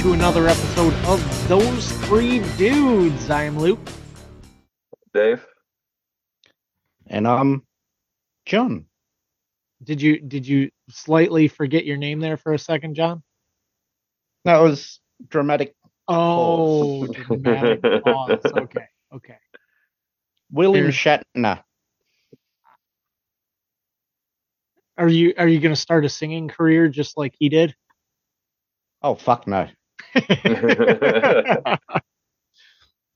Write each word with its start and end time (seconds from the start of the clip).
to 0.00 0.14
another 0.14 0.48
episode 0.48 0.94
of 1.04 1.48
Those 1.48 1.92
Three 2.06 2.38
Dudes. 2.56 3.28
I 3.28 3.42
am 3.42 3.58
Luke. 3.58 3.78
Dave. 5.12 5.46
And 7.06 7.28
I'm 7.28 7.66
John. 8.46 8.86
Did 9.84 10.00
you 10.00 10.18
did 10.18 10.48
you 10.48 10.70
slightly 10.88 11.48
forget 11.48 11.84
your 11.84 11.98
name 11.98 12.18
there 12.18 12.38
for 12.38 12.54
a 12.54 12.58
second, 12.58 12.94
John? 12.94 13.22
That 14.46 14.60
was 14.60 15.00
dramatic. 15.28 15.74
Oh, 16.08 17.06
dramatic 17.12 17.82
pause. 17.82 18.40
Okay, 18.56 18.86
okay. 19.14 19.36
William 20.50 20.90
Here. 20.90 21.20
Shatner. 21.36 21.62
Are 24.96 25.08
you 25.08 25.34
are 25.36 25.48
you 25.48 25.60
going 25.60 25.74
to 25.74 25.80
start 25.80 26.06
a 26.06 26.08
singing 26.08 26.48
career 26.48 26.88
just 26.88 27.18
like 27.18 27.34
he 27.38 27.50
did? 27.50 27.74
Oh 29.02 29.14
fuck 29.14 29.46
no. 29.46 29.68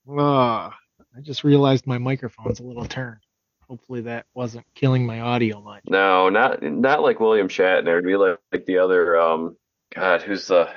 Ah, 0.07 0.77
I 1.17 1.21
just 1.23 1.45
realized 1.45 1.87
my 1.87 1.99
microphone's 1.99 2.61
a 2.61 2.65
little 2.65 2.85
turned. 2.85 3.21
Hopefully 3.69 4.03
that 4.03 4.27
wasn't 4.35 4.67
killing 4.75 5.07
my 5.07 5.21
audio 5.21 5.63
much. 5.63 5.83
no, 5.89 6.29
not 6.29 6.63
not 6.63 7.01
like 7.03 7.21
William 7.21 7.49
Shatner. 7.49 7.93
It'd 7.93 8.05
be 8.05 8.17
like, 8.17 8.39
like 8.53 8.67
the 8.67 8.79
other 8.79 9.19
um 9.19 9.57
God, 9.95 10.21
who's 10.23 10.47
the 10.49 10.69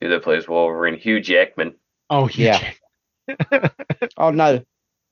dude 0.00 0.10
that 0.10 0.24
plays 0.24 0.48
Wolverine? 0.48 0.98
Hugh 0.98 1.20
Jackman. 1.20 1.76
Oh 2.10 2.28
Yeah. 2.28 2.72
Oh 4.16 4.30
no. 4.30 4.64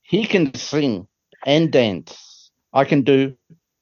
He 0.02 0.26
can 0.26 0.52
sing 0.54 1.06
and 1.46 1.70
dance. 1.70 2.50
I 2.72 2.84
can 2.84 3.02
do 3.02 3.36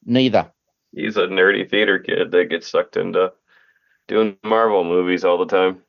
neither. 0.05 0.52
He's 0.94 1.16
a 1.16 1.22
nerdy 1.22 1.68
theater 1.68 1.98
kid 1.98 2.30
that 2.33 2.50
gets 2.50 2.68
sucked 2.68 2.96
into 2.96 3.33
doing 4.06 4.36
Marvel 4.44 4.84
movies 4.84 5.24
all 5.24 5.38
the 5.38 5.46
time. 5.46 5.83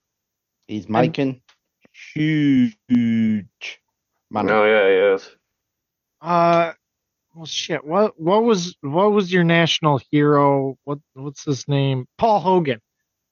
He's 0.72 0.88
making 0.88 1.41
huge 2.16 2.77
money. 4.30 4.52
Oh 4.52 4.64
yeah, 4.64 4.88
he 4.88 5.16
is. 5.16 5.30
Uh, 6.22 6.72
well, 7.36 7.45
shit. 7.45 7.83
What 7.83 8.17
what 8.17 8.45
was 8.45 8.78
what 8.80 9.11
was 9.11 9.33
your 9.33 9.44
national 9.44 10.00
hero? 10.11 10.78
What 10.86 11.00
what's 11.13 11.44
his 11.44 11.67
name? 11.67 12.05
Paul 12.17 12.39
Hogan. 12.39 12.80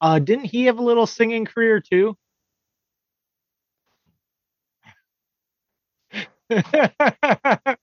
Uh, 0.02 0.20
didn't 0.20 0.48
he 0.48 0.66
have 0.66 0.80
a 0.80 0.84
little 0.84 1.08
singing 1.08 1.46
career 1.46 1.80
too? 1.80 2.18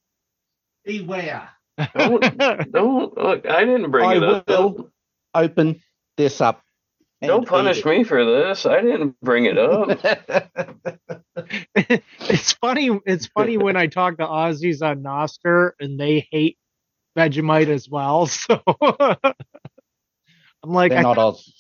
Beware. 0.84 1.48
Don't 1.94 2.72
don't 2.72 3.16
look, 3.16 3.46
I 3.46 3.64
didn't 3.64 3.90
bring 3.90 4.10
I 4.10 4.16
it 4.16 4.22
up. 4.22 4.46
will. 4.46 4.90
Open 5.34 5.80
this 6.18 6.42
up. 6.42 6.60
And 7.22 7.30
Don't 7.30 7.48
punish 7.48 7.82
me 7.84 8.04
for 8.04 8.24
this. 8.24 8.66
I 8.66 8.82
didn't 8.82 9.16
bring 9.22 9.46
it 9.46 9.56
up. 9.56 9.88
it's 12.20 12.52
funny. 12.52 12.90
It's 13.06 13.26
funny 13.28 13.56
when 13.56 13.74
I 13.76 13.86
talk 13.86 14.18
to 14.18 14.26
Aussies 14.26 14.82
on 14.82 15.02
Nostr 15.02 15.70
and 15.80 15.98
they 15.98 16.28
hate 16.30 16.58
Vegemite 17.16 17.68
as 17.68 17.88
well. 17.88 18.28
So 18.36 18.62
I'm 20.62 20.72
like, 20.72 20.90
They're 20.90 20.98
I, 20.98 21.02
not 21.02 21.18
Oz. 21.18 21.52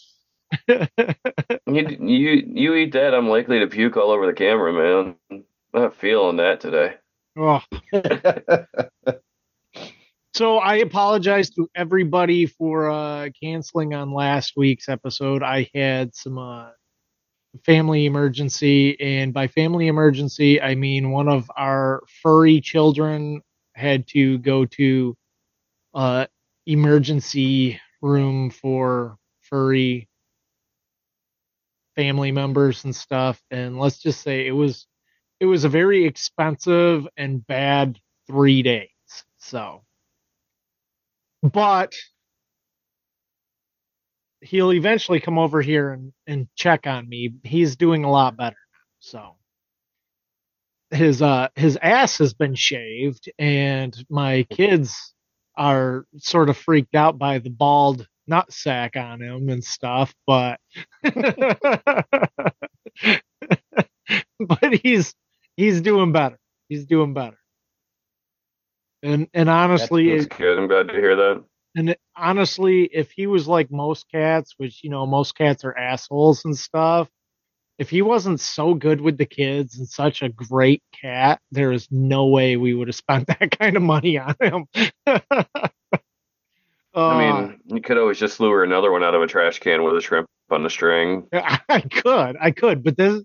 You 0.68 1.96
you 2.00 2.42
you 2.46 2.74
eat 2.74 2.92
that, 2.92 3.14
I'm 3.14 3.28
likely 3.28 3.60
to 3.60 3.66
puke 3.66 3.96
all 3.96 4.10
over 4.10 4.26
the 4.26 4.32
camera, 4.32 4.72
man. 4.72 5.14
I'm 5.30 5.44
not 5.72 5.94
feeling 5.96 6.36
that 6.38 6.60
today. 6.60 6.94
oh. 7.36 7.60
So 10.36 10.58
I 10.58 10.76
apologize 10.76 11.48
to 11.52 11.66
everybody 11.74 12.44
for 12.44 12.90
uh, 12.90 13.30
canceling 13.42 13.94
on 13.94 14.12
last 14.12 14.52
week's 14.54 14.86
episode. 14.86 15.42
I 15.42 15.70
had 15.74 16.14
some 16.14 16.36
uh, 16.36 16.72
family 17.64 18.04
emergency, 18.04 19.00
and 19.00 19.32
by 19.32 19.46
family 19.46 19.86
emergency, 19.86 20.60
I 20.60 20.74
mean 20.74 21.10
one 21.10 21.30
of 21.30 21.50
our 21.56 22.02
furry 22.22 22.60
children 22.60 23.40
had 23.76 24.06
to 24.08 24.36
go 24.40 24.66
to 24.66 25.16
uh, 25.94 26.26
emergency 26.66 27.80
room 28.02 28.50
for 28.50 29.16
furry 29.40 30.06
family 31.94 32.30
members 32.30 32.84
and 32.84 32.94
stuff. 32.94 33.42
And 33.50 33.78
let's 33.78 34.00
just 34.00 34.20
say 34.20 34.46
it 34.46 34.52
was 34.52 34.86
it 35.40 35.46
was 35.46 35.64
a 35.64 35.70
very 35.70 36.04
expensive 36.04 37.08
and 37.16 37.46
bad 37.46 37.98
three 38.26 38.62
days. 38.62 38.90
So 39.38 39.85
but 41.42 41.94
he'll 44.40 44.72
eventually 44.72 45.20
come 45.20 45.38
over 45.38 45.60
here 45.62 45.90
and, 45.92 46.12
and 46.26 46.48
check 46.56 46.86
on 46.86 47.08
me. 47.08 47.32
He's 47.44 47.76
doing 47.76 48.04
a 48.04 48.10
lot 48.10 48.36
better 48.36 48.56
now. 48.72 48.78
So 49.00 49.36
his 50.90 51.22
uh 51.22 51.48
his 51.56 51.76
ass 51.82 52.18
has 52.18 52.34
been 52.34 52.54
shaved 52.54 53.28
and 53.38 53.96
my 54.08 54.44
kids 54.50 55.12
are 55.56 56.06
sort 56.18 56.48
of 56.50 56.56
freaked 56.56 56.94
out 56.94 57.18
by 57.18 57.38
the 57.40 57.50
bald 57.50 58.06
nut 58.28 58.52
sack 58.52 58.96
on 58.96 59.20
him 59.22 59.48
and 59.48 59.64
stuff, 59.64 60.14
but 60.26 60.60
but 61.02 61.14
he's 64.82 65.14
he's 65.56 65.80
doing 65.80 66.12
better. 66.12 66.38
He's 66.68 66.84
doing 66.86 67.14
better. 67.14 67.38
And 69.06 69.28
and 69.34 69.48
honestly, 69.48 70.10
That's 70.16 70.26
good. 70.26 70.58
I'm 70.58 70.66
glad 70.66 70.88
to 70.88 70.94
hear 70.94 71.14
that. 71.14 71.44
and 71.76 71.90
it- 71.90 72.00
honestly, 72.16 72.84
if 72.92 73.12
he 73.12 73.28
was 73.28 73.46
like 73.46 73.70
most 73.70 74.10
cats, 74.10 74.54
which 74.56 74.82
you 74.82 74.90
know 74.90 75.06
most 75.06 75.36
cats 75.36 75.64
are 75.64 75.76
assholes 75.76 76.44
and 76.44 76.56
stuff, 76.56 77.08
if 77.78 77.88
he 77.88 78.02
wasn't 78.02 78.40
so 78.40 78.74
good 78.74 79.00
with 79.00 79.16
the 79.16 79.24
kids 79.26 79.78
and 79.78 79.86
such 79.88 80.22
a 80.22 80.28
great 80.28 80.82
cat, 81.00 81.40
there 81.52 81.70
is 81.70 81.86
no 81.92 82.26
way 82.26 82.56
we 82.56 82.74
would 82.74 82.88
have 82.88 82.96
spent 82.96 83.26
that 83.38 83.56
kind 83.56 83.76
of 83.76 83.82
money 83.82 84.18
on 84.18 84.34
him. 84.40 84.66
Uh, 85.06 85.20
I 86.96 87.16
mean, 87.16 87.60
you 87.66 87.80
could 87.80 87.98
always 87.98 88.18
just 88.18 88.40
lure 88.40 88.64
another 88.64 88.90
one 88.90 89.04
out 89.04 89.14
of 89.14 89.22
a 89.22 89.28
trash 89.28 89.60
can 89.60 89.84
with 89.84 89.96
a 89.96 90.00
shrimp 90.00 90.26
on 90.50 90.64
the 90.64 90.70
string. 90.70 91.28
I 91.32 91.80
could, 91.80 92.36
I 92.40 92.50
could, 92.50 92.82
but 92.82 92.96
this, 92.96 93.22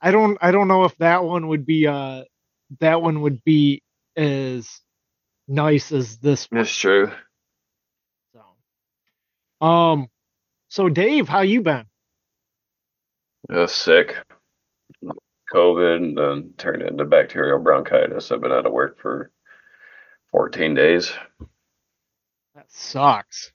I 0.00 0.10
don't, 0.10 0.36
I 0.40 0.50
don't 0.50 0.66
know 0.66 0.82
if 0.84 0.96
that 0.98 1.22
one 1.22 1.46
would 1.48 1.64
be, 1.64 1.86
uh, 1.86 2.24
that 2.80 3.02
one 3.02 3.20
would 3.20 3.44
be 3.44 3.82
as 4.16 4.80
nice 5.48 5.92
as 5.92 6.18
this 6.18 6.50
one. 6.50 6.60
It's 6.60 6.74
true. 6.74 7.10
So, 8.32 9.66
um, 9.66 10.08
so 10.68 10.88
Dave, 10.88 11.28
how 11.28 11.40
you 11.40 11.62
been? 11.62 11.86
I 13.50 13.66
sick. 13.66 14.16
COVID 15.52 15.96
and 15.96 16.16
then 16.16 16.54
turned 16.56 16.82
into 16.82 17.04
bacterial 17.04 17.58
bronchitis. 17.58 18.32
I've 18.32 18.40
been 18.40 18.52
out 18.52 18.64
of 18.64 18.72
work 18.72 18.98
for 18.98 19.30
14 20.30 20.74
days. 20.74 21.12
That 22.54 22.70
sucks. 22.70 23.52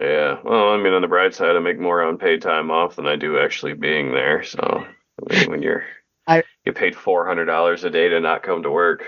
Yeah. 0.00 0.38
Well, 0.44 0.70
I 0.70 0.76
mean, 0.76 0.92
on 0.92 1.02
the 1.02 1.08
bright 1.08 1.34
side, 1.34 1.56
I 1.56 1.58
make 1.58 1.80
more 1.80 2.02
on 2.02 2.18
paid 2.18 2.42
time 2.42 2.70
off 2.70 2.96
than 2.96 3.06
I 3.06 3.16
do 3.16 3.38
actually 3.38 3.74
being 3.74 4.12
there. 4.12 4.44
So 4.44 4.60
I 4.62 5.34
mean, 5.34 5.50
when 5.50 5.62
you're 5.62 5.84
I- 6.28 6.44
get 6.64 6.74
paid 6.76 6.94
four 6.94 7.26
hundred 7.26 7.46
dollars 7.46 7.82
a 7.84 7.90
day 7.90 8.08
to 8.08 8.20
not 8.20 8.42
come 8.42 8.62
to 8.62 8.70
work. 8.70 9.04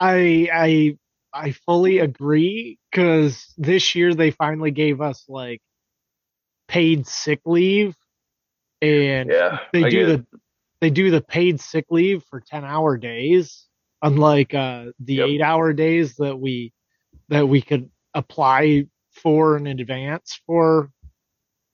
I 0.00 0.48
I 0.52 0.98
I 1.32 1.52
fully 1.52 1.98
agree 1.98 2.78
because 2.90 3.52
this 3.58 3.94
year 3.94 4.14
they 4.14 4.30
finally 4.30 4.70
gave 4.70 5.00
us 5.00 5.24
like 5.28 5.60
paid 6.68 7.06
sick 7.06 7.40
leave, 7.46 7.94
and 8.80 9.30
Yeah. 9.30 9.58
they 9.72 9.84
I 9.84 9.90
do 9.90 10.06
the 10.06 10.26
they 10.80 10.90
do 10.90 11.10
the 11.10 11.20
paid 11.20 11.60
sick 11.60 11.86
leave 11.90 12.24
for 12.24 12.40
ten 12.40 12.64
hour 12.64 12.96
days, 12.96 13.66
unlike 14.02 14.54
uh, 14.54 14.86
the 14.98 15.16
Yep. 15.16 15.28
eight 15.28 15.42
hour 15.42 15.72
days 15.72 16.16
that 16.16 16.38
we 16.38 16.72
that 17.28 17.46
we 17.48 17.60
could 17.60 17.90
apply 18.14 18.86
for 19.12 19.56
in 19.56 19.66
advance 19.66 20.40
for 20.46 20.90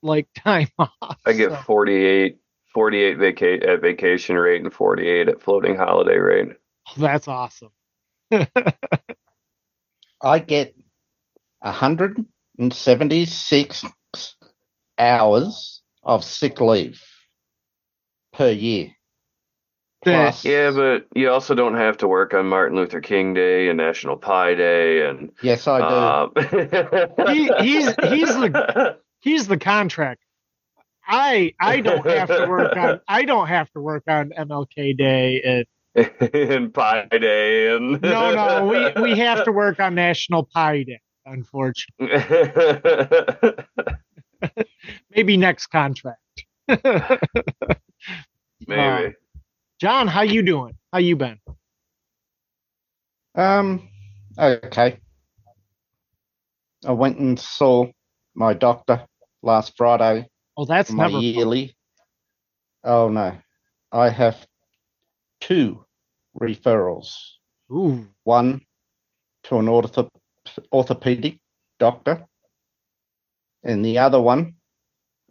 like 0.02 0.26
time 0.34 0.69
off. 0.79 0.90
I 1.25 1.32
get 1.32 1.50
So, 1.50 1.56
48, 1.62 2.38
48 2.75 3.19
vaca- 3.19 3.69
at 3.69 3.81
vacation 3.81 4.37
rate 4.37 4.62
and 4.62 4.72
48 4.72 5.29
at 5.29 5.43
floating 5.43 5.76
holiday 5.76 6.19
rate. 6.19 6.49
that's 6.96 7.29
awesome. 7.29 7.70
I 10.23 10.38
get 10.40 10.75
176 11.61 13.84
hours 14.99 15.82
of 16.02 16.25
sick 16.25 16.61
leave 16.61 17.02
per 18.32 18.50
year. 18.50 18.90
Plus, 20.05 20.44
Yeah, 20.44 20.70
but 20.70 21.06
you 21.14 21.31
also 21.31 21.55
don't 21.55 21.75
have 21.76 21.96
to 21.99 22.08
work 22.08 22.32
on 22.34 22.46
Martin 22.46 22.76
Luther 22.76 23.00
King 23.00 23.34
Day 23.34 23.69
and 23.69 23.76
National 23.76 24.17
Pie 24.17 24.55
Day 24.55 25.06
and 25.08 25.32
yes, 25.43 25.67
I 25.67 25.79
do. 25.81 25.84
um, 25.84 26.32
He- 27.34 27.50
he's- 27.61 27.94
he's 28.08 28.34
the- 28.37 28.99
He's 29.20 29.49
the 29.49 29.58
contract. 29.58 30.20
I 31.08 31.55
I 31.58 31.81
don't 31.81 32.06
have 32.06 32.29
to 32.29 32.46
work 32.49 32.76
on 32.76 33.00
I 33.08 33.25
don't 33.25 33.49
have 33.49 33.69
to 33.72 33.81
work 33.81 34.05
on 34.06 34.31
MLK 34.31 34.96
Day 34.96 35.43
and 35.44 35.67
and 35.96 36.72
Pie 36.75 37.08
Day 37.10 37.75
and 37.75 38.00
no 38.02 38.34
no 38.34 38.66
we 38.66 38.93
we 39.02 39.19
have 39.19 39.44
to 39.44 39.52
work 39.52 39.81
on 39.81 39.94
National 39.94 40.44
Pie 40.44 40.82
Day 40.84 41.00
unfortunately 41.25 42.19
maybe 45.14 45.37
next 45.37 45.69
contract 45.69 46.20
Maybe. 48.66 49.14
John, 49.81 50.08
how 50.08 50.22
you 50.22 50.43
doing? 50.43 50.75
How 50.93 50.98
you 50.98 51.16
been? 51.16 51.38
Um, 53.34 53.88
okay. 54.38 54.98
I 56.84 56.93
went 56.93 57.19
and 57.19 57.38
saw 57.38 57.87
my 58.34 58.54
doctor 58.54 59.06
last 59.43 59.76
Friday 59.76 60.26
Oh, 60.56 60.64
that's 60.64 60.90
for 60.90 60.96
my 60.96 61.04
never 61.04 61.14
fun. 61.14 61.22
yearly. 61.22 61.76
Oh 62.82 63.08
no, 63.08 63.37
I 63.93 64.08
have 64.08 64.46
two 65.40 65.84
referrals. 66.40 67.16
Ooh, 67.72 68.06
One 68.24 68.60
to 69.44 69.58
an 69.58 69.66
ortho- 69.66 70.10
orthopedic 70.72 71.38
doctor, 71.78 72.26
and 73.62 73.84
the 73.84 73.98
other 73.98 74.20
one 74.20 74.54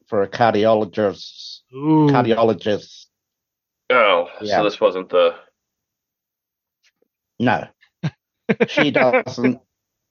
for 0.08 0.22
a 0.24 0.28
cardiologist. 0.28 1.62
ooh. 1.74 2.08
Cardiologist. 2.10 3.06
Oh, 3.90 4.28
Yeah. 4.42 4.58
so 4.58 4.64
this 4.64 4.80
wasn't 4.82 5.10
the. 5.10 5.36
No, 7.40 7.68
she 8.68 8.92
doesn't 8.92 9.60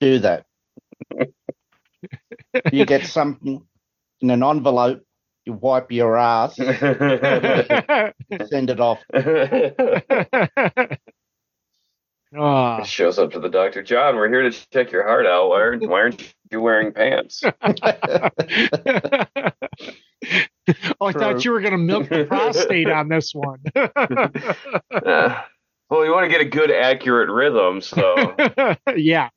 do 0.00 0.18
that. 0.20 0.44
You 2.72 2.84
get 2.86 3.06
something 3.06 3.66
in 4.20 4.30
an 4.30 4.42
envelope, 4.42 5.02
you 5.44 5.52
wipe 5.52 5.92
your 5.92 6.16
ass, 6.16 6.56
send 6.56 6.70
it 8.70 8.80
off. 8.80 9.00
Ah, 12.36 12.82
Shows 12.82 13.18
up 13.20 13.30
to 13.32 13.38
the 13.38 13.48
doctor. 13.48 13.80
John, 13.82 14.16
we're 14.16 14.28
here 14.28 14.42
to 14.42 14.50
check 14.72 14.90
your 14.90 15.04
heart 15.04 15.24
out. 15.24 15.50
Why 15.50 15.60
aren't, 15.60 15.88
why 15.88 16.00
aren't 16.00 16.34
you 16.50 16.60
wearing 16.60 16.92
pants? 16.92 17.44
oh, 17.62 17.62
I 21.06 21.12
thought 21.12 21.44
you 21.44 21.52
were 21.52 21.60
gonna 21.60 21.78
milk 21.78 22.08
the 22.08 22.24
prostate 22.24 22.90
on 22.90 23.08
this 23.08 23.32
one. 23.34 23.60
Uh, 23.76 25.42
well, 25.90 26.04
you 26.04 26.10
want 26.10 26.24
to 26.24 26.28
get 26.28 26.40
a 26.40 26.44
good, 26.44 26.72
accurate 26.72 27.30
rhythm, 27.30 27.80
so. 27.80 28.34
yeah. 28.96 29.28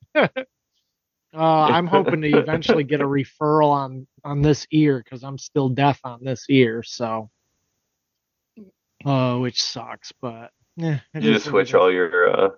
Uh, 1.35 1.63
I'm 1.63 1.87
hoping 1.87 2.21
to 2.21 2.37
eventually 2.37 2.83
get 2.83 3.01
a 3.01 3.05
referral 3.05 3.69
on 3.69 4.07
on 4.23 4.41
this 4.41 4.67
ear 4.71 5.01
because 5.03 5.23
I'm 5.23 5.37
still 5.37 5.69
deaf 5.69 5.99
on 6.03 6.23
this 6.23 6.45
ear. 6.49 6.83
So, 6.83 7.29
uh, 9.05 9.37
which 9.37 9.61
sucks, 9.61 10.11
but 10.21 10.51
yeah. 10.75 10.99
You 11.13 11.33
just 11.33 11.45
switch 11.45 11.73
all 11.73 11.91
your 11.91 12.29
uh, 12.29 12.49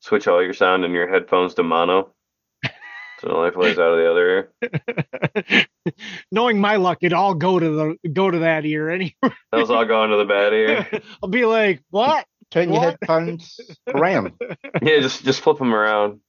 switch 0.00 0.28
all 0.28 0.42
your 0.42 0.54
sound 0.54 0.84
in 0.84 0.92
your 0.92 1.10
headphones 1.10 1.54
to 1.54 1.62
mono, 1.62 2.14
so 3.20 3.28
it 3.28 3.32
only 3.32 3.50
plays 3.50 3.78
out 3.78 3.92
of 3.92 3.98
the 3.98 4.10
other 4.10 4.50
ear. 5.50 5.66
Knowing 6.32 6.60
my 6.60 6.76
luck, 6.76 6.98
it 7.02 7.12
all 7.12 7.34
go 7.34 7.58
to 7.58 7.70
the 7.70 8.08
go 8.10 8.30
to 8.30 8.38
that 8.40 8.64
ear 8.64 8.88
anyway. 8.88 9.14
Those 9.52 9.70
all 9.70 9.84
go 9.84 10.04
into 10.04 10.16
the 10.16 10.24
bad 10.24 10.52
ear. 10.52 11.02
I'll 11.22 11.28
be 11.28 11.44
like, 11.44 11.82
what? 11.90 12.26
Turn 12.50 12.72
your 12.72 12.82
headphones 12.82 13.60
around. 13.86 14.32
Yeah, 14.82 15.00
just 15.00 15.22
just 15.22 15.40
flip 15.40 15.58
them 15.58 15.74
around. 15.74 16.20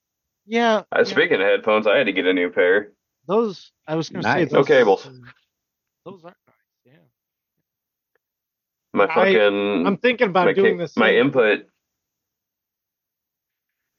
Yeah. 0.45 0.77
Uh, 0.77 0.83
yeah. 0.97 1.03
speaking 1.03 1.35
of 1.35 1.41
headphones, 1.41 1.87
I 1.87 1.97
had 1.97 2.07
to 2.07 2.13
get 2.13 2.25
a 2.25 2.33
new 2.33 2.49
pair. 2.49 2.91
Those 3.27 3.71
I 3.87 3.95
was 3.95 4.09
gonna 4.09 4.23
say 4.23 4.45
those, 4.45 4.53
No 4.53 4.63
cables. 4.63 5.03
Those 6.05 6.23
are 6.23 6.35
nice. 6.47 6.55
Yeah. 6.85 6.93
My 8.93 9.07
fucking 9.07 9.85
I'm 9.87 9.97
thinking 9.97 10.27
about 10.29 10.45
my, 10.47 10.53
doing 10.53 10.77
this. 10.77 10.97
my 10.97 11.13
input. 11.13 11.67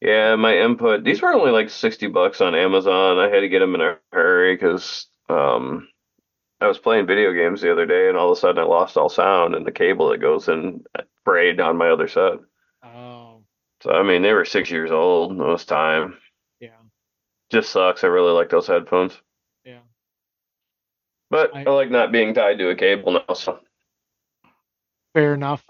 Yeah, 0.01 0.35
my 0.35 0.57
input. 0.57 1.05
These 1.05 1.23
were 1.23 1.33
only 1.33 1.53
like 1.53 1.71
sixty 1.71 2.09
bucks 2.09 2.41
on 2.41 2.57
Amazon. 2.57 3.19
I 3.19 3.29
had 3.29 3.41
to 3.41 3.49
get 3.49 3.61
them 3.61 3.77
in 3.77 3.81
a 3.81 3.99
hurry 4.13 4.57
because 4.57 5.07
um, 5.29 5.89
I 6.61 6.67
was 6.67 6.79
playing 6.79 7.07
video 7.07 7.33
games 7.33 7.61
the 7.61 7.71
other 7.71 7.87
day, 7.87 8.09
and 8.09 8.19
all 8.19 8.33
of 8.33 8.37
a 8.37 8.41
sudden 8.41 8.63
I 8.63 8.67
lost 8.67 8.97
all 8.97 9.09
sound, 9.09 9.55
and 9.55 9.65
the 9.65 9.71
cable 9.73 10.09
that 10.11 10.21
goes 10.21 10.49
in 10.49 10.83
frayed 11.25 11.61
on 11.61 11.77
my 11.77 11.91
other 11.91 12.09
set. 12.09 12.35
Oh, 12.85 13.43
So 13.83 13.93
I 13.93 14.03
mean, 14.03 14.23
they 14.23 14.33
were 14.33 14.45
six 14.45 14.71
years 14.73 14.91
old. 14.91 15.33
It 15.33 15.37
was 15.37 15.65
time. 15.65 16.19
Just 17.53 17.71
sucks. 17.71 18.03
I 18.03 18.07
really 18.07 18.33
like 18.33 18.49
those 18.49 18.67
headphones, 18.67 19.21
yeah. 19.65 19.81
but 21.31 21.55
I- 21.55 21.65
I 21.65 21.71
like 21.71 21.91
not 21.91 22.11
being 22.11 22.33
tied 22.33 22.59
to 22.59 22.71
a 22.71 22.75
cable 22.75 23.13
now. 23.13 23.35
So 23.35 23.61
Fair 25.13 25.35
enough. 25.35 25.63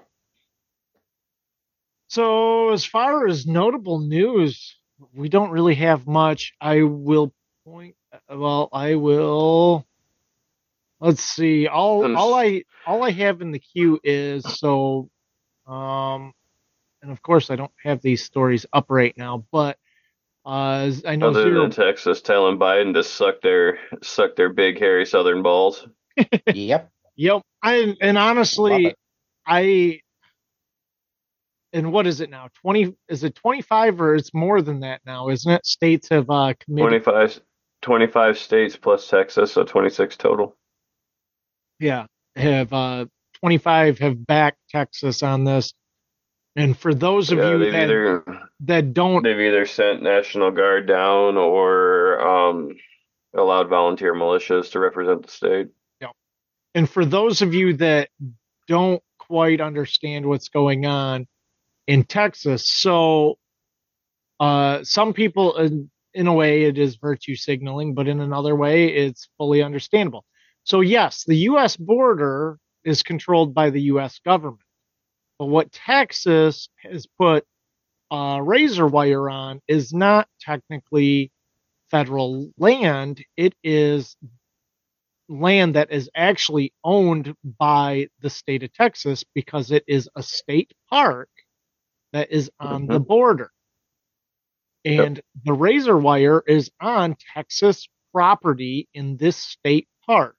So, 2.06 2.70
as 2.70 2.84
far 2.84 3.26
as 3.26 3.46
notable 3.46 3.98
news, 3.98 4.76
we 5.12 5.28
don't 5.28 5.50
really 5.50 5.74
have 5.74 6.06
much. 6.06 6.54
I 6.60 6.82
will 6.82 7.32
point. 7.64 7.96
Well, 8.28 8.68
I 8.72 8.94
will. 8.94 9.84
Let's 11.00 11.22
see. 11.24 11.66
All 11.66 12.16
all 12.16 12.34
I 12.34 12.62
all 12.86 13.02
I 13.02 13.10
have 13.10 13.40
in 13.40 13.50
the 13.50 13.58
queue 13.58 13.98
is 14.04 14.44
so, 14.44 15.10
um, 15.66 16.32
and 17.02 17.10
of 17.10 17.20
course 17.22 17.50
I 17.50 17.56
don't 17.56 17.72
have 17.82 18.00
these 18.02 18.22
stories 18.24 18.66
up 18.72 18.86
right 18.88 19.16
now, 19.16 19.44
but 19.50 19.78
uh, 20.44 20.90
I 21.06 21.16
know 21.16 21.28
other 21.28 21.42
zero. 21.42 21.62
than 21.62 21.70
Texas 21.70 22.20
telling 22.20 22.58
Biden 22.58 22.94
to 22.94 23.04
suck 23.04 23.40
their 23.42 23.78
suck 24.02 24.36
their 24.36 24.52
big 24.52 24.78
hairy 24.78 25.06
southern 25.06 25.42
balls. 25.42 25.86
yep. 26.52 26.90
Yep. 27.16 27.42
I 27.62 27.96
and 28.00 28.18
honestly. 28.18 28.94
I 29.46 30.00
and 31.72 31.92
what 31.92 32.06
is 32.06 32.20
it 32.20 32.30
now? 32.30 32.48
Twenty? 32.60 32.94
Is 33.08 33.24
it 33.24 33.34
twenty 33.34 33.62
five 33.62 34.00
or 34.00 34.14
it's 34.14 34.34
more 34.34 34.62
than 34.62 34.80
that 34.80 35.00
now? 35.06 35.28
Isn't 35.28 35.52
it? 35.52 35.64
States 35.64 36.08
have 36.10 36.28
uh 36.28 36.54
committed. 36.60 37.04
25, 37.04 37.40
25 37.82 38.38
states 38.38 38.76
plus 38.76 39.08
Texas, 39.08 39.52
so 39.52 39.64
26 39.64 40.16
total. 40.16 40.56
Yeah, 41.78 42.06
have 42.36 42.72
uh 42.72 43.06
twenty 43.40 43.58
five 43.58 43.98
have 43.98 44.26
backed 44.26 44.58
Texas 44.70 45.22
on 45.22 45.44
this. 45.44 45.72
And 46.54 46.78
for 46.78 46.92
those 46.92 47.30
of 47.30 47.38
Yeah, 47.38 47.52
you 47.52 47.70
that 47.70 47.82
either 47.84 48.24
that 48.60 48.92
don't, 48.92 49.22
they've 49.22 49.38
either 49.38 49.66
sent 49.66 50.02
National 50.02 50.50
Guard 50.50 50.86
down 50.86 51.36
or 51.36 52.20
um, 52.20 52.76
allowed 53.34 53.68
volunteer 53.68 54.14
militias 54.14 54.70
to 54.72 54.78
represent 54.78 55.22
the 55.24 55.30
state. 55.30 55.68
and 56.74 56.88
for 56.88 57.04
those 57.04 57.42
of 57.42 57.54
you 57.54 57.74
that 57.78 58.10
don't 58.68 59.02
quite 59.18 59.60
understand 59.60 60.26
what's 60.26 60.48
going 60.48 60.84
on 60.84 61.26
in 61.86 62.04
Texas, 62.04 62.68
so 62.70 63.38
uh, 64.42 64.82
some 64.82 65.12
people, 65.12 65.56
in, 65.56 65.90
in 66.14 66.26
a 66.26 66.32
way, 66.32 66.64
it 66.64 66.76
is 66.76 66.96
virtue 66.96 67.36
signaling, 67.36 67.94
but 67.94 68.08
in 68.08 68.20
another 68.20 68.56
way, 68.56 68.88
it's 68.88 69.28
fully 69.38 69.62
understandable. 69.62 70.24
So, 70.64 70.80
yes, 70.80 71.24
the 71.24 71.36
U.S. 71.36 71.76
border 71.76 72.58
is 72.84 73.02
controlled 73.02 73.54
by 73.54 73.70
the 73.70 73.82
U.S. 73.82 74.18
government, 74.24 74.60
but 75.42 75.48
what 75.48 75.72
Texas 75.72 76.68
has 76.84 77.04
put 77.18 77.44
uh, 78.12 78.38
razor 78.40 78.86
wire 78.86 79.28
on 79.28 79.60
is 79.66 79.92
not 79.92 80.28
technically 80.40 81.32
federal 81.90 82.52
land; 82.58 83.24
it 83.36 83.52
is 83.64 84.16
land 85.28 85.74
that 85.74 85.90
is 85.90 86.08
actually 86.14 86.72
owned 86.84 87.34
by 87.58 88.06
the 88.20 88.30
state 88.30 88.62
of 88.62 88.72
Texas 88.72 89.24
because 89.34 89.72
it 89.72 89.82
is 89.88 90.08
a 90.14 90.22
state 90.22 90.70
park 90.88 91.28
that 92.12 92.30
is 92.30 92.48
on 92.60 92.86
the 92.86 93.00
border. 93.00 93.50
And 94.84 95.20
the 95.44 95.54
razor 95.54 95.98
wire 95.98 96.44
is 96.46 96.70
on 96.80 97.16
Texas 97.34 97.88
property 98.14 98.88
in 98.94 99.16
this 99.16 99.38
state 99.38 99.88
park 100.06 100.36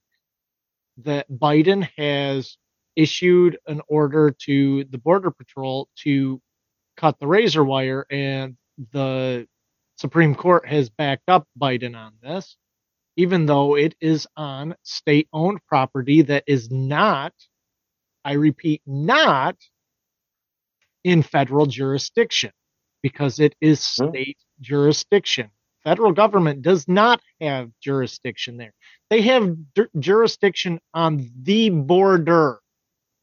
that 0.99 1.29
Biden 1.29 1.89
has 1.97 2.57
issued 2.95 3.57
an 3.67 3.81
order 3.89 4.35
to 4.45 4.85
the 4.85 4.99
Border 4.99 5.31
Patrol 5.31 5.89
to 6.03 6.41
cut 6.97 7.19
the 7.19 7.27
razor 7.27 7.63
wire, 7.63 8.05
and 8.11 8.57
the 8.93 9.47
Supreme 9.97 10.35
Court 10.35 10.67
has 10.67 10.89
backed 10.89 11.29
up 11.29 11.47
Biden 11.61 11.95
on 11.97 12.13
this 12.23 12.55
even 13.17 13.47
though 13.47 13.77
it 13.77 13.95
is 14.01 14.27
on 14.37 14.75
state 14.83 15.29
owned 15.33 15.61
property 15.67 16.23
that 16.23 16.45
is 16.47 16.71
not, 16.71 17.33
I 18.25 18.33
repeat, 18.33 18.81
not 18.85 19.57
in 21.05 21.23
federal 21.23 21.67
jurisdiction 21.67 22.51
because 23.03 23.39
it 23.39 23.55
is 23.61 23.83
Hmm. 23.99 24.11
state 24.11 24.37
jurisdiction. 24.61 25.51
Federal 25.83 26.13
government 26.13 26.63
does 26.63 26.87
not 26.87 27.21
have 27.41 27.71
jurisdiction 27.81 28.57
there. 28.57 28.73
They 29.11 29.21
have 29.23 29.55
ju- 29.77 29.89
jurisdiction 29.99 30.79
on 30.93 31.31
the 31.43 31.71
border. 31.71 32.61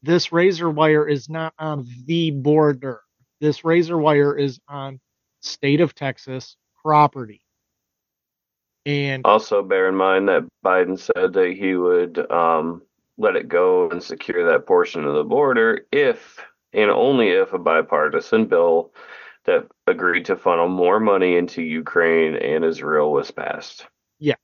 This 0.03 0.31
razor 0.31 0.69
wire 0.69 1.07
is 1.07 1.29
not 1.29 1.53
on 1.59 1.87
the 2.05 2.31
border. 2.31 3.01
This 3.39 3.63
razor 3.63 3.97
wire 3.97 4.37
is 4.37 4.59
on 4.67 4.99
state 5.41 5.81
of 5.81 5.93
Texas 5.95 6.57
property. 6.83 7.41
And 8.85 9.23
Also, 9.25 9.61
bear 9.61 9.87
in 9.89 9.95
mind 9.95 10.27
that 10.29 10.47
Biden 10.65 10.97
said 10.97 11.33
that 11.33 11.53
he 11.55 11.75
would 11.75 12.17
um, 12.31 12.81
let 13.17 13.35
it 13.35 13.47
go 13.47 13.89
and 13.91 14.01
secure 14.01 14.51
that 14.51 14.65
portion 14.65 15.05
of 15.05 15.13
the 15.13 15.23
border 15.23 15.85
if 15.91 16.39
and 16.73 16.89
only 16.89 17.29
if 17.29 17.53
a 17.53 17.59
bipartisan 17.59 18.45
bill 18.45 18.91
that 19.45 19.67
agreed 19.87 20.25
to 20.25 20.35
funnel 20.35 20.67
more 20.69 20.99
money 20.99 21.35
into 21.35 21.61
Ukraine 21.61 22.35
and 22.35 22.63
Israel 22.63 23.11
was 23.11 23.29
passed. 23.29 23.85
Yes. 24.19 24.37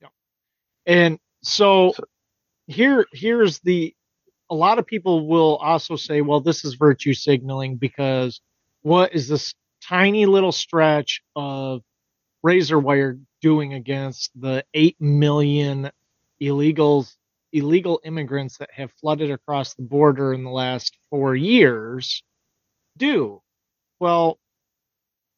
Yeah. 0.00 0.08
And 0.86 1.18
so, 1.42 1.92
So- 1.92 2.04
here 2.66 3.04
here's 3.12 3.58
the 3.60 3.94
a 4.50 4.54
lot 4.54 4.78
of 4.78 4.86
people 4.86 5.26
will 5.26 5.56
also 5.56 5.96
say, 5.96 6.20
well, 6.20 6.40
this 6.40 6.64
is 6.64 6.74
virtue 6.74 7.14
signaling 7.14 7.76
because 7.76 8.40
what 8.82 9.14
is 9.14 9.28
this 9.28 9.54
tiny 9.82 10.26
little 10.26 10.52
stretch 10.52 11.22
of 11.36 11.82
razor 12.42 12.78
wire 12.78 13.18
doing 13.40 13.74
against 13.74 14.30
the 14.40 14.64
8 14.74 15.00
million 15.00 15.90
illegals 16.42 17.16
illegal 17.52 18.00
immigrants 18.04 18.58
that 18.58 18.70
have 18.72 18.92
flooded 18.92 19.30
across 19.30 19.74
the 19.74 19.82
border 19.82 20.32
in 20.32 20.44
the 20.44 20.50
last 20.50 20.96
4 21.10 21.34
years 21.36 22.22
do? 22.96 23.40
Well 23.98 24.38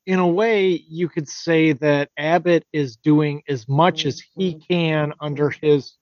in 0.07 0.19
a 0.19 0.27
way 0.27 0.85
you 0.89 1.09
could 1.09 1.29
say 1.29 1.73
that 1.73 2.11
Abbott 2.17 2.65
is 2.73 2.97
doing 2.97 3.43
as 3.49 3.69
much 3.69 4.05
as 4.05 4.21
he 4.35 4.55
can 4.55 5.13
under 5.21 5.51
his 5.51 5.97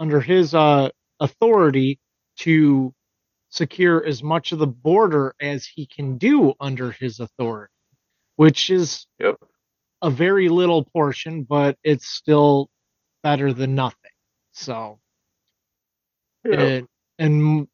under 0.00 0.20
his 0.20 0.54
uh, 0.54 0.90
authority 1.20 1.98
to 2.38 2.94
secure 3.50 4.04
as 4.04 4.22
much 4.22 4.52
of 4.52 4.58
the 4.58 4.66
border 4.66 5.34
as 5.40 5.64
he 5.66 5.86
can 5.86 6.18
do 6.18 6.54
under 6.60 6.90
his 6.90 7.20
authority, 7.20 7.72
which 8.36 8.70
is 8.70 9.06
Yep. 9.20 9.36
a 10.02 10.10
very 10.10 10.48
little 10.48 10.84
portion, 10.84 11.44
but 11.44 11.78
it's 11.84 12.06
still 12.08 12.68
better 13.22 13.52
than 13.52 13.74
nothing. 13.74 14.10
So, 14.52 15.00
Yeah. 16.44 16.60
it- 16.60 16.88
and 17.18 17.68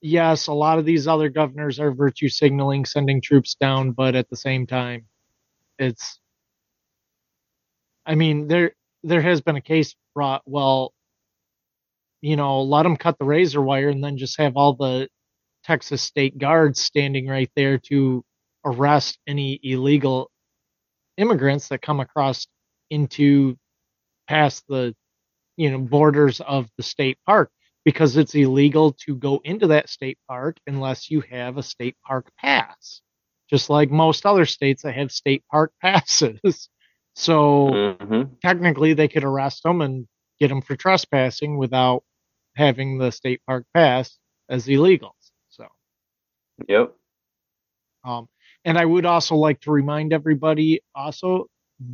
yes, 0.00 0.46
a 0.46 0.52
lot 0.52 0.78
of 0.78 0.84
these 0.84 1.08
other 1.08 1.28
governors 1.28 1.80
are 1.80 1.92
virtue 1.92 2.28
signaling, 2.28 2.84
sending 2.84 3.20
troops 3.20 3.56
down, 3.56 3.92
but 3.92 4.14
at 4.14 4.28
the 4.30 4.36
same 4.36 4.66
time, 4.66 5.08
it's. 5.78 6.20
I 8.06 8.14
mean, 8.14 8.46
there 8.46 8.74
there 9.02 9.20
has 9.22 9.40
been 9.40 9.56
a 9.56 9.60
case 9.60 9.94
brought. 10.14 10.42
Well, 10.46 10.94
you 12.22 12.36
know, 12.36 12.62
let 12.62 12.82
them 12.84 12.96
cut 12.96 13.18
the 13.18 13.24
razor 13.24 13.62
wire 13.62 13.88
and 13.88 14.02
then 14.02 14.18
just 14.18 14.38
have 14.38 14.56
all 14.56 14.74
the 14.74 15.08
Texas 15.64 16.02
state 16.02 16.38
guards 16.38 16.80
standing 16.80 17.26
right 17.28 17.50
there 17.56 17.78
to 17.78 18.24
arrest 18.64 19.18
any 19.26 19.60
illegal 19.62 20.30
immigrants 21.16 21.68
that 21.68 21.82
come 21.82 22.00
across 22.00 22.46
into 22.90 23.56
past 24.28 24.64
the 24.68 24.94
you 25.56 25.70
know 25.70 25.78
borders 25.78 26.40
of 26.40 26.68
the 26.76 26.82
state 26.82 27.18
park 27.26 27.50
because 27.84 28.16
it's 28.16 28.34
illegal 28.34 28.92
to 28.92 29.14
go 29.16 29.40
into 29.44 29.68
that 29.68 29.88
state 29.88 30.18
park 30.28 30.56
unless 30.66 31.10
you 31.10 31.20
have 31.22 31.56
a 31.56 31.62
state 31.62 31.96
park 32.06 32.30
pass 32.38 33.02
just 33.48 33.70
like 33.70 33.90
most 33.90 34.26
other 34.26 34.44
states 34.44 34.82
that 34.82 34.94
have 34.94 35.12
state 35.12 35.44
park 35.50 35.72
passes. 35.82 36.68
So 37.14 37.80
hmm 38.00 38.22
technically 38.42 38.94
they 38.94 39.08
could 39.08 39.24
arrest 39.24 39.62
them 39.62 39.80
and 39.80 40.06
get 40.40 40.48
them 40.48 40.62
for 40.62 40.76
trespassing 40.76 41.58
without 41.58 42.04
having 42.56 42.98
the 42.98 43.12
state 43.12 43.40
park 43.46 43.66
pass 43.74 44.18
as 44.50 44.66
illegals 44.66 45.32
so 45.50 45.66
Yep. 46.68 46.94
um, 48.04 48.28
and 48.64 48.78
I 48.78 48.84
would 48.84 49.06
also 49.06 49.36
like 49.36 49.60
to 49.62 49.70
remind 49.72 50.12
everybody 50.12 50.80
also 50.94 51.46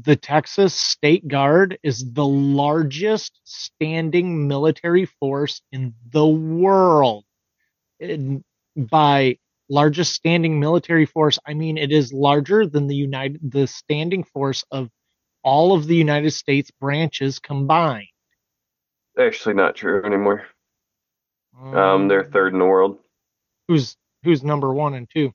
the 0.05 0.17
Texas 0.17 0.75
State 0.75 1.27
Guard 1.29 1.79
is 1.83 2.05
the 2.13 2.27
largest 2.27 3.41
standing 3.45 4.47
military 4.49 5.07
force 5.07 5.63
in 5.73 5.95
the 6.13 6.27
world. 6.27 7.25
And 8.01 8.45
by 8.77 9.39
largest 9.71 10.15
standing 10.15 10.61
military 10.61 11.07
force, 11.07 11.39
I 11.47 11.55
mean 11.55 11.79
it 11.79 11.93
is 11.93 12.13
larger 12.13 12.67
than 12.67 12.89
the 12.89 12.97
United 12.97 13.41
the 13.53 13.67
standing 13.67 14.25
force 14.25 14.65
of 14.73 14.91
all 15.45 15.75
of 15.75 15.87
the 15.89 15.97
United 15.97 16.33
States 16.33 16.71
branches 16.81 17.41
combined. 17.41 18.09
Actually, 19.19 19.55
not 19.55 19.75
true 19.77 20.05
anymore. 20.05 20.47
Um, 21.63 22.09
they're 22.09 22.25
third 22.25 22.53
in 22.53 22.59
the 22.59 22.65
world. 22.65 22.99
Who's 23.69 23.97
who's 24.25 24.43
number 24.43 24.73
one 24.73 24.95
and 24.95 25.09
two? 25.09 25.33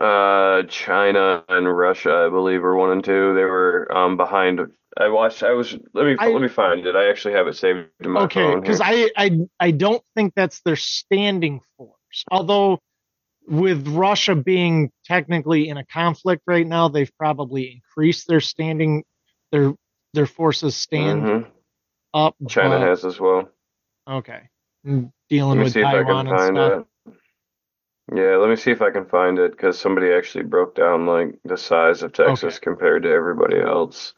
Uh, 0.00 0.64
China 0.64 1.44
and 1.48 1.76
Russia, 1.76 2.24
I 2.26 2.28
believe, 2.28 2.64
are 2.64 2.74
one 2.74 2.90
and 2.90 3.04
two. 3.04 3.34
They 3.34 3.44
were 3.44 3.88
um 3.96 4.16
behind. 4.16 4.60
I 4.98 5.08
watched. 5.08 5.42
I 5.42 5.52
was. 5.52 5.72
Let 5.94 6.04
me 6.06 6.16
I- 6.18 6.28
let 6.30 6.42
me 6.42 6.48
find 6.48 6.84
it. 6.86 6.96
I 6.96 7.08
actually 7.08 7.34
have 7.34 7.46
it 7.46 7.56
saved 7.56 7.88
in 8.00 8.10
my 8.10 8.22
okay 8.24 8.42
phone. 8.42 8.60
because. 8.60 8.80
I, 8.82 9.08
I 9.16 9.38
i 9.60 9.70
don't 9.70 10.02
think 10.16 10.34
that's 10.34 10.60
their 10.62 10.76
standing 10.76 11.60
force 11.76 12.24
although 12.30 12.80
with 13.46 13.86
russia 13.88 14.34
being 14.34 14.90
technically 15.04 15.68
in 15.68 15.76
a 15.76 15.84
conflict 15.86 16.42
right 16.46 16.66
now 16.66 16.88
they've 16.88 17.10
probably 17.18 17.72
increased 17.82 18.26
their 18.26 18.40
standing 18.40 19.04
their 19.52 19.74
their 20.14 20.26
forces 20.26 20.74
stand 20.76 21.22
Mhm. 21.22 21.46
Up 22.14 22.36
China 22.48 22.78
but- 22.78 22.86
has 22.88 23.04
as 23.04 23.20
well. 23.20 23.50
okay 24.08 24.48
Mm, 24.86 25.12
dealing 25.30 25.58
with 25.60 25.72
see 25.72 25.80
if 25.80 25.86
I 25.86 26.02
taiwan 26.02 26.26
and 26.28 26.40
stuff 26.56 26.86
it. 27.06 27.16
Yeah, 28.14 28.36
let 28.36 28.50
me 28.50 28.56
see 28.56 28.70
if 28.70 28.82
I 28.82 28.90
can 28.90 29.06
find 29.06 29.38
it 29.38 29.52
because 29.52 29.78
somebody 29.78 30.12
actually 30.12 30.44
broke 30.44 30.74
down 30.74 31.06
like 31.06 31.38
the 31.46 31.56
size 31.56 32.02
of 32.02 32.12
Texas 32.12 32.58
compared 32.58 33.04
to 33.04 33.08
everybody 33.10 33.58
else. 33.58 34.12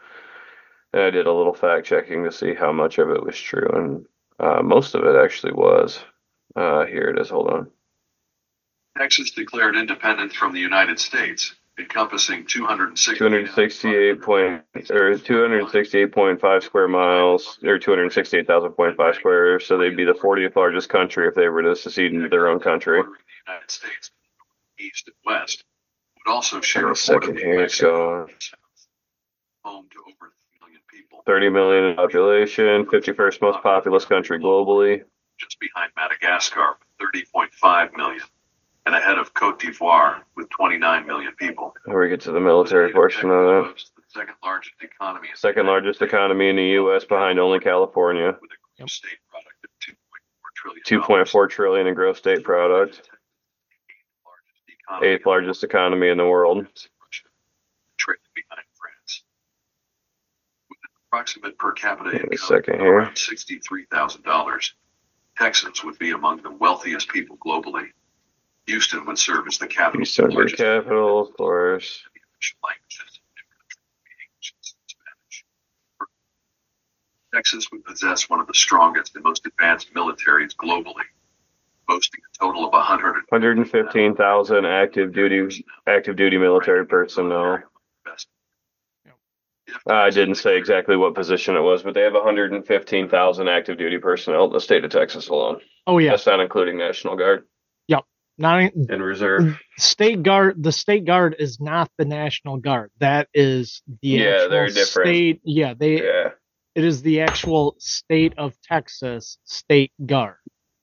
And 0.93 1.03
I 1.03 1.11
did 1.11 1.29
a 1.29 1.33
little 1.33 1.55
fact 1.55 1.87
checking 1.87 2.25
to 2.25 2.33
see 2.33 2.53
how 2.53 2.73
much 2.73 2.99
of 2.99 3.11
it 3.11 3.23
was 3.25 3.39
true, 3.39 3.69
and 3.73 4.07
uh, 4.41 4.61
most 4.63 4.97
of 4.97 5.05
it 5.05 5.15
actually 5.15 5.53
was. 5.53 6.01
Uh, 6.57 6.85
here 6.87 7.11
it 7.11 7.21
is. 7.21 7.31
Hold 7.31 7.49
on. 7.51 7.71
Texas 8.99 9.31
declared 9.31 9.77
independence 9.77 10.35
from 10.35 10.53
the 10.53 10.61
United 10.61 10.99
States, 10.99 11.55
encompassing 11.79 12.45
260 12.47 13.19
Two 13.19 13.25
hundred 13.25 13.49
sixty-eight 13.51 14.23
point 14.23 14.63
or 14.91 15.19
two 15.19 15.43
hundred 15.43 15.71
sixty-eight 15.71 16.13
point 16.13 16.41
five 16.41 16.65
square 16.65 16.89
miles 16.89 17.59
or 17.65 17.79
two 17.79 17.91
hundred 17.91 18.13
sixty-eight 18.13 18.47
thousand 18.47 18.73
point 18.73 18.97
five 18.97 19.15
square. 19.15 19.61
So 19.61 19.77
they'd 19.79 19.97
be 19.97 20.05
the 20.05 20.15
fortieth 20.15 20.57
largest 20.57 20.89
country 20.89 21.29
if 21.29 21.35
they 21.35 21.49
were 21.49 21.63
to 21.63 21.77
secede 21.77 22.13
into 22.15 22.29
their 22.29 22.49
own 22.49 22.61
country. 22.61 23.03
The 23.03 23.09
United 23.53 23.71
States, 23.71 24.11
east 24.79 25.09
and 25.09 25.17
west, 25.25 25.65
would 26.27 26.33
also 26.33 26.61
share 26.61 26.91
a 26.91 26.97
second 26.97 27.39
here. 27.39 27.63
It's 27.63 27.81
going. 27.81 28.29
home 29.65 29.87
to 29.91 29.99
over 30.09 30.33
3 30.33 30.59
million 30.61 30.81
people, 30.91 31.23
30 31.27 31.49
million 31.51 31.85
in 31.85 31.97
population, 31.97 32.87
51st 32.87 33.43
most 33.43 33.63
populous 33.63 34.05
country 34.05 34.39
globally. 34.39 35.03
just 35.39 35.59
behind 35.61 35.91
Madagascar 35.97 36.77
with 37.01 37.13
30.5 37.25 37.97
million, 37.97 38.23
and 38.87 38.95
ahead 38.95 39.19
of 39.19 39.35
Cote 39.35 39.61
d'Ivoire 39.61 40.23
with 40.37 40.49
29 40.51 41.07
million 41.07 41.33
people. 41.39 41.75
Here 41.87 42.01
we 42.01 42.09
get 42.09 42.21
to 42.23 42.33
the 42.33 42.41
military 42.41 42.93
portion 42.93 43.31
of 43.31 43.45
that. 43.45 43.71
Boasts 43.73 43.91
The 43.97 44.03
second 44.09 44.35
largest 44.45 44.75
economy. 44.81 45.29
in 45.29 45.37
Second 45.37 45.67
the 45.67 45.73
largest 45.73 46.03
economy 46.03 46.49
in 46.49 46.57
the 46.57 46.65
U.S. 46.81 47.05
behind 47.05 47.39
only 47.41 47.59
California. 47.59 48.37
With 48.41 48.51
a 48.53 48.79
gross 48.79 48.93
state 48.95 49.19
product 49.29 49.65
of 49.65 49.71
2.4 49.81 50.85
trillion. 50.87 51.27
2.4 51.27 51.51
trillion 51.51 51.87
in 51.89 51.95
gross 51.95 52.19
state 52.19 52.45
product. 52.45 53.11
Eighth 55.03 55.27
largest 55.27 55.65
economy 55.65 56.09
in 56.09 56.17
the 56.17 56.25
world. 56.25 56.65
Trailing 57.99 58.21
behind 58.37 58.63
France. 58.79 59.25
With 60.71 60.79
an 60.85 60.91
approximate 61.09 61.59
per 61.59 61.73
capita 61.73 62.13
Give 62.13 62.21
me 62.23 62.29
a 62.29 62.33
income 62.33 62.47
second 62.47 62.75
of 62.75 62.81
here. 62.81 62.99
around 62.99 63.17
$63,000, 63.17 64.71
Texans 65.37 65.83
would 65.83 65.99
be 65.99 66.13
among 66.13 66.41
the 66.43 66.53
wealthiest 66.53 67.09
people 67.09 67.37
globally. 67.39 67.89
Houston 68.67 69.07
would 69.07 69.19
serve 69.19 69.47
as 69.47 69.59
the 69.59 69.67
capital. 69.67 70.01
Houston, 70.01 70.31
the 70.31 70.53
capital, 70.57 71.21
of 71.21 71.37
course. 71.37 72.03
Languages 72.63 73.21
in 73.21 73.33
the 73.35 73.45
country 73.57 73.81
being 74.05 74.19
English 74.27 74.55
and 74.55 74.75
Spanish. 74.87 75.45
Texas 77.35 77.71
would 77.73 77.85
possess 77.85 78.29
one 78.29 78.41
of 78.41 78.47
the 78.47 78.55
strongest 78.55 79.15
and 79.15 79.25
most 79.25 79.47
advanced 79.47 79.95
militaries 79.95 80.55
globally, 80.55 81.05
boasting 81.89 82.21
a 82.35 82.45
total 82.45 82.67
of 82.67 82.73
100 82.73 83.25
115,000 83.29 84.65
active 84.67 85.13
duty 85.13 85.65
active 85.87 86.17
duty 86.17 86.39
military 86.39 86.87
personnel. 86.87 87.63
I 89.89 90.11
didn't 90.11 90.37
say 90.37 90.57
exactly 90.57 90.97
what 90.97 91.15
position 91.15 91.57
it 91.57 91.61
was, 91.61 91.83
but 91.83 91.95
they 91.95 92.03
have 92.03 92.15
115,000 92.15 93.49
active 93.49 93.79
duty 93.79 93.99
personnel 93.99 94.47
in 94.47 94.53
the 94.53 94.61
state 94.61 94.85
of 94.85 94.91
Texas 94.91 95.29
alone. 95.29 95.61
oh 95.87 95.99
yeah 95.99 96.11
That's 96.11 96.27
not 96.27 96.41
including 96.41 96.79
National 96.79 97.17
Guard 97.17 97.45
not 98.39 98.61
in- 98.61 98.87
and 98.91 99.03
Reserve. 99.03 99.59
state 99.79 100.23
guard 100.23 100.63
the 100.63 100.73
state 100.73 101.05
guard 101.05 101.37
is 101.39 101.61
not 101.61 101.91
the 101.99 102.05
national 102.05 102.59
guard 102.59 102.91
that 102.99 103.29
is 103.35 103.83
the 104.03 104.09
Yeah, 104.09 104.25
actual 104.31 104.51
they're 104.51 104.67
different. 104.69 105.09
state 105.09 105.41
yeah 105.45 105.75
they 105.75 106.03
Yeah. 106.05 106.31
it 106.75 106.85
is 106.85 107.03
the 107.03 107.21
actual 107.23 107.77
state 107.79 108.35
of 108.37 108.55
texas 108.63 109.39
state 109.45 109.93
guard 110.05 110.37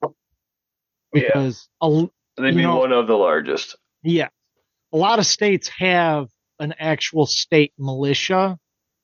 Yeah. 0.04 0.12
because 1.14 1.70
a 1.82 1.86
l- 1.86 2.14
They'd 2.38 2.56
be 2.56 2.64
know- 2.64 2.78
one 2.80 2.92
of 2.92 3.08
the 3.08 3.16
largest. 3.18 3.76
yeah 4.02 4.30
a 4.92 4.98
lot 4.98 5.20
of 5.20 5.26
states 5.26 5.70
have 5.78 6.28
an 6.60 6.74
actual 6.80 7.26
state 7.26 7.74
militia 7.78 8.58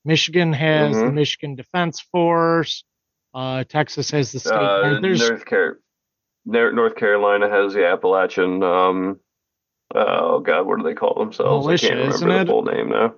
michigan 0.06 0.54
has 0.54 0.96
the 0.96 1.04
Mhm. 1.06 1.14
michigan 1.14 1.56
defense 1.56 2.00
force 2.00 2.84
uh, 3.36 3.64
texas 3.66 4.10
has 4.10 4.32
the 4.32 4.40
state 4.40 4.54
Uh, 4.54 5.00
North, 5.00 5.46
Car- 5.46 5.80
North 6.50 6.96
Carolina 6.96 7.50
has 7.50 7.74
the 7.74 7.86
Appalachian. 7.86 8.64
Um, 8.64 9.20
oh 9.94 10.40
God, 10.40 10.66
what 10.66 10.78
do 10.78 10.84
they 10.84 10.94
call 10.94 11.16
themselves? 11.18 11.66
Militia, 11.66 11.88
I 11.88 11.90
can't 11.90 12.14
remember 12.22 12.42
it? 12.42 12.46
the 12.46 12.52
full 12.52 12.64
name 12.64 12.90
now. 12.90 13.16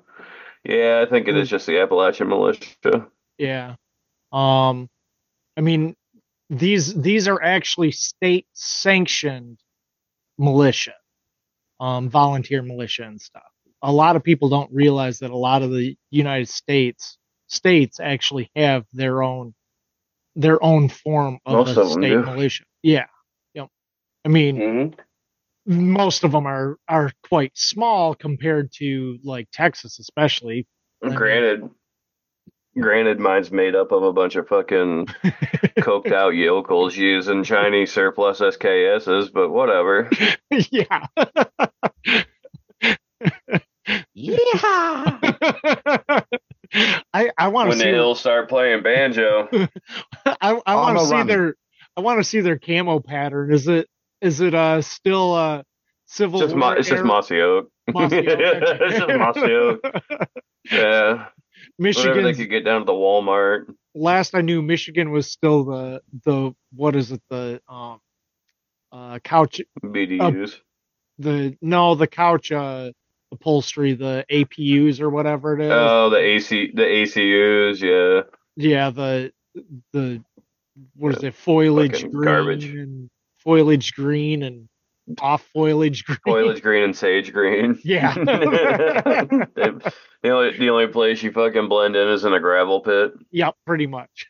Yeah, 0.63 1.03
I 1.05 1.09
think 1.09 1.27
it 1.27 1.35
is 1.35 1.50
just 1.50 1.65
the 1.65 1.79
Appalachian 1.79 2.27
Militia. 2.27 3.07
Yeah. 3.38 3.75
Um 4.31 4.89
I 5.57 5.61
mean 5.61 5.95
these 6.50 6.93
these 6.93 7.27
are 7.27 7.41
actually 7.41 7.91
state 7.91 8.45
sanctioned 8.53 9.57
militia, 10.38 10.93
um, 11.79 12.09
volunteer 12.09 12.61
militia 12.61 13.03
and 13.03 13.19
stuff. 13.19 13.43
A 13.81 13.91
lot 13.91 14.15
of 14.15 14.23
people 14.23 14.50
don't 14.50 14.71
realize 14.71 15.19
that 15.19 15.31
a 15.31 15.38
lot 15.38 15.63
of 15.63 15.71
the 15.71 15.97
United 16.11 16.50
States 16.50 17.17
states 17.47 18.00
actually 18.00 18.51
have 18.55 18.85
their 18.93 19.23
own 19.23 19.53
their 20.35 20.63
own 20.63 20.88
form 20.89 21.39
of 21.45 21.67
Most 21.67 21.77
a 21.77 21.81
of 21.81 21.91
state 21.91 22.09
do. 22.09 22.23
militia. 22.23 22.63
Yeah. 22.83 23.07
I 24.25 24.30
mean, 24.30 24.56
Mhm. 24.58 25.00
most 25.66 26.24
of 26.24 26.32
them 26.32 26.46
are 26.46 26.78
are 26.88 27.12
quite 27.28 27.51
small 27.58 28.16
compared 28.16 28.72
to 28.74 29.18
like 29.24 29.48
Texas, 29.51 30.00
especially. 30.00 30.68
mean- 31.01 31.16
Granted, 31.16 31.70
granted, 32.80 33.20
mine's 33.20 33.51
made 33.51 33.75
up 33.75 33.92
of 33.92 34.04
a 34.04 34.13
bunch 34.13 34.36
of 34.36 34.48
fucking 34.48 35.06
coked 35.80 36.12
out 36.12 36.36
yokels 36.36 36.96
using 36.96 37.44
Chinese 37.44 37.92
surplus 37.92 38.40
SKSs, 38.40 39.32
but 39.34 39.50
whatever. 39.50 40.10
yeah. 40.72 41.08
Yeah. 44.13 45.20
I 47.13 47.30
I 47.38 47.48
want 47.50 47.72
to 47.72 47.78
see 47.78 47.86
When 47.86 47.94
the 47.94 47.98
see. 48.13 48.16
start 48.16 48.48
playing 48.50 48.84
banjo, 48.84 49.50
I 50.25 50.62
I 50.66 50.75
want 50.75 50.98
to 51.00 51.06
see 51.06 51.12
runner. 51.13 51.25
their. 51.28 51.56
I 51.98 52.01
want 52.01 52.20
to 52.20 52.24
see 52.24 52.40
their 52.42 52.58
camo 52.60 53.00
pattern. 53.01 53.51
Is 53.51 53.68
it 53.68 53.88
is 54.22 54.42
it 54.42 54.54
uh 54.54 54.82
still 54.82 55.34
uh 55.34 55.63
civil 56.06 56.40
just 56.40 56.56
war 56.56 56.78
it's 56.78 56.88
just 56.90 57.04
mossy 57.04 57.42
oak. 57.42 57.70
Mossy 57.94 58.20
Oak, 58.20 58.25
it's 58.28 58.98
just 58.98 59.08
mossy 59.18 59.54
oak. 59.54 59.80
Yeah, 60.72 61.28
whatever 61.78 62.22
they 62.22 62.32
Michigan. 62.32 62.36
could 62.36 62.50
get 62.50 62.66
down 62.66 62.82
to 62.82 62.86
the 62.86 62.94
Walmart. 62.94 63.74
Last 63.94 64.36
I 64.36 64.42
knew, 64.42 64.62
Michigan 64.62 65.12
was 65.12 65.30
still 65.30 65.63
the 65.66 66.01
the 66.25 66.54
what 66.74 66.96
is 66.96 67.12
it 67.12 67.22
the 67.30 67.62
um 67.68 68.00
uh 68.92 69.20
couch 69.20 69.62
BDUs. 69.84 70.60
the 71.20 71.58
no 71.62 71.96
the 71.96 72.08
couch 72.08 72.51
uh 72.51 72.92
upholstery 73.32 73.94
the 73.94 74.25
APUs 74.32 75.00
or 75.01 75.10
whatever 75.10 75.56
it 75.60 75.62
is. 75.62 75.72
oh, 75.74 76.10
the 76.10 76.18
AC, 76.18 76.72
the 76.74 76.84
ACUs. 76.84 77.82
Yeah, 77.82 78.22
yeah, 78.56 78.90
the 78.92 79.32
the 79.94 80.24
what 80.96 81.16
is 81.18 81.24
it 81.24 81.36
foliage 81.36 82.01
green 82.12 82.24
garbage. 82.24 82.66
and 82.66 83.10
foliage 83.43 83.93
green 83.93 84.43
and 84.43 84.67
off 85.19 85.43
foliage 85.53 86.05
green. 86.05 86.17
foliage 86.25 86.62
green 86.63 86.83
and 86.83 86.95
sage 86.95 87.33
green. 87.33 87.79
Yeah. 87.83 88.13
the 88.15 89.91
only 90.25 90.57
the 90.57 90.69
only 90.69 90.88
place 90.88 91.21
you 91.24 91.31
fucking 91.31 91.67
blend 91.69 91.95
in 91.95 92.07
is 92.07 92.24
in 92.24 92.33
a 92.33 92.39
gravel 92.39 92.81
pit. 92.81 93.12
Yep, 93.31 93.55
pretty 93.65 93.88
much. 93.88 94.27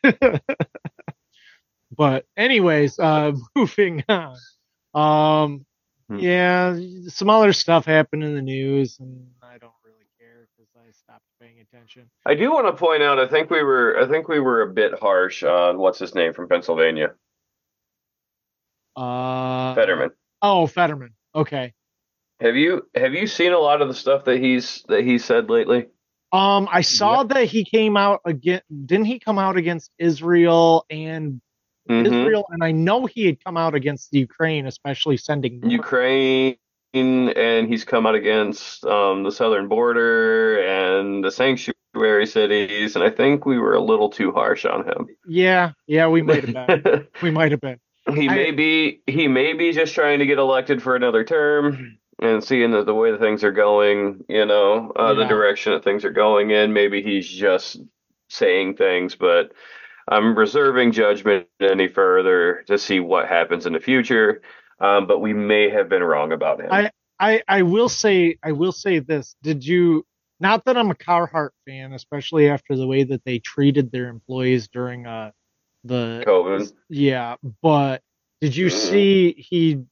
but 1.96 2.24
anyways, 2.36 2.98
uh 2.98 3.32
moving 3.56 4.04
on. 4.08 4.36
Um 4.94 5.66
Hmm. 6.08 6.18
yeah, 6.18 6.78
some 7.06 7.30
other 7.30 7.52
stuff 7.52 7.86
happened 7.86 8.24
in 8.24 8.34
the 8.34 8.42
news 8.42 8.98
and 8.98 9.24
I 9.42 9.56
don't 9.58 9.72
really 9.84 10.04
care 10.18 10.48
because 10.58 10.68
I 10.76 10.90
stopped 10.90 11.24
paying 11.40 11.60
attention. 11.60 12.10
I 12.26 12.34
do 12.34 12.50
want 12.52 12.66
to 12.66 12.72
point 12.72 13.02
out. 13.04 13.18
I 13.20 13.28
think 13.28 13.50
we 13.50 13.62
were. 13.62 13.96
I 13.98 14.08
think 14.08 14.26
we 14.28 14.40
were 14.40 14.62
a 14.62 14.72
bit 14.72 14.98
harsh 14.98 15.42
on 15.44 15.78
what's 15.78 16.00
his 16.00 16.14
name 16.14 16.32
from 16.34 16.48
Pennsylvania, 16.48 17.12
Uh 18.96 19.74
Fetterman. 19.74 20.10
Oh, 20.40 20.66
Fetterman. 20.66 21.14
Okay. 21.34 21.72
Have 22.40 22.56
you 22.56 22.82
have 22.94 23.14
you 23.14 23.26
seen 23.26 23.52
a 23.52 23.58
lot 23.58 23.82
of 23.82 23.88
the 23.88 23.94
stuff 23.94 24.24
that 24.24 24.38
he's 24.38 24.82
that 24.88 25.04
he 25.04 25.18
said 25.18 25.48
lately? 25.48 25.86
Um 26.32 26.68
I 26.70 26.80
saw 26.80 27.22
that 27.24 27.44
he 27.44 27.64
came 27.64 27.96
out 27.96 28.20
again 28.24 28.62
didn't 28.86 29.06
he 29.06 29.18
come 29.18 29.38
out 29.38 29.56
against 29.56 29.90
Israel 29.98 30.84
and 30.90 31.40
Mhm. 31.88 32.06
Israel 32.06 32.46
and 32.50 32.62
I 32.62 32.72
know 32.72 33.06
he 33.06 33.26
had 33.26 33.42
come 33.42 33.56
out 33.56 33.74
against 33.74 34.10
the 34.12 34.20
Ukraine, 34.20 34.66
especially 34.66 35.16
sending 35.16 35.68
Ukraine, 35.68 36.56
and 36.94 37.68
he's 37.68 37.84
come 37.84 38.06
out 38.06 38.14
against 38.14 38.84
um, 38.84 39.24
the 39.24 39.32
southern 39.32 39.68
border 39.68 40.62
and 40.62 41.24
the 41.24 41.30
sanctuary 41.30 42.26
cities, 42.26 42.94
and 42.94 43.04
I 43.04 43.10
think 43.10 43.46
we 43.46 43.58
were 43.58 43.74
a 43.74 43.80
little 43.80 44.10
too 44.10 44.30
harsh 44.32 44.64
on 44.64 44.86
him. 44.86 45.08
Yeah, 45.26 45.72
yeah, 45.86 46.06
we 46.08 46.22
might 46.22 46.44
have 46.44 46.68
been. 46.68 47.08
we 47.22 47.30
might 47.30 47.50
have 47.52 47.60
been. 47.60 47.78
He 48.12 48.28
I- 48.28 48.34
may 48.34 48.50
be 48.50 49.00
he 49.06 49.28
may 49.28 49.52
be 49.52 49.72
just 49.72 49.94
trying 49.94 50.18
to 50.20 50.26
get 50.26 50.38
elected 50.38 50.82
for 50.82 50.96
another 50.96 51.24
term 51.24 51.98
and 52.20 52.42
seeing 52.42 52.70
that 52.72 52.86
the 52.86 52.94
way 52.94 53.10
that 53.10 53.20
things 53.20 53.42
are 53.44 53.52
going 53.52 54.24
you 54.28 54.46
know 54.46 54.92
uh, 54.96 55.14
the 55.14 55.24
direction 55.24 55.72
that 55.72 55.84
things 55.84 56.04
are 56.04 56.10
going 56.10 56.50
in. 56.50 56.72
Maybe 56.72 57.02
he's 57.02 57.28
just 57.28 57.80
saying 58.28 58.74
things 58.76 59.14
but 59.14 59.52
i'm 60.08 60.36
reserving 60.36 60.90
judgment 60.90 61.46
any 61.60 61.86
further 61.86 62.64
to 62.66 62.78
see 62.78 62.98
what 62.98 63.28
happens 63.28 63.66
in 63.66 63.72
the 63.74 63.80
future. 63.80 64.40
Um, 64.80 65.06
but 65.06 65.20
we 65.20 65.32
may 65.32 65.68
have 65.68 65.88
been 65.88 66.02
wrong 66.02 66.32
about 66.32 66.60
him. 66.60 66.68
I- 66.72 66.90
I 67.20 67.40
I 67.46 67.62
will 67.62 67.88
say 67.88 68.36
I 68.42 68.50
will 68.50 68.72
say 68.72 68.98
this. 68.98 69.36
Did 69.42 69.64
you 69.64 70.04
not 70.40 70.64
that 70.64 70.76
I'm 70.76 70.90
a 70.90 70.94
Carhartt 70.94 71.50
fan, 71.66 71.92
especially 71.92 72.48
after 72.48 72.74
the 72.74 72.86
way 72.86 73.04
that 73.04 73.24
they 73.24 73.38
treated 73.38 73.92
their 73.92 74.08
employees 74.08 74.66
during 74.66 75.06
uh 75.06 75.30
the 75.84 76.22
COVID. 76.26 76.72
yeah, 76.88 77.36
but 77.62 78.02
did 78.40 78.54
you 78.56 78.66
Mhm. 78.66 78.70
see 78.72 79.32
he 79.36 79.82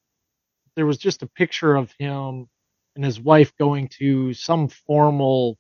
there 0.77 0.87
was 0.87 0.99
just 0.99 1.23
a 1.23 1.27
picture 1.27 1.75
of 1.77 1.93
him 1.99 2.49
and 2.97 3.05
his 3.05 3.21
wife 3.21 3.53
going 3.59 3.89
to 3.99 4.33
some 4.35 4.69
formal 4.69 5.59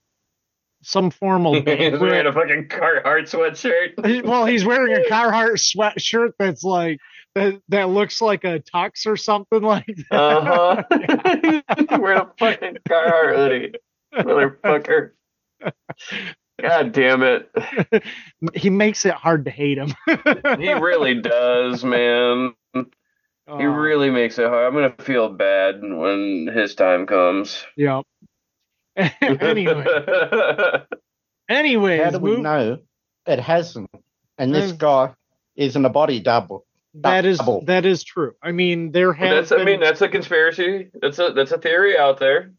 some 0.82 1.10
formal 1.10 1.54
he's 1.62 1.98
wearing 1.98 2.26
a 2.26 2.32
fucking 2.32 2.68
Carhartt 2.68 3.28
sweatshirt 3.28 4.24
well, 4.24 4.46
he's 4.46 4.64
wearing 4.64 4.96
a 4.96 5.00
Carhartt 5.10 5.58
sweatshirt 5.76 6.32
that's 6.38 6.64
like 6.64 6.98
that 7.34 7.60
that 7.68 7.88
looks 7.90 8.20
like 8.22 8.44
a 8.44 8.60
tux 8.60 9.06
or 9.06 9.16
something 9.16 9.62
like 9.62 9.84
that. 10.10 10.12
Uh-huh. 10.12 10.82
wearing 12.00 12.18
a 12.20 12.30
fucking 12.38 12.78
Carhartt 12.88 13.36
hoodie. 13.36 13.72
Motherfucker. 14.14 15.10
God 16.62 16.92
damn 16.92 17.22
it. 17.22 17.50
he 18.54 18.70
makes 18.70 19.04
it 19.06 19.14
hard 19.14 19.44
to 19.46 19.50
hate 19.50 19.78
him. 19.78 19.94
He 20.58 20.72
really 20.72 21.20
does, 21.20 21.84
man. 21.84 22.54
He 22.74 22.82
Uh, 23.48 23.56
really 23.56 24.10
makes 24.10 24.38
it 24.38 24.46
hard. 24.48 24.66
I'm 24.66 24.74
gonna 24.74 24.94
feel 25.04 25.28
bad 25.28 25.80
when 25.82 26.48
his 26.54 26.74
time 26.74 27.06
comes. 27.06 27.64
Yep. 27.76 28.04
anyway, 28.96 29.84
anyways, 31.48 32.02
How 32.04 32.10
do 32.10 32.18
we 32.18 32.30
move- 32.32 32.40
know 32.40 32.78
it 33.26 33.40
hasn't? 33.40 33.90
And 34.38 34.54
this 34.54 34.72
Uh, 34.72 34.76
guy 34.76 35.14
isn't 35.56 35.84
a 35.84 35.88
body 35.90 36.20
double. 36.20 36.64
that 36.94 37.24
is 37.24 37.38
double. 37.38 37.64
that 37.66 37.84
is 37.86 38.02
true. 38.04 38.34
I 38.42 38.52
mean, 38.52 38.92
there 38.92 39.12
have 39.12 39.30
that's 39.30 39.50
been, 39.50 39.60
I 39.60 39.64
mean 39.64 39.80
that's 39.80 40.00
a 40.02 40.08
conspiracy. 40.08 40.90
That's 41.00 41.18
a 41.18 41.32
that's 41.32 41.52
a 41.52 41.58
theory 41.58 41.96
out 41.98 42.18
there. 42.18 42.52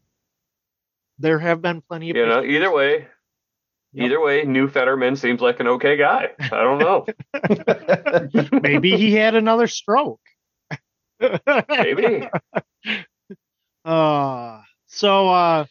there 1.18 1.38
have 1.38 1.60
been 1.62 1.80
plenty 1.82 2.10
of 2.10 2.16
You 2.16 2.26
know, 2.26 2.42
either 2.44 2.72
way. 2.72 3.06
Yep. 3.94 4.06
Either 4.06 4.20
way, 4.20 4.44
new 4.44 4.68
Fetterman 4.68 5.16
seems 5.16 5.40
like 5.42 5.60
an 5.60 5.68
okay 5.68 5.96
guy. 5.96 6.30
I 6.40 6.48
don't 6.48 6.78
know. 6.78 7.06
Maybe 8.62 8.96
he 8.96 9.14
had 9.14 9.34
another 9.34 9.66
stroke. 9.66 10.20
Maybe. 11.68 12.28
Uh, 13.84 14.62
so, 14.86 15.28
uh, 15.28 15.64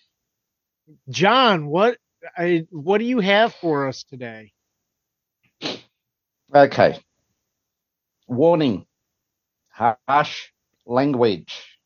John, 1.08 1.68
what 1.68 1.98
I 2.38 2.66
what 2.70 2.98
do 2.98 3.06
you 3.06 3.22
have 3.22 3.54
for 3.56 3.88
us 3.88 4.04
today? 4.04 4.52
okay. 6.54 7.00
Warning. 8.28 8.86
Harsh 9.70 10.50
language. 10.86 11.80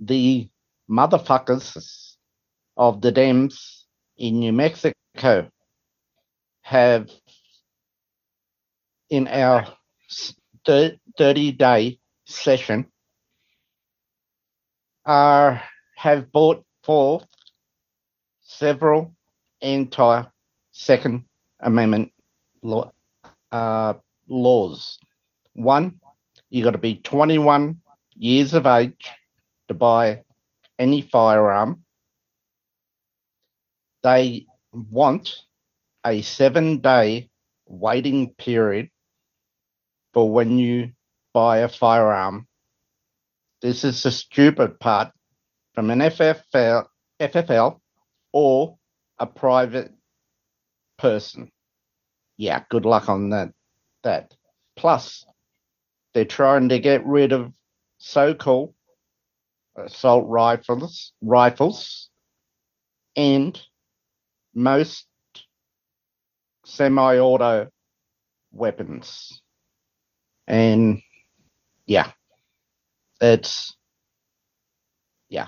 The 0.00 0.48
motherfuckers 0.90 2.16
of 2.78 3.02
the 3.02 3.12
Dems 3.12 3.82
in 4.16 4.40
New 4.40 4.54
Mexico 4.54 4.94
have, 6.62 7.10
in 9.08 9.28
our 9.28 9.66
30 10.66 11.52
day 11.52 11.98
session, 12.26 12.86
are, 15.04 15.62
have 15.96 16.30
brought 16.32 16.64
forth 16.84 17.26
several 18.42 19.14
anti 19.62 20.24
Second 20.72 21.24
Amendment 21.60 22.12
law, 22.62 22.90
uh, 23.52 23.94
laws. 24.28 24.98
One, 25.54 26.00
you 26.48 26.64
got 26.64 26.70
to 26.72 26.78
be 26.78 26.96
21 26.96 27.80
years 28.16 28.54
of 28.54 28.66
age 28.66 29.10
to 29.68 29.74
buy 29.74 30.22
any 30.78 31.02
firearm. 31.02 31.84
They 34.02 34.46
want 34.72 35.42
a 36.04 36.22
seven 36.22 36.78
day 36.78 37.30
waiting 37.66 38.34
period 38.34 38.90
for 40.12 40.30
when 40.30 40.58
you 40.58 40.92
buy 41.32 41.58
a 41.58 41.68
firearm. 41.68 42.46
This 43.62 43.84
is 43.84 44.02
the 44.02 44.10
stupid 44.10 44.80
part 44.80 45.12
from 45.74 45.90
an 45.90 46.00
FFL, 46.00 46.86
FFL 47.20 47.78
or 48.32 48.78
a 49.18 49.26
private 49.26 49.92
person. 50.98 51.50
Yeah, 52.36 52.64
good 52.70 52.84
luck 52.84 53.08
on 53.08 53.30
that. 53.30 53.52
That 54.02 54.34
plus 54.76 55.26
they're 56.14 56.24
trying 56.24 56.70
to 56.70 56.78
get 56.78 57.04
rid 57.04 57.32
of 57.32 57.52
so-called 57.98 58.74
assault 59.76 60.26
rifles, 60.26 61.12
rifles, 61.20 62.08
and 63.16 63.60
most 64.54 65.06
semi-auto 66.64 67.68
weapons. 68.52 69.42
And 70.46 71.00
yeah, 71.86 72.10
it's 73.20 73.76
yeah, 75.28 75.46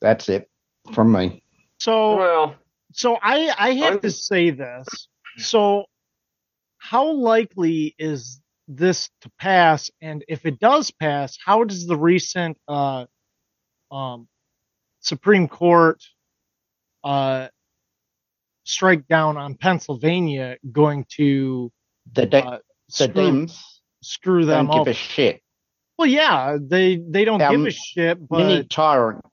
that's 0.00 0.28
it 0.28 0.48
from 0.92 1.12
me. 1.12 1.42
So 1.80 2.16
Well, 2.16 2.56
so 2.92 3.16
I 3.22 3.52
I 3.58 3.72
have 3.74 3.92
I'm- 3.94 4.00
to 4.00 4.10
say 4.10 4.50
this. 4.50 5.08
So 5.38 5.86
how 6.78 7.10
likely 7.12 7.94
is 7.98 8.40
this 8.68 9.10
to 9.22 9.30
pass? 9.38 9.90
And 10.00 10.24
if 10.28 10.46
it 10.46 10.60
does 10.60 10.90
pass, 10.90 11.36
how 11.44 11.64
does 11.64 11.86
the 11.86 11.96
recent 11.96 12.58
uh 12.68 13.06
um 13.90 14.28
Supreme 15.00 15.48
Court 15.48 16.02
uh 17.02 17.48
strike 18.64 19.06
down 19.08 19.36
on 19.36 19.54
Pennsylvania 19.56 20.56
going 20.70 21.06
to 21.16 21.72
The 22.12 22.26
de- 22.26 22.44
uh, 22.44 22.58
the 22.98 23.08
screw, 23.08 23.12
Dems 23.14 23.58
screw 24.02 24.44
them 24.44 24.66
don't 24.66 24.84
give 24.84 24.88
a 24.88 24.94
shit. 24.94 25.42
well, 25.98 26.08
yeah, 26.08 26.56
they 26.60 26.96
they 26.96 27.24
don't 27.24 27.38
give 27.38 27.50
Um, 27.50 27.66
a 27.66 27.70
shit, 27.70 28.18
Mini 28.30 28.62
but 28.62 28.70
tyrant. 28.70 29.24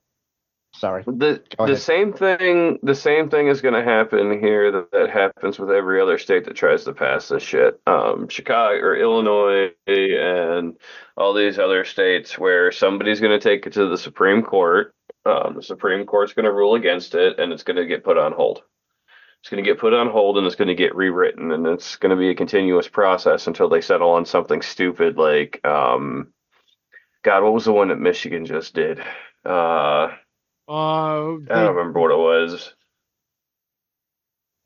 Sorry. 0.74 1.02
the 1.04 1.42
Go 1.58 1.66
the 1.66 1.72
ahead. 1.72 1.78
same 1.82 2.12
thing 2.12 2.78
the 2.82 2.94
same 2.94 3.28
thing 3.28 3.48
is 3.48 3.60
going 3.60 3.74
to 3.74 3.82
happen 3.84 4.38
here 4.40 4.70
that, 4.72 4.90
that 4.92 5.10
happens 5.10 5.58
with 5.58 5.70
every 5.70 6.00
other 6.00 6.16
state 6.16 6.44
that 6.44 6.54
tries 6.56 6.84
to 6.84 6.92
pass 6.94 7.28
this 7.28 7.42
shit. 7.42 7.80
Um, 7.86 8.28
Chicago 8.28 8.76
or 8.78 8.96
Illinois 8.96 9.72
and 9.86 10.76
all 11.16 11.34
these 11.34 11.58
other 11.58 11.84
states 11.84 12.38
where 12.38 12.70
somebody's 12.72 13.20
going 13.20 13.38
to 13.38 13.42
take 13.48 13.66
it 13.66 13.72
to 13.74 13.88
the 13.88 13.98
Supreme 13.98 14.42
Court. 14.42 14.94
Um, 15.26 15.54
the 15.56 15.62
Supreme 15.62 16.06
Court's 16.06 16.32
going 16.32 16.46
to 16.46 16.52
rule 16.52 16.76
against 16.76 17.14
it, 17.14 17.38
and 17.38 17.52
it's 17.52 17.64
going 17.64 17.76
to 17.76 17.84
get 17.86 18.04
put 18.04 18.16
on 18.16 18.32
hold. 18.32 18.62
It's 19.42 19.50
going 19.50 19.62
to 19.62 19.68
get 19.70 19.78
put 19.80 19.94
on 19.94 20.08
hold, 20.10 20.36
and 20.38 20.46
it's 20.46 20.56
going 20.56 20.68
to 20.68 20.74
get 20.74 20.94
rewritten, 20.94 21.50
and 21.52 21.66
it's 21.66 21.96
going 21.96 22.10
to 22.10 22.16
be 22.16 22.30
a 22.30 22.34
continuous 22.34 22.88
process 22.88 23.46
until 23.46 23.68
they 23.70 23.80
settle 23.80 24.10
on 24.10 24.26
something 24.26 24.60
stupid 24.62 25.16
like, 25.16 25.64
um, 25.66 26.32
God, 27.22 27.42
what 27.44 27.54
was 27.54 27.64
the 27.64 27.72
one 27.72 27.88
that 27.88 27.98
Michigan 27.98 28.46
just 28.46 28.74
did? 28.74 29.00
Uh, 29.44 30.08
uh, 30.68 31.54
I 31.54 31.62
don't 31.62 31.74
remember 31.76 32.00
what 32.00 32.12
it 32.12 32.16
was. 32.18 32.74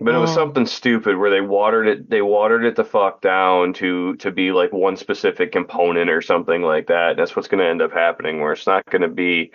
But 0.01 0.15
it 0.15 0.19
was 0.19 0.31
Um, 0.31 0.35
something 0.35 0.67
stupid 0.67 1.17
where 1.17 1.31
they 1.31 1.41
watered 1.41 1.87
it 1.87 2.11
they 2.11 2.21
watered 2.21 2.65
it 2.65 2.77
the 2.77 2.85
fuck 2.85 3.21
down 3.21 3.73
to 3.75 4.17
to 4.17 4.31
be 4.33 4.53
like 4.53 4.73
one 4.73 4.97
specific 4.97 5.53
component 5.53 6.11
or 6.11 6.21
something 6.21 6.63
like 6.63 6.89
that. 6.89 7.11
And 7.11 7.19
that's 7.19 7.35
what's 7.37 7.49
gonna 7.49 7.65
end 7.65 7.81
up 7.81 7.93
happening 7.93 8.41
where 8.41 8.53
it's 8.53 8.67
not 8.67 8.85
gonna 8.91 9.09
be 9.09 9.53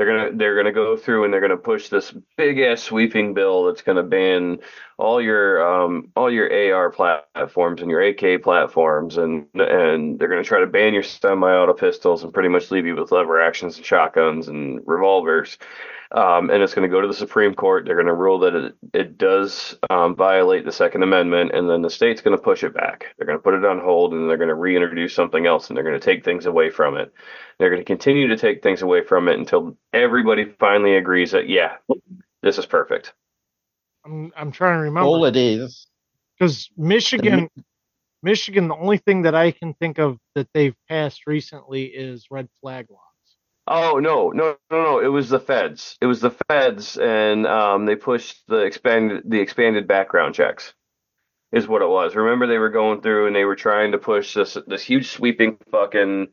they're 0.00 0.06
gonna 0.06 0.34
they're 0.38 0.56
gonna 0.56 0.72
go 0.72 0.96
through 0.96 1.24
and 1.24 1.32
they're 1.32 1.42
gonna 1.42 1.58
push 1.58 1.90
this 1.90 2.14
big 2.38 2.58
ass 2.58 2.82
sweeping 2.82 3.34
bill 3.34 3.66
that's 3.66 3.82
gonna 3.82 4.02
ban 4.02 4.58
all 4.96 5.20
your 5.20 5.62
um 5.62 6.10
all 6.16 6.32
your 6.32 6.74
AR 6.74 6.88
platforms 6.88 7.82
and 7.82 7.90
your 7.90 8.00
AK 8.00 8.42
platforms 8.42 9.18
and 9.18 9.46
and 9.56 10.18
they're 10.18 10.28
gonna 10.28 10.42
try 10.42 10.58
to 10.58 10.66
ban 10.66 10.94
your 10.94 11.02
semi-auto 11.02 11.74
pistols 11.74 12.24
and 12.24 12.32
pretty 12.32 12.48
much 12.48 12.70
leave 12.70 12.86
you 12.86 12.96
with 12.96 13.12
lever 13.12 13.42
actions 13.42 13.76
and 13.76 13.84
shotguns 13.84 14.48
and 14.48 14.80
revolvers 14.86 15.58
um, 16.12 16.50
and 16.50 16.62
it's 16.62 16.74
going 16.74 16.88
to 16.88 16.92
go 16.92 17.00
to 17.00 17.06
the 17.06 17.14
Supreme 17.14 17.54
Court. 17.54 17.84
They're 17.84 17.94
going 17.94 18.06
to 18.06 18.14
rule 18.14 18.40
that 18.40 18.54
it, 18.54 18.74
it 18.92 19.18
does 19.18 19.76
um, 19.90 20.16
violate 20.16 20.64
the 20.64 20.72
Second 20.72 21.02
Amendment, 21.02 21.52
and 21.54 21.70
then 21.70 21.82
the 21.82 21.90
state's 21.90 22.20
going 22.20 22.36
to 22.36 22.42
push 22.42 22.64
it 22.64 22.74
back. 22.74 23.06
They're 23.16 23.26
going 23.26 23.38
to 23.38 23.42
put 23.42 23.54
it 23.54 23.64
on 23.64 23.78
hold, 23.78 24.12
and 24.12 24.28
they're 24.28 24.36
going 24.36 24.48
to 24.48 24.54
reintroduce 24.54 25.14
something 25.14 25.46
else, 25.46 25.68
and 25.68 25.76
they're 25.76 25.84
going 25.84 25.98
to 25.98 26.04
take 26.04 26.24
things 26.24 26.46
away 26.46 26.70
from 26.70 26.96
it. 26.96 27.12
They're 27.58 27.70
going 27.70 27.80
to 27.80 27.86
continue 27.86 28.28
to 28.28 28.36
take 28.36 28.62
things 28.62 28.82
away 28.82 29.04
from 29.04 29.28
it 29.28 29.38
until 29.38 29.76
everybody 29.92 30.46
finally 30.58 30.96
agrees 30.96 31.30
that 31.32 31.48
yeah, 31.48 31.76
this 32.42 32.58
is 32.58 32.66
perfect. 32.66 33.12
I'm 34.04 34.32
I'm 34.36 34.50
trying 34.50 34.78
to 34.78 34.82
remember. 34.82 35.06
All 35.06 35.24
it 35.26 35.36
is, 35.36 35.86
because 36.38 36.70
Michigan, 36.76 37.48
Michigan, 38.22 38.68
the 38.68 38.76
only 38.76 38.98
thing 38.98 39.22
that 39.22 39.34
I 39.34 39.50
can 39.52 39.74
think 39.74 39.98
of 39.98 40.18
that 40.34 40.48
they've 40.54 40.74
passed 40.88 41.26
recently 41.26 41.84
is 41.84 42.26
red 42.30 42.48
flag 42.60 42.86
laws. 42.90 43.00
Oh 43.72 44.00
no, 44.00 44.30
no, 44.30 44.56
no, 44.70 44.82
no! 44.82 44.98
It 44.98 45.06
was 45.06 45.28
the 45.28 45.38
feds. 45.38 45.96
It 46.00 46.06
was 46.06 46.20
the 46.20 46.32
feds, 46.48 46.98
and 46.98 47.46
um, 47.46 47.86
they 47.86 47.94
pushed 47.94 48.42
the 48.48 48.62
expanded 48.62 49.22
the 49.24 49.40
expanded 49.40 49.86
background 49.86 50.34
checks. 50.34 50.74
Is 51.52 51.68
what 51.68 51.82
it 51.82 51.88
was. 51.88 52.14
Remember, 52.16 52.46
they 52.46 52.58
were 52.58 52.70
going 52.70 53.00
through 53.00 53.26
and 53.26 53.34
they 53.34 53.44
were 53.44 53.56
trying 53.56 53.92
to 53.92 53.98
push 53.98 54.34
this 54.34 54.56
this 54.66 54.82
huge 54.82 55.08
sweeping 55.08 55.56
fucking 55.70 56.28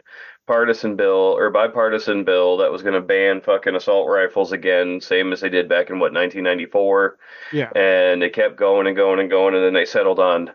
partisan 0.47 0.95
bill 0.95 1.35
or 1.37 1.51
bipartisan 1.51 2.23
bill 2.23 2.57
that 2.57 2.71
was 2.71 2.81
going 2.81 2.93
to 2.93 3.01
ban 3.01 3.41
fucking 3.41 3.75
assault 3.75 4.09
rifles 4.09 4.51
again, 4.51 4.99
same 5.01 5.31
as 5.33 5.41
they 5.41 5.49
did 5.49 5.69
back 5.69 5.89
in 5.89 5.99
what 5.99 6.13
1994. 6.13 7.17
Yeah, 7.53 7.69
And 7.75 8.21
they 8.21 8.29
kept 8.29 8.57
going 8.57 8.87
and 8.87 8.95
going 8.95 9.19
and 9.19 9.29
going, 9.29 9.53
and 9.53 9.63
then 9.63 9.73
they 9.73 9.85
settled 9.85 10.19
on 10.19 10.51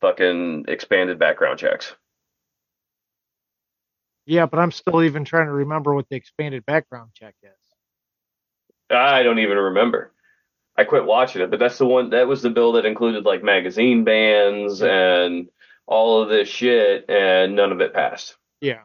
fucking 0.00 0.66
expanded 0.68 1.18
background 1.18 1.58
checks. 1.58 1.94
Yeah, 4.26 4.46
but 4.46 4.58
I'm 4.58 4.72
still 4.72 5.02
even 5.02 5.24
trying 5.24 5.46
to 5.46 5.52
remember 5.52 5.94
what 5.94 6.08
the 6.08 6.16
expanded 6.16 6.66
background 6.66 7.10
check 7.14 7.34
is. 7.42 7.50
I 8.90 9.22
don't 9.22 9.38
even 9.38 9.56
remember. 9.56 10.12
I 10.76 10.84
quit 10.84 11.06
watching 11.06 11.42
it, 11.42 11.50
but 11.50 11.58
that's 11.58 11.78
the 11.78 11.86
one 11.86 12.10
that 12.10 12.28
was 12.28 12.42
the 12.42 12.50
bill 12.50 12.72
that 12.72 12.84
included 12.84 13.24
like 13.24 13.42
magazine 13.42 14.04
bans 14.04 14.82
and 14.82 15.48
all 15.86 16.22
of 16.22 16.28
this 16.28 16.48
shit, 16.48 17.08
and 17.08 17.56
none 17.56 17.72
of 17.72 17.80
it 17.80 17.94
passed. 17.94 18.36
Yeah, 18.60 18.82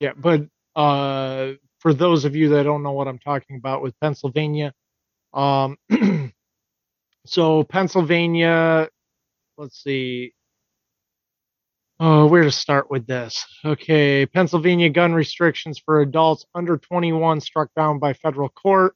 yeah, 0.00 0.12
but 0.16 0.46
uh, 0.74 1.52
for 1.78 1.92
those 1.94 2.24
of 2.24 2.34
you 2.34 2.48
that 2.50 2.64
don't 2.64 2.82
know 2.82 2.92
what 2.92 3.06
I'm 3.06 3.18
talking 3.18 3.56
about 3.56 3.82
with 3.82 3.94
Pennsylvania, 4.00 4.72
um, 5.34 5.76
so 7.26 7.64
Pennsylvania, 7.64 8.88
let's 9.58 9.82
see. 9.82 10.32
Oh, 12.02 12.26
where 12.28 12.44
to 12.44 12.50
start 12.50 12.90
with 12.90 13.06
this? 13.06 13.44
Okay, 13.62 14.24
Pennsylvania 14.24 14.88
gun 14.88 15.12
restrictions 15.12 15.78
for 15.78 16.00
adults 16.00 16.46
under 16.54 16.78
21 16.78 17.40
struck 17.42 17.68
down 17.76 17.98
by 17.98 18.14
federal 18.14 18.48
court. 18.48 18.94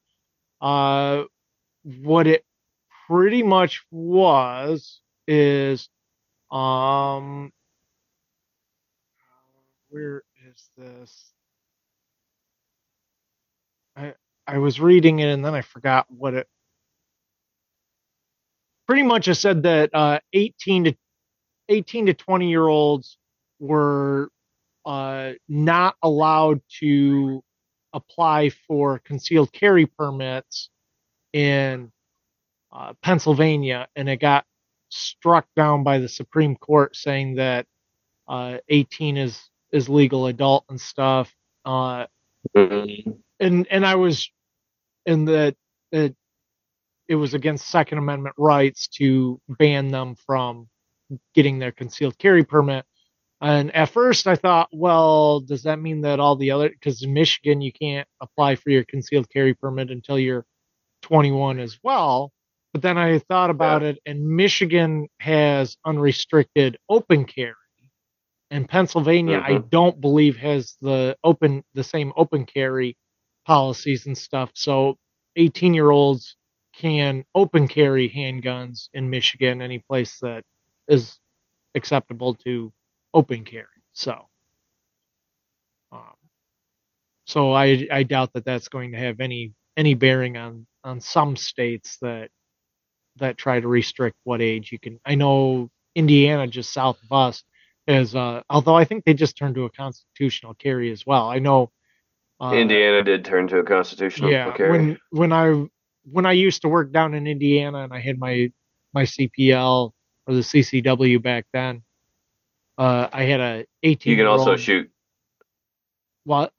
Uh, 0.62 1.24
what 2.02 2.26
it 2.26 2.44
pretty 3.06 3.42
much 3.42 3.82
was 3.90 5.02
is, 5.28 5.90
um, 6.50 7.52
where 9.90 10.22
is 10.48 10.70
this? 10.78 11.32
I 13.96 14.14
I 14.46 14.58
was 14.58 14.80
reading 14.80 15.18
it 15.20 15.28
and 15.28 15.44
then 15.44 15.54
I 15.54 15.60
forgot 15.60 16.06
what 16.08 16.34
it. 16.34 16.48
Pretty 18.86 19.02
much, 19.02 19.28
it 19.28 19.34
said 19.36 19.62
that 19.64 19.94
uh, 19.94 20.20
18 20.32 20.84
to 20.84 20.94
18 21.68 22.06
to 22.06 22.14
20 22.14 22.48
year 22.50 22.66
olds 22.66 23.18
were 23.58 24.30
uh, 24.86 25.32
not 25.48 25.96
allowed 26.02 26.60
to 26.80 27.42
apply 27.92 28.50
for 28.50 28.98
concealed 29.00 29.52
carry 29.52 29.86
permits 29.86 30.70
in 31.32 31.90
uh, 32.72 32.92
Pennsylvania, 33.02 33.88
and 33.96 34.08
it 34.08 34.18
got 34.20 34.44
struck 34.90 35.46
down 35.56 35.84
by 35.84 35.98
the 35.98 36.08
Supreme 36.08 36.56
Court, 36.56 36.96
saying 36.96 37.36
that 37.36 37.66
uh, 38.28 38.58
18 38.68 39.16
is 39.16 39.50
is 39.72 39.88
legal 39.88 40.26
adult 40.26 40.64
and 40.68 40.80
stuff. 40.80 41.34
Uh, 41.64 42.06
Mhm. 42.56 43.20
and 43.40 43.66
and 43.70 43.86
I 43.86 43.96
was 43.96 44.30
in 45.06 45.24
that 45.26 45.56
it 45.92 46.16
it 47.08 47.16
was 47.16 47.34
against 47.34 47.68
Second 47.68 47.98
Amendment 47.98 48.34
rights 48.38 48.88
to 48.88 49.40
ban 49.48 49.88
them 49.88 50.14
from 50.14 50.68
getting 51.34 51.58
their 51.58 51.72
concealed 51.72 52.18
carry 52.18 52.44
permit. 52.44 52.84
And 53.40 53.74
at 53.74 53.90
first 53.90 54.26
I 54.26 54.36
thought, 54.36 54.68
well, 54.72 55.40
does 55.40 55.64
that 55.64 55.80
mean 55.80 56.02
that 56.02 56.20
all 56.20 56.36
the 56.36 56.52
other 56.52 56.70
because 56.70 57.02
in 57.02 57.12
Michigan 57.14 57.60
you 57.60 57.72
can't 57.72 58.08
apply 58.22 58.56
for 58.56 58.70
your 58.70 58.84
concealed 58.84 59.28
carry 59.30 59.54
permit 59.54 59.90
until 59.90 60.18
you're 60.18 60.46
21 61.02 61.60
as 61.60 61.78
well. 61.82 62.32
But 62.72 62.82
then 62.82 62.98
I 62.98 63.18
thought 63.20 63.50
about 63.50 63.82
it, 63.82 63.98
and 64.06 64.26
Michigan 64.28 65.08
has 65.20 65.76
unrestricted 65.86 66.78
open 66.88 67.24
carry, 67.24 67.54
and 68.50 68.68
Pennsylvania 68.68 69.40
I 69.44 69.54
Mhm. 69.54 69.70
don't 69.70 70.00
believe 70.00 70.36
has 70.38 70.76
the 70.80 71.16
open 71.24 71.64
the 71.74 71.84
same 71.84 72.12
open 72.16 72.46
carry 72.46 72.96
policies 73.46 74.06
and 74.06 74.16
stuff. 74.18 74.50
So 74.54 74.98
18 75.36 75.74
year 75.74 75.90
olds 75.90 76.36
can 76.74 77.24
open 77.34 77.68
carry 77.68 78.08
handguns 78.10 78.88
in 78.94 79.10
Michigan, 79.10 79.62
any 79.62 79.78
place 79.80 80.18
that 80.20 80.44
is 80.88 81.18
acceptable 81.74 82.34
to 82.34 82.72
open 83.12 83.44
carry. 83.44 83.66
So, 83.92 84.26
um, 85.92 86.16
so 87.26 87.52
I 87.52 87.86
I 87.90 88.02
doubt 88.02 88.32
that 88.34 88.44
that's 88.44 88.68
going 88.68 88.92
to 88.92 88.98
have 88.98 89.20
any 89.20 89.52
any 89.76 89.94
bearing 89.94 90.36
on 90.36 90.66
on 90.82 91.00
some 91.00 91.36
states 91.36 91.98
that 92.02 92.30
that 93.16 93.36
try 93.36 93.60
to 93.60 93.68
restrict 93.68 94.16
what 94.24 94.40
age 94.42 94.72
you 94.72 94.78
can. 94.78 94.98
I 95.04 95.14
know 95.14 95.70
Indiana, 95.94 96.46
just 96.46 96.72
south 96.72 96.98
of 97.04 97.12
us, 97.12 97.44
is 97.86 98.14
uh, 98.14 98.42
although 98.50 98.76
I 98.76 98.84
think 98.84 99.04
they 99.04 99.14
just 99.14 99.36
turned 99.36 99.54
to 99.54 99.64
a 99.64 99.70
constitutional 99.70 100.54
carry 100.54 100.90
as 100.90 101.06
well. 101.06 101.28
I 101.28 101.38
know 101.38 101.70
uh, 102.40 102.52
Indiana 102.52 103.02
did 103.02 103.24
turn 103.24 103.48
to 103.48 103.58
a 103.58 103.64
constitutional 103.64 104.30
yeah, 104.30 104.52
carry. 104.52 104.70
When 104.70 104.98
when 105.10 105.32
I 105.32 105.66
when 106.10 106.26
I 106.26 106.32
used 106.32 106.62
to 106.62 106.68
work 106.68 106.92
down 106.92 107.14
in 107.14 107.26
Indiana 107.26 107.84
and 107.84 107.92
I 107.92 108.00
had 108.00 108.18
my 108.18 108.52
my 108.92 109.04
CPL 109.04 109.92
or 110.26 110.34
the 110.34 110.40
CCW 110.40 111.22
back 111.22 111.46
then, 111.52 111.82
uh, 112.78 113.08
I 113.12 113.24
had 113.24 113.40
a 113.40 113.64
18. 113.82 114.10
You 114.10 114.16
can 114.16 114.26
also 114.26 114.56
shoot. 114.56 114.90
What? 116.24 116.52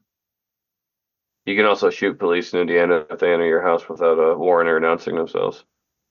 You 1.45 1.55
can 1.55 1.65
also 1.65 1.89
shoot 1.89 2.17
police 2.17 2.53
in 2.53 2.59
Indiana 2.59 3.05
if 3.09 3.19
they 3.19 3.31
enter 3.31 3.45
your 3.45 3.61
house 3.61 3.87
without 3.87 4.15
a 4.15 4.35
warrant 4.35 4.69
or 4.69 4.77
announcing 4.77 5.15
themselves. 5.15 5.63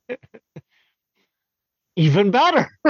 Even 1.96 2.30
better. 2.30 2.68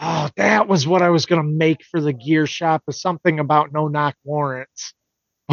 oh, 0.00 0.28
that 0.36 0.68
was 0.68 0.86
what 0.86 1.02
I 1.02 1.10
was 1.10 1.26
going 1.26 1.42
to 1.42 1.48
make 1.48 1.84
for 1.84 2.00
the 2.00 2.12
gear 2.12 2.46
shop 2.46 2.82
is 2.88 3.00
something 3.00 3.40
about 3.40 3.72
no 3.72 3.88
knock 3.88 4.16
warrants. 4.24 4.92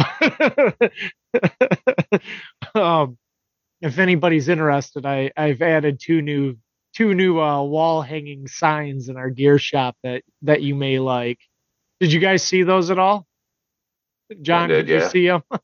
um, 2.74 3.18
if 3.80 3.98
anybody's 3.98 4.48
interested, 4.48 5.06
I, 5.06 5.30
I've 5.36 5.62
added 5.62 6.00
two 6.00 6.22
new 6.22 6.56
two 6.94 7.14
new 7.14 7.40
uh, 7.40 7.62
wall 7.62 8.02
hanging 8.02 8.48
signs 8.48 9.08
in 9.08 9.16
our 9.16 9.30
gear 9.30 9.58
shop 9.58 9.96
that 10.02 10.22
that 10.42 10.62
you 10.62 10.74
may 10.74 10.98
like. 10.98 11.38
Did 12.00 12.12
you 12.12 12.20
guys 12.20 12.42
see 12.42 12.62
those 12.62 12.90
at 12.90 12.98
all? 12.98 13.26
John, 14.42 14.68
did, 14.68 14.86
did 14.86 14.92
yeah. 14.92 15.04
you 15.04 15.08
see 15.08 15.26
them? 15.28 15.42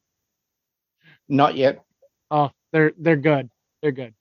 Not 1.29 1.57
yet. 1.57 1.83
Oh, 2.31 2.51
they're 2.73 2.93
they're 2.99 3.17
good. 3.17 3.51
They're 3.83 3.93
good. 3.93 4.15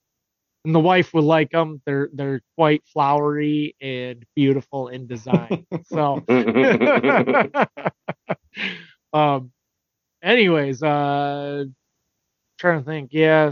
And 0.65 0.73
the 0.73 0.79
wife 0.79 1.13
would 1.13 1.25
like 1.25 1.51
them. 1.51 1.82
They're 1.86 2.10
they're 2.13 2.41
quite 2.56 2.84
flowery 2.86 3.75
and 3.82 4.25
beautiful 4.36 4.88
in 4.88 5.08
design. 5.08 5.65
so, 5.86 6.23
um, 9.13 9.51
anyways, 10.23 10.82
uh, 10.82 11.65
trying 12.58 12.79
to 12.79 12.86
think. 12.86 13.10
Yeah, 13.12 13.51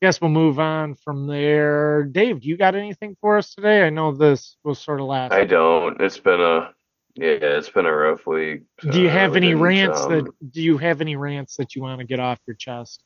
guess 0.00 0.20
we'll 0.20 0.30
move 0.30 0.58
on 0.58 0.94
from 0.94 1.26
there. 1.26 2.04
Dave, 2.04 2.40
do 2.40 2.48
you 2.48 2.56
got 2.56 2.74
anything 2.74 3.16
for 3.20 3.38
us 3.38 3.54
today? 3.54 3.82
I 3.82 3.90
know 3.90 4.12
this 4.12 4.56
was 4.64 4.78
sort 4.78 5.00
of 5.00 5.06
last. 5.06 5.32
I 5.32 5.44
don't. 5.44 6.00
It's 6.00 6.18
been 6.18 6.40
a 6.40 6.72
yeah, 7.14 7.38
it's 7.40 7.68
been 7.68 7.86
a 7.86 7.92
rough 7.92 8.26
week. 8.26 8.62
Do 8.90 9.00
you 9.00 9.08
have 9.08 9.36
any 9.36 9.54
rants 9.54 10.00
um, 10.00 10.12
that 10.12 10.52
do 10.52 10.62
you 10.62 10.78
have 10.78 11.00
any 11.00 11.16
rants 11.16 11.56
that 11.56 11.74
you 11.74 11.82
want 11.82 12.00
to 12.00 12.06
get 12.06 12.20
off 12.20 12.38
your 12.46 12.56
chest? 12.56 13.02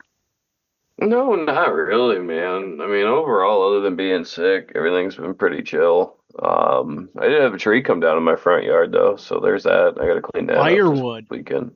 No, 0.98 1.34
not 1.34 1.72
really, 1.72 2.20
man. 2.20 2.78
I 2.80 2.86
mean, 2.86 3.06
overall, 3.06 3.66
other 3.66 3.80
than 3.80 3.96
being 3.96 4.24
sick, 4.24 4.70
everything's 4.76 5.16
been 5.16 5.34
pretty 5.34 5.62
chill. 5.62 6.18
Um, 6.40 7.08
I 7.18 7.26
did 7.26 7.42
have 7.42 7.54
a 7.54 7.58
tree 7.58 7.82
come 7.82 7.98
down 7.98 8.16
in 8.16 8.22
my 8.22 8.36
front 8.36 8.64
yard 8.64 8.92
though, 8.92 9.16
so 9.16 9.40
there's 9.40 9.64
that. 9.64 9.94
I 10.00 10.06
got 10.06 10.14
to 10.14 10.22
clean 10.22 10.46
that 10.46 10.56
firewood 10.56 11.26
weekend. 11.30 11.72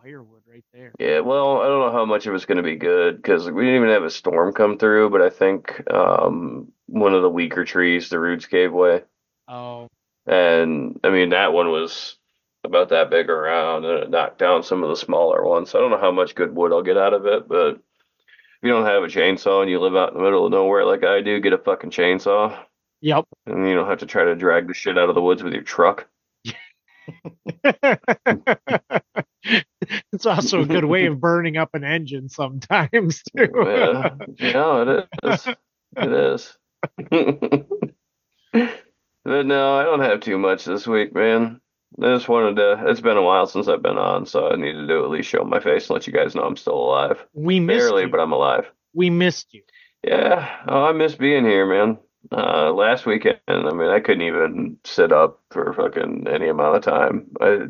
Firewood 0.00 0.37
right 0.48 0.64
there. 0.72 0.92
Yeah, 0.98 1.20
well, 1.20 1.60
I 1.60 1.66
don't 1.66 1.80
know 1.80 1.92
how 1.92 2.04
much 2.04 2.26
of 2.26 2.34
it's 2.34 2.46
going 2.46 2.56
to 2.56 2.62
be 2.62 2.76
good 2.76 3.16
because 3.16 3.50
we 3.50 3.64
didn't 3.64 3.76
even 3.76 3.88
have 3.90 4.04
a 4.04 4.10
storm 4.10 4.52
come 4.52 4.78
through, 4.78 5.10
but 5.10 5.22
I 5.22 5.30
think 5.30 5.82
um, 5.92 6.72
one 6.86 7.14
of 7.14 7.22
the 7.22 7.30
weaker 7.30 7.64
trees, 7.64 8.08
the 8.08 8.18
roots 8.18 8.46
gave 8.46 8.72
way. 8.72 9.02
Oh. 9.46 9.88
And 10.26 10.98
I 11.04 11.10
mean, 11.10 11.30
that 11.30 11.52
one 11.52 11.70
was 11.70 12.16
about 12.64 12.88
that 12.90 13.10
big 13.10 13.30
around 13.30 13.84
and 13.84 13.98
it 14.04 14.10
knocked 14.10 14.38
down 14.38 14.62
some 14.62 14.82
of 14.82 14.88
the 14.88 14.96
smaller 14.96 15.44
ones. 15.44 15.70
So 15.70 15.78
I 15.78 15.82
don't 15.82 15.90
know 15.90 15.98
how 15.98 16.10
much 16.12 16.34
good 16.34 16.54
wood 16.54 16.72
I'll 16.72 16.82
get 16.82 16.98
out 16.98 17.14
of 17.14 17.26
it, 17.26 17.48
but 17.48 17.74
if 17.76 18.62
you 18.62 18.70
don't 18.70 18.86
have 18.86 19.02
a 19.02 19.06
chainsaw 19.06 19.62
and 19.62 19.70
you 19.70 19.80
live 19.80 19.96
out 19.96 20.12
in 20.12 20.18
the 20.18 20.24
middle 20.24 20.46
of 20.46 20.52
nowhere 20.52 20.84
like 20.84 21.04
I 21.04 21.20
do, 21.20 21.40
get 21.40 21.52
a 21.52 21.58
fucking 21.58 21.90
chainsaw. 21.90 22.58
Yep. 23.00 23.26
And 23.46 23.68
you 23.68 23.74
don't 23.74 23.88
have 23.88 24.00
to 24.00 24.06
try 24.06 24.24
to 24.24 24.34
drag 24.34 24.66
the 24.66 24.74
shit 24.74 24.98
out 24.98 25.08
of 25.08 25.14
the 25.14 25.22
woods 25.22 25.42
with 25.42 25.52
your 25.52 25.62
truck. 25.62 26.08
it's 30.12 30.26
also 30.26 30.62
a 30.62 30.66
good 30.66 30.84
way 30.84 31.06
of 31.06 31.20
burning 31.20 31.56
up 31.56 31.74
an 31.74 31.84
engine 31.84 32.28
sometimes 32.28 33.22
too. 33.36 33.48
yeah, 33.56 34.14
no, 34.52 34.82
it 34.82 35.08
is. 35.24 35.48
It 35.96 36.12
is. 36.12 36.58
but 39.24 39.46
no, 39.46 39.76
I 39.76 39.82
don't 39.84 40.00
have 40.00 40.20
too 40.20 40.38
much 40.38 40.64
this 40.64 40.86
week, 40.86 41.14
man. 41.14 41.60
I 42.00 42.14
just 42.14 42.28
wanted 42.28 42.56
to. 42.56 42.90
It's 42.90 43.00
been 43.00 43.16
a 43.16 43.22
while 43.22 43.46
since 43.46 43.66
I've 43.66 43.82
been 43.82 43.98
on, 43.98 44.26
so 44.26 44.50
I 44.50 44.56
needed 44.56 44.88
to 44.88 45.04
at 45.04 45.10
least 45.10 45.28
show 45.28 45.44
my 45.44 45.60
face 45.60 45.88
and 45.88 45.94
let 45.94 46.06
you 46.06 46.12
guys 46.12 46.34
know 46.34 46.42
I'm 46.42 46.56
still 46.56 46.74
alive. 46.74 47.24
We 47.32 47.60
missed 47.60 47.78
barely, 47.78 48.02
you. 48.02 48.08
but 48.08 48.20
I'm 48.20 48.32
alive. 48.32 48.70
We 48.94 49.10
missed 49.10 49.54
you. 49.54 49.62
Yeah. 50.04 50.48
Oh, 50.68 50.84
I 50.84 50.92
miss 50.92 51.14
being 51.14 51.44
here, 51.44 51.66
man. 51.66 51.98
Uh, 52.30 52.72
last 52.72 53.06
weekend, 53.06 53.38
I 53.48 53.72
mean, 53.72 53.88
I 53.88 54.00
couldn't 54.00 54.22
even 54.22 54.76
sit 54.84 55.12
up 55.12 55.40
for 55.50 55.72
fucking 55.72 56.26
any 56.28 56.48
amount 56.48 56.76
of 56.76 56.82
time. 56.82 57.28
I, 57.40 57.68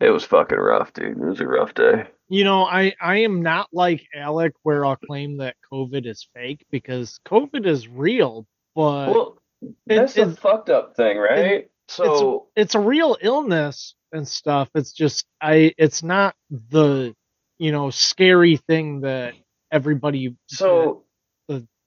it 0.00 0.10
was 0.10 0.24
fucking 0.24 0.58
rough, 0.58 0.92
dude. 0.92 1.16
It 1.16 1.18
was 1.18 1.40
a 1.40 1.46
rough 1.46 1.74
day. 1.74 2.06
You 2.28 2.44
know, 2.44 2.64
I 2.64 2.94
I 3.00 3.18
am 3.18 3.42
not 3.42 3.68
like 3.72 4.02
Alec, 4.14 4.52
where 4.62 4.84
I'll 4.84 4.96
claim 4.96 5.38
that 5.38 5.56
COVID 5.72 6.06
is 6.06 6.28
fake 6.34 6.66
because 6.70 7.20
COVID 7.26 7.66
is 7.66 7.88
real, 7.88 8.46
but 8.74 9.10
well, 9.10 9.38
that's 9.86 10.16
it, 10.16 10.28
the 10.28 10.36
fucked 10.36 10.70
up 10.70 10.96
thing, 10.96 11.18
right? 11.18 11.38
It, 11.38 11.70
so 11.88 12.48
it's, 12.56 12.66
it's 12.66 12.74
a 12.74 12.80
real 12.80 13.16
illness 13.20 13.94
and 14.12 14.26
stuff. 14.26 14.68
It's 14.74 14.92
just 14.92 15.26
I, 15.40 15.72
it's 15.78 16.02
not 16.02 16.34
the 16.50 17.14
you 17.58 17.72
know 17.72 17.90
scary 17.90 18.56
thing 18.56 19.02
that 19.02 19.34
everybody 19.70 20.36
so 20.46 21.04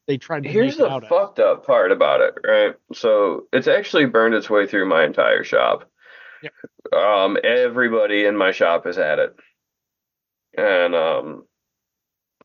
they 0.09 0.17
tried 0.17 0.41
to 0.41 0.49
Here's 0.49 0.75
the 0.75 0.89
fucked 1.07 1.39
up 1.39 1.67
part 1.67 1.91
about 1.91 2.21
it, 2.21 2.33
right? 2.43 2.73
So 2.93 3.45
it's 3.53 3.67
actually 3.67 4.07
burned 4.07 4.33
its 4.33 4.49
way 4.49 4.65
through 4.65 4.89
my 4.89 5.05
entire 5.05 5.43
shop. 5.43 5.87
Yep. 6.41 6.51
Um, 6.93 7.37
everybody 7.43 8.25
in 8.25 8.35
my 8.35 8.51
shop 8.51 8.85
has 8.85 8.95
had 8.95 9.19
it. 9.19 9.35
And 10.57 10.95
um 10.95 11.43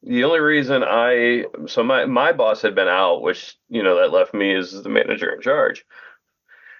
the 0.03 0.25
only 0.25 0.41
reason 0.41 0.83
I 0.85 1.45
so 1.67 1.83
my 1.83 2.05
my 2.05 2.33
boss 2.33 2.63
had 2.63 2.75
been 2.75 2.89
out, 2.89 3.23
which 3.23 3.57
you 3.69 3.83
know 3.83 3.97
that 4.01 4.13
left 4.13 4.35
me 4.35 4.55
as 4.55 4.83
the 4.83 4.89
manager 4.89 5.33
in 5.33 5.41
charge. 5.41 5.85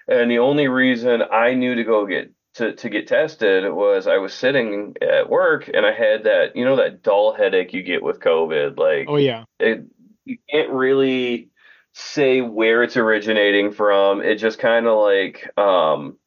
And 0.07 0.29
the 0.29 0.39
only 0.39 0.67
reason 0.67 1.23
I 1.31 1.55
knew 1.55 1.75
to 1.75 1.83
go 1.83 2.05
get 2.05 2.31
to, 2.55 2.73
to 2.73 2.89
get 2.89 3.07
tested 3.07 3.71
was 3.73 4.05
I 4.05 4.17
was 4.17 4.33
sitting 4.33 4.95
at 5.01 5.29
work 5.29 5.67
and 5.67 5.85
I 5.85 5.91
had 5.91 6.25
that 6.25 6.55
you 6.55 6.63
know 6.63 6.75
that 6.75 7.01
dull 7.01 7.33
headache 7.33 7.73
you 7.73 7.81
get 7.81 8.03
with 8.03 8.19
COVID 8.19 8.77
like 8.77 9.07
oh 9.09 9.17
yeah 9.17 9.45
it 9.59 9.85
you 10.25 10.37
can't 10.49 10.71
really 10.71 11.49
say 11.93 12.41
where 12.41 12.83
it's 12.83 12.97
originating 12.97 13.71
from. 13.71 14.21
It 14.21 14.35
just 14.35 14.59
kind 14.59 14.85
of 14.85 14.97
like 14.97 15.49
um, 15.57 16.17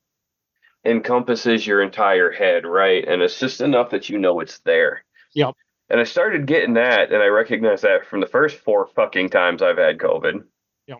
encompasses 0.88 1.66
your 1.66 1.82
entire 1.82 2.30
head, 2.30 2.66
right? 2.66 3.06
And 3.06 3.22
it's 3.22 3.38
just 3.38 3.60
enough 3.60 3.90
that 3.90 4.08
you 4.08 4.18
know 4.18 4.40
it's 4.40 4.58
there. 4.60 5.04
Yep. 5.34 5.54
And 5.90 6.00
I 6.00 6.04
started 6.04 6.46
getting 6.46 6.74
that, 6.74 7.12
and 7.12 7.22
I 7.22 7.26
recognized 7.26 7.84
that 7.84 8.06
from 8.06 8.20
the 8.20 8.26
first 8.26 8.58
four 8.58 8.86
fucking 8.86 9.30
times 9.30 9.62
I've 9.62 9.78
had 9.78 9.98
COVID. 9.98 10.44
Yep. 10.86 10.98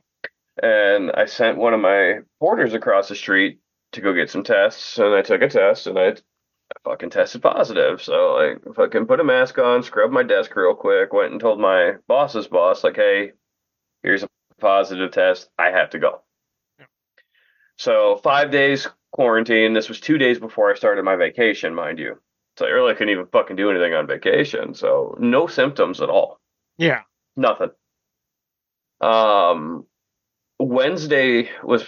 And 0.62 1.10
I 1.12 1.26
sent 1.26 1.58
one 1.58 1.74
of 1.74 1.80
my 1.80 2.20
porters 2.40 2.74
across 2.74 3.08
the 3.08 3.14
street 3.14 3.60
to 3.92 4.00
go 4.00 4.14
get 4.14 4.30
some 4.30 4.44
tests, 4.44 4.98
and 4.98 5.14
I 5.14 5.22
took 5.22 5.42
a 5.42 5.48
test, 5.48 5.86
and 5.86 5.98
I 5.98 6.14
I 6.70 6.90
fucking 6.90 7.10
tested 7.10 7.42
positive. 7.42 8.02
So 8.02 8.34
like 8.34 8.74
fucking 8.74 9.06
put 9.06 9.20
a 9.20 9.24
mask 9.24 9.58
on, 9.58 9.82
scrubbed 9.82 10.12
my 10.12 10.22
desk 10.22 10.54
real 10.54 10.74
quick, 10.74 11.12
went 11.12 11.32
and 11.32 11.40
told 11.40 11.60
my 11.60 11.94
boss's 12.06 12.46
boss, 12.46 12.84
like, 12.84 12.96
hey, 12.96 13.32
here's 14.02 14.22
a 14.22 14.28
positive 14.60 15.10
test. 15.10 15.48
I 15.58 15.70
have 15.70 15.90
to 15.90 15.98
go. 15.98 16.20
So 17.76 18.16
five 18.22 18.50
days 18.50 18.88
quarantine. 19.12 19.72
This 19.72 19.88
was 19.88 20.00
two 20.00 20.18
days 20.18 20.38
before 20.38 20.70
I 20.70 20.74
started 20.76 21.04
my 21.04 21.16
vacation, 21.16 21.74
mind 21.74 21.98
you. 21.98 22.20
So 22.56 22.66
I 22.66 22.70
really 22.70 22.94
couldn't 22.94 23.12
even 23.12 23.26
fucking 23.26 23.56
do 23.56 23.70
anything 23.70 23.94
on 23.94 24.06
vacation. 24.06 24.74
So 24.74 25.16
no 25.20 25.46
symptoms 25.46 26.00
at 26.00 26.10
all. 26.10 26.40
Yeah. 26.76 27.02
Nothing. 27.36 27.70
Um 29.00 29.86
Wednesday 30.58 31.48
was 31.62 31.84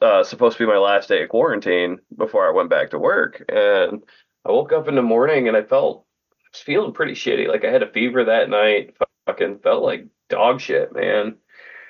uh, 0.00 0.22
supposed 0.22 0.58
to 0.58 0.64
be 0.64 0.70
my 0.70 0.78
last 0.78 1.08
day 1.08 1.22
of 1.22 1.30
quarantine 1.30 1.98
before 2.16 2.46
I 2.46 2.54
went 2.54 2.70
back 2.70 2.90
to 2.90 2.98
work, 2.98 3.42
and 3.48 4.02
I 4.44 4.52
woke 4.52 4.72
up 4.72 4.86
in 4.88 4.94
the 4.94 5.02
morning 5.02 5.48
and 5.48 5.56
I 5.56 5.62
felt 5.62 6.04
I 6.30 6.34
was 6.52 6.60
feeling 6.60 6.92
pretty 6.92 7.14
shitty. 7.14 7.48
Like 7.48 7.64
I 7.64 7.70
had 7.70 7.82
a 7.82 7.90
fever 7.90 8.24
that 8.24 8.50
night. 8.50 8.96
Fucking 9.26 9.60
felt 9.60 9.82
like 9.82 10.06
dog 10.28 10.60
shit, 10.60 10.94
man. 10.94 11.36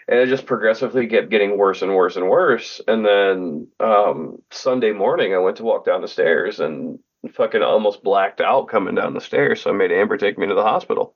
And 0.09 0.21
it 0.21 0.29
just 0.29 0.47
progressively 0.47 1.09
kept 1.09 1.31
getting 1.31 1.59
worse 1.59 1.83
and 1.83 1.95
worse 1.95 2.17
and 2.17 2.29
worse. 2.29 2.81
And 2.87 3.05
then 3.05 3.69
um, 3.81 4.43
Sunday 4.53 4.93
morning, 4.93 5.35
I 5.35 5.39
went 5.39 5.57
to 5.57 5.65
walk 5.65 5.85
down 5.85 6.01
the 6.01 6.09
stairs 6.09 6.61
and 6.61 7.01
fucking 7.33 7.63
almost 7.63 8.05
blacked 8.05 8.41
out 8.41 8.69
coming 8.69 8.95
down 8.95 9.15
the 9.15 9.21
stairs. 9.21 9.63
So 9.63 9.71
I 9.71 9.73
made 9.73 9.91
Amber 9.91 10.17
take 10.17 10.39
me 10.39 10.47
to 10.47 10.55
the 10.55 10.63
hospital. 10.63 11.15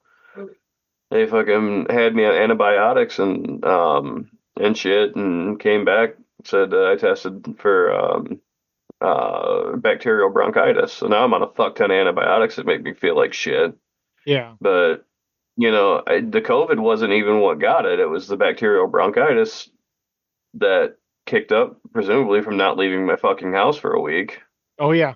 They 1.11 1.27
fucking 1.27 1.87
had 1.91 2.15
me 2.15 2.25
on 2.25 2.35
antibiotics 2.35 3.19
and 3.19 3.65
um, 3.65 4.31
and 4.57 4.77
shit, 4.77 5.17
and 5.17 5.59
came 5.59 5.85
back 5.85 6.11
said 6.45 6.73
uh, 6.73 6.91
I 6.91 6.97
tested 6.97 7.57
for 7.59 7.93
um, 7.93 8.41
uh, 9.01 9.77
bacterial 9.77 10.31
bronchitis. 10.31 10.93
So 10.93 11.07
now 11.07 11.25
I'm 11.25 11.35
on 11.35 11.43
a 11.43 11.49
fuck 11.49 11.77
ton 11.77 11.91
of 11.91 11.97
antibiotics 11.97 12.57
that 12.57 12.67
make 12.67 12.83
me 12.83 12.95
feel 12.95 13.17
like 13.17 13.33
shit. 13.33 13.75
Yeah. 14.27 14.55
But 14.61 15.07
you 15.61 15.71
know, 15.71 16.03
I, 16.07 16.21
the 16.21 16.41
COVID 16.41 16.79
wasn't 16.79 17.13
even 17.13 17.41
what 17.41 17.59
got 17.59 17.85
it. 17.85 18.01
It 18.01 18.09
was 18.09 18.27
the 18.27 18.39
bacterial 18.39 18.87
bronchitis 18.87 19.69
that 20.55 20.97
kicked 21.27 21.53
up, 21.53 21.77
presumably 21.93 22.41
from 22.41 22.57
not 22.57 22.79
leaving 22.79 23.05
my 23.05 23.17
fucking 23.17 23.53
house 23.53 23.77
for 23.77 23.93
a 23.93 24.01
week. 24.01 24.41
Oh 24.79 24.93
yeah. 24.93 25.13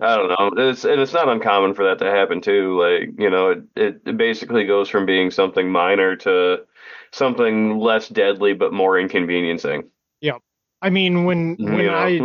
I 0.00 0.14
don't 0.14 0.28
know. 0.28 0.68
It's 0.68 0.84
and 0.84 1.00
it's 1.00 1.12
not 1.12 1.28
uncommon 1.28 1.74
for 1.74 1.84
that 1.86 1.98
to 1.98 2.08
happen 2.08 2.40
too. 2.40 2.80
Like 2.80 3.10
you 3.18 3.28
know, 3.28 3.50
it, 3.50 3.62
it, 3.74 4.02
it 4.06 4.16
basically 4.16 4.66
goes 4.66 4.88
from 4.88 5.04
being 5.04 5.32
something 5.32 5.68
minor 5.68 6.14
to 6.14 6.58
something 7.10 7.76
less 7.76 8.08
deadly 8.08 8.52
but 8.52 8.72
more 8.72 9.00
inconveniencing. 9.00 9.90
Yeah, 10.20 10.38
I 10.80 10.90
mean, 10.90 11.24
when 11.24 11.56
when 11.58 11.78
you 11.80 11.90
know? 11.90 11.94
I 11.94 12.18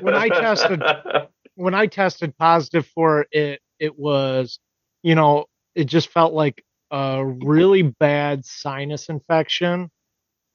when 0.00 0.14
I 0.14 0.28
tested- 0.28 0.82
when 1.56 1.74
I 1.74 1.86
tested 1.86 2.38
positive 2.38 2.86
for 2.86 3.26
it, 3.32 3.60
it 3.80 3.98
was, 3.98 4.60
you 5.02 5.16
know, 5.16 5.46
it 5.74 5.84
just 5.86 6.08
felt 6.08 6.32
like 6.32 6.64
a 6.90 7.24
really 7.24 7.82
bad 7.82 8.44
sinus 8.44 9.08
infection. 9.08 9.90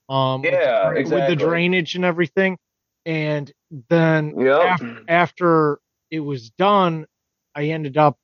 Um, 0.10 0.42
with 0.44 0.52
the 0.52 0.58
Yeah, 0.60 0.90
with 0.90 0.98
exactly. 0.98 1.36
the 1.36 1.42
drainage 1.42 1.96
and 1.96 2.06
everything, 2.06 2.58
and 3.06 3.52
then 3.90 4.36
Yep. 4.40 4.82
af- 4.82 5.04
after 5.08 5.80
it 6.12 6.20
was 6.20 6.52
done, 6.52 7.08
I 7.56 7.66
ended 7.66 7.98
up 7.98 8.18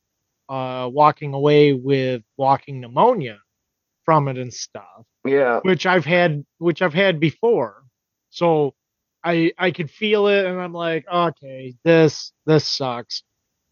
uh, 0.50 0.90
walking 0.94 1.34
away 1.34 1.74
with 1.74 2.24
walking 2.38 2.82
pneumonia 2.82 3.40
from 4.06 4.28
it 4.28 4.38
and 4.38 4.54
stuff 4.54 5.06
Yeah. 5.26 5.60
which 5.64 5.86
I've 5.86 6.06
had 6.06 6.46
which 6.58 6.82
I've 6.82 6.94
had 6.94 7.20
before. 7.20 7.84
So 8.30 8.76
I 9.24 9.54
I 9.58 9.72
could 9.72 9.90
feel 9.92 10.28
it 10.28 10.46
and 10.46 10.60
I'm 10.60 10.74
like, 10.74 11.06
okay, 11.12 11.76
this 11.86 12.34
this 12.46 12.68
sucks. 12.68 13.24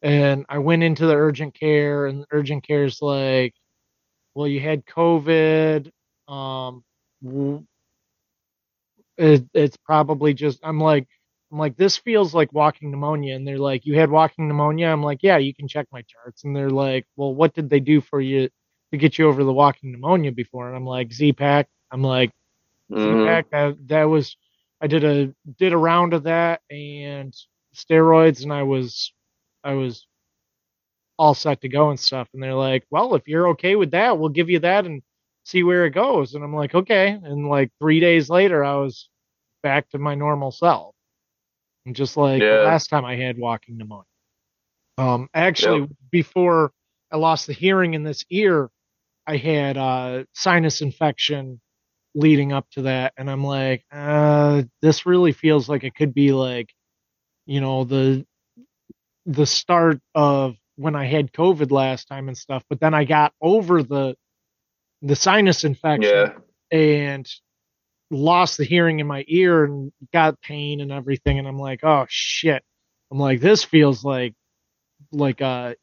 And 0.02 0.46
I 0.50 0.60
went 0.60 0.84
into 0.84 1.06
the 1.08 1.16
urgent 1.16 1.54
care 1.60 2.06
and 2.08 2.22
the 2.22 2.28
urgent 2.32 2.66
care's 2.66 3.02
like, 3.02 3.54
well, 4.36 4.48
you 4.48 4.60
had 4.62 4.86
COVID. 4.86 5.92
Um 6.28 6.84
it, 9.18 9.46
it's 9.54 9.78
probably 9.78 10.34
just 10.34 10.60
I'm 10.64 10.80
like 10.80 11.08
I'm 11.52 11.58
like, 11.60 11.78
this 11.78 11.98
feels 11.98 12.34
like 12.36 12.54
walking 12.54 12.92
pneumonia. 12.92 13.36
And 13.36 13.48
they're 13.48 13.58
like, 13.60 13.86
you 13.86 13.96
had 13.96 14.12
walking 14.12 14.48
pneumonia? 14.48 14.88
I'm 14.88 15.04
like, 15.04 15.20
yeah, 15.24 15.38
you 15.38 15.54
can 15.54 15.68
check 15.68 15.88
my 15.92 16.04
charts. 16.04 16.44
And 16.44 16.56
they're 16.56 16.70
like, 16.70 17.06
well, 17.16 17.34
what 17.34 17.54
did 17.56 17.70
they 17.70 17.80
do 17.80 18.02
for 18.02 18.22
you 18.22 18.50
to 18.92 18.98
get 18.98 19.18
you 19.18 19.28
over 19.28 19.44
the 19.44 19.54
walking 19.54 19.92
pneumonia 19.92 20.32
before? 20.32 20.68
And 20.68 20.78
I'm 20.78 20.86
like, 20.86 21.12
Z-Pak. 21.12 21.68
I'm 21.92 22.04
like, 22.04 22.32
Mhm. 22.92 23.00
Z-Pak. 23.00 23.50
That, 23.52 23.78
that 23.88 24.04
was, 24.06 24.38
I 24.82 24.88
did 24.88 25.04
a, 25.06 25.34
did 25.60 25.74
a 25.74 25.78
round 25.78 26.14
of 26.14 26.24
that 26.24 26.62
and 26.72 27.36
steroids 27.76 28.44
and 28.44 28.54
I 28.54 28.64
was, 28.64 29.14
I 29.64 29.74
was 29.74 30.08
all 31.20 31.36
set 31.36 31.62
to 31.62 31.70
go 31.70 31.92
and 31.92 32.00
stuff. 32.00 32.30
And 32.34 32.42
they're 32.42 32.56
like, 32.56 32.86
well, 32.90 33.14
if 33.16 33.28
you're 33.28 33.50
okay 33.50 33.76
with 33.76 33.92
that, 33.92 34.18
we'll 34.18 34.30
give 34.30 34.50
you 34.50 34.60
that 34.60 34.86
and 34.88 35.04
see 35.44 35.64
where 35.64 35.86
it 35.86 35.92
goes. 35.92 36.34
And 36.34 36.44
I'm 36.44 36.56
like, 36.56 36.74
okay. 36.74 37.10
And 37.10 37.50
like 37.50 37.72
three 37.80 38.00
days 38.00 38.30
later, 38.30 38.64
I 38.64 38.76
was 38.78 39.10
back 39.62 39.90
to 39.90 40.00
my 40.00 40.16
normal 40.16 40.52
self. 40.52 40.96
And 41.86 41.96
just 41.96 42.18
like 42.18 42.42
Yeah. 42.44 42.58
the 42.58 42.64
last 42.64 42.88
time 42.90 43.06
I 43.06 43.18
had 43.18 43.38
walking 43.38 43.78
pneumonia. 43.78 44.06
Um, 44.98 45.30
actually, 45.34 45.82
Yep. 45.82 45.90
before 46.12 46.72
I 47.12 47.18
lost 47.18 47.48
the 47.48 47.54
hearing 47.54 47.94
in 47.94 48.04
this 48.04 48.26
ear, 48.30 48.70
I 49.28 49.38
had 49.38 49.78
uh, 49.78 50.24
sinus 50.34 50.82
infection 50.82 51.62
leading 52.16 52.52
up 52.54 52.70
to 52.72 52.84
that, 52.84 53.14
and 53.18 53.30
I'm 53.30 53.44
like, 53.44 53.86
uh, 53.92 54.64
this 54.82 55.06
really 55.06 55.32
feels 55.32 55.70
like 55.70 55.84
it 55.84 55.96
could 55.96 56.14
be 56.14 56.32
like, 56.34 56.74
you 57.46 57.62
know, 57.62 57.84
the 57.84 58.26
the 59.26 59.46
start 59.46 60.02
of 60.16 60.56
when 60.80 60.96
I 60.96 61.06
had 61.06 61.34
COVID 61.34 61.72
last 61.72 62.08
time 62.08 62.30
and 62.30 62.38
stuff. 62.38 62.64
But 62.70 62.80
then 62.80 62.94
I 62.94 63.04
got 63.04 63.34
over 63.42 63.84
the 63.84 64.16
the 65.02 65.16
sinus 65.16 65.64
infection 65.66 66.10
Yeah. 66.10 66.34
and 66.72 67.30
lost 68.12 68.58
the 68.58 68.64
hearing 68.64 69.00
in 69.00 69.08
my 69.08 69.24
ear 69.28 69.66
and 69.66 69.92
got 70.14 70.42
pain 70.42 70.80
and 70.82 70.92
everything 70.92 71.38
and 71.38 71.48
I'm 71.48 71.58
like, 71.60 71.84
"Oh 71.84 72.06
shit." 72.10 72.64
I'm 73.12 73.20
like, 73.20 73.42
"This 73.42 73.64
feels 73.64 74.04
like 74.06 74.34
like 75.12 75.42
a 75.42 75.76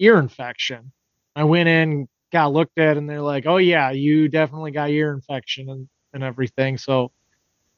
ear 0.00 0.18
infection." 0.18 0.92
I 1.36 1.44
went 1.44 1.68
in, 1.68 2.08
got 2.32 2.52
looked 2.52 2.78
at 2.78 2.96
and 2.96 3.08
they're 3.08 3.22
like, 3.22 3.46
"Oh 3.46 3.58
yeah, 3.58 3.92
you 3.92 4.28
definitely 4.28 4.72
got 4.72 4.90
ear 4.90 5.12
infection 5.12 5.70
and 5.70 5.88
and 6.12 6.24
everything." 6.24 6.76
So 6.76 7.12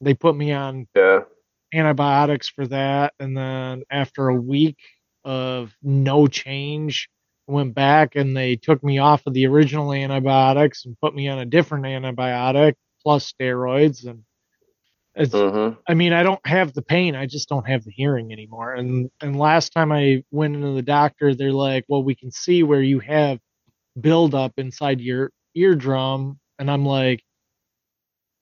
they 0.00 0.14
put 0.14 0.34
me 0.36 0.52
on 0.52 0.88
Yeah. 0.96 1.20
antibiotics 1.74 2.48
for 2.48 2.66
that 2.66 3.12
and 3.20 3.36
then 3.36 3.82
after 3.90 4.28
a 4.28 4.34
week 4.34 4.78
of 5.24 5.74
no 5.82 6.26
change. 6.26 7.08
Went 7.46 7.74
back 7.74 8.16
and 8.16 8.36
they 8.36 8.56
took 8.56 8.82
me 8.84 8.98
off 8.98 9.26
of 9.26 9.34
the 9.34 9.46
original 9.46 9.92
antibiotics 9.92 10.84
and 10.86 10.98
put 11.00 11.14
me 11.14 11.28
on 11.28 11.38
a 11.40 11.44
different 11.46 11.84
antibiotic 11.84 12.74
plus 13.02 13.32
steroids. 13.32 14.06
And 14.06 14.22
it's 15.14 15.42
hmm 15.42 15.76
I 15.88 15.94
mean 15.94 16.12
I 16.12 16.22
don't 16.22 16.44
have 16.46 16.72
the 16.72 16.82
pain. 16.82 17.16
I 17.16 17.26
just 17.26 17.48
don't 17.48 17.66
have 17.68 17.84
the 17.84 17.90
hearing 17.90 18.32
anymore. 18.32 18.74
And 18.74 19.10
and 19.20 19.38
last 19.38 19.72
time 19.72 19.92
I 19.92 20.22
went 20.30 20.56
into 20.56 20.72
the 20.72 20.82
doctor 20.82 21.34
they're 21.34 21.52
like 21.52 21.84
well 21.88 22.02
we 22.04 22.14
can 22.14 22.30
see 22.30 22.62
where 22.62 22.82
you 22.82 23.00
have 23.00 23.38
buildup 24.00 24.54
inside 24.58 25.00
your 25.00 25.32
eardrum. 25.56 26.38
And 26.58 26.70
I'm 26.70 26.86
like 26.86 27.22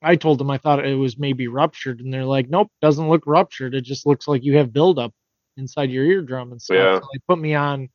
I 0.03 0.17
told 0.17 0.39
them 0.39 0.51
I 0.51 0.59
thought 0.59 0.85
it 0.85 0.95
was 0.95 1.19
maybe 1.19 1.49
ruptured, 1.49 2.01
and 2.01 2.13
they're 2.13 2.25
like, 2.25 2.49
"Nope, 2.49 2.71
doesn't 2.81 3.09
look 3.09 3.27
ruptured. 3.27 3.75
It 3.75 3.83
just 3.83 4.07
looks 4.07 4.29
like 4.29 4.45
you 4.45 4.57
have 4.59 4.73
buildup 4.73 5.13
inside 5.59 5.91
your 5.91 6.05
eardrum 6.05 6.53
and 6.53 6.63
stuff." 6.63 6.77
Yeah. 6.77 7.01
So 7.01 7.07
they 7.13 7.21
put 7.29 7.39
me 7.39 7.55
on 7.55 7.89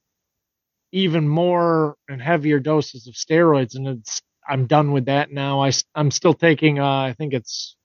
even 0.92 1.28
more 1.28 1.96
and 2.08 2.22
heavier 2.22 2.60
doses 2.60 3.08
of 3.08 3.16
steroids, 3.16 3.76
and 3.76 3.88
it's 3.88 4.22
I'm 4.48 4.68
done 4.68 4.92
with 4.92 5.06
that 5.06 5.32
now. 5.32 5.64
I 5.64 5.72
I'm 5.96 6.12
still 6.12 6.34
taking 6.34 6.80
uh, 6.80 6.86
I 6.86 7.16
think 7.18 7.34
it's 7.34 7.76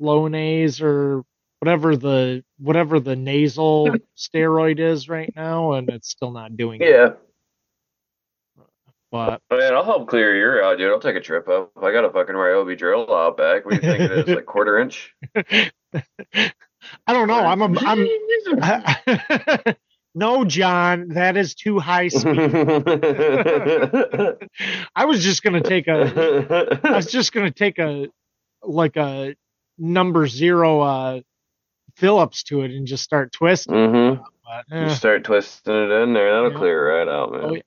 Flonase 0.00 0.82
or 0.82 1.22
whatever 1.60 1.96
the 1.96 2.42
whatever 2.58 2.98
the 2.98 3.14
nasal 3.14 3.94
steroid 4.16 4.80
is 4.80 5.08
right 5.08 5.32
now, 5.36 5.72
and 5.72 5.88
it's 5.88 6.08
still 6.08 6.32
not 6.32 6.56
doing 6.56 6.80
it. 6.82 6.88
Yeah. 6.88 7.10
But 9.12 9.42
Man, 9.50 9.74
I'll 9.74 9.84
help 9.84 10.08
clear 10.08 10.34
your 10.34 10.64
out, 10.64 10.78
dude. 10.78 10.90
I'll 10.90 10.98
take 10.98 11.16
a 11.16 11.20
trip 11.20 11.46
up. 11.46 11.70
I 11.80 11.92
got 11.92 12.06
a 12.06 12.10
fucking 12.10 12.34
Ryobi 12.34 12.78
drill 12.78 13.14
out 13.14 13.36
back. 13.36 13.66
What 13.66 13.80
do 13.80 13.86
you 13.86 13.92
think 13.92 14.10
it 14.10 14.28
is? 14.28 14.34
Like 14.34 14.46
quarter 14.46 14.78
inch? 14.78 15.14
I 17.06 17.12
don't 17.12 17.28
know. 17.28 17.40
I'm 17.40 17.62
a 17.62 17.80
I'm 17.80 18.06
no, 20.14 20.44
John, 20.44 21.08
that 21.08 21.36
is 21.36 21.54
too 21.54 21.78
high 21.78 22.08
speed. 22.08 22.38
I 24.94 25.04
was 25.04 25.22
just 25.22 25.42
gonna 25.42 25.62
take 25.62 25.88
a. 25.88 26.80
I 26.84 26.96
was 26.96 27.06
just 27.06 27.32
gonna 27.32 27.50
take 27.50 27.78
a 27.78 28.08
like 28.62 28.96
a 28.96 29.34
number 29.78 30.26
zero 30.28 30.80
uh 30.80 31.20
Phillips 31.96 32.42
to 32.44 32.62
it 32.62 32.70
and 32.70 32.86
just 32.86 33.04
start 33.04 33.32
twisting. 33.32 33.74
mm-hmm. 33.74 34.22
But, 34.44 34.64
You 34.76 34.86
eh. 34.86 34.94
start 34.94 35.24
twisting 35.24 35.74
it 35.74 35.90
in 35.90 36.12
there. 36.14 36.32
That'll 36.32 36.52
Yeah. 36.52 36.58
clear 36.58 36.98
right 36.98 37.08
out, 37.08 37.32
man. 37.32 37.40
Oh, 37.44 37.54
yeah. 37.54 37.62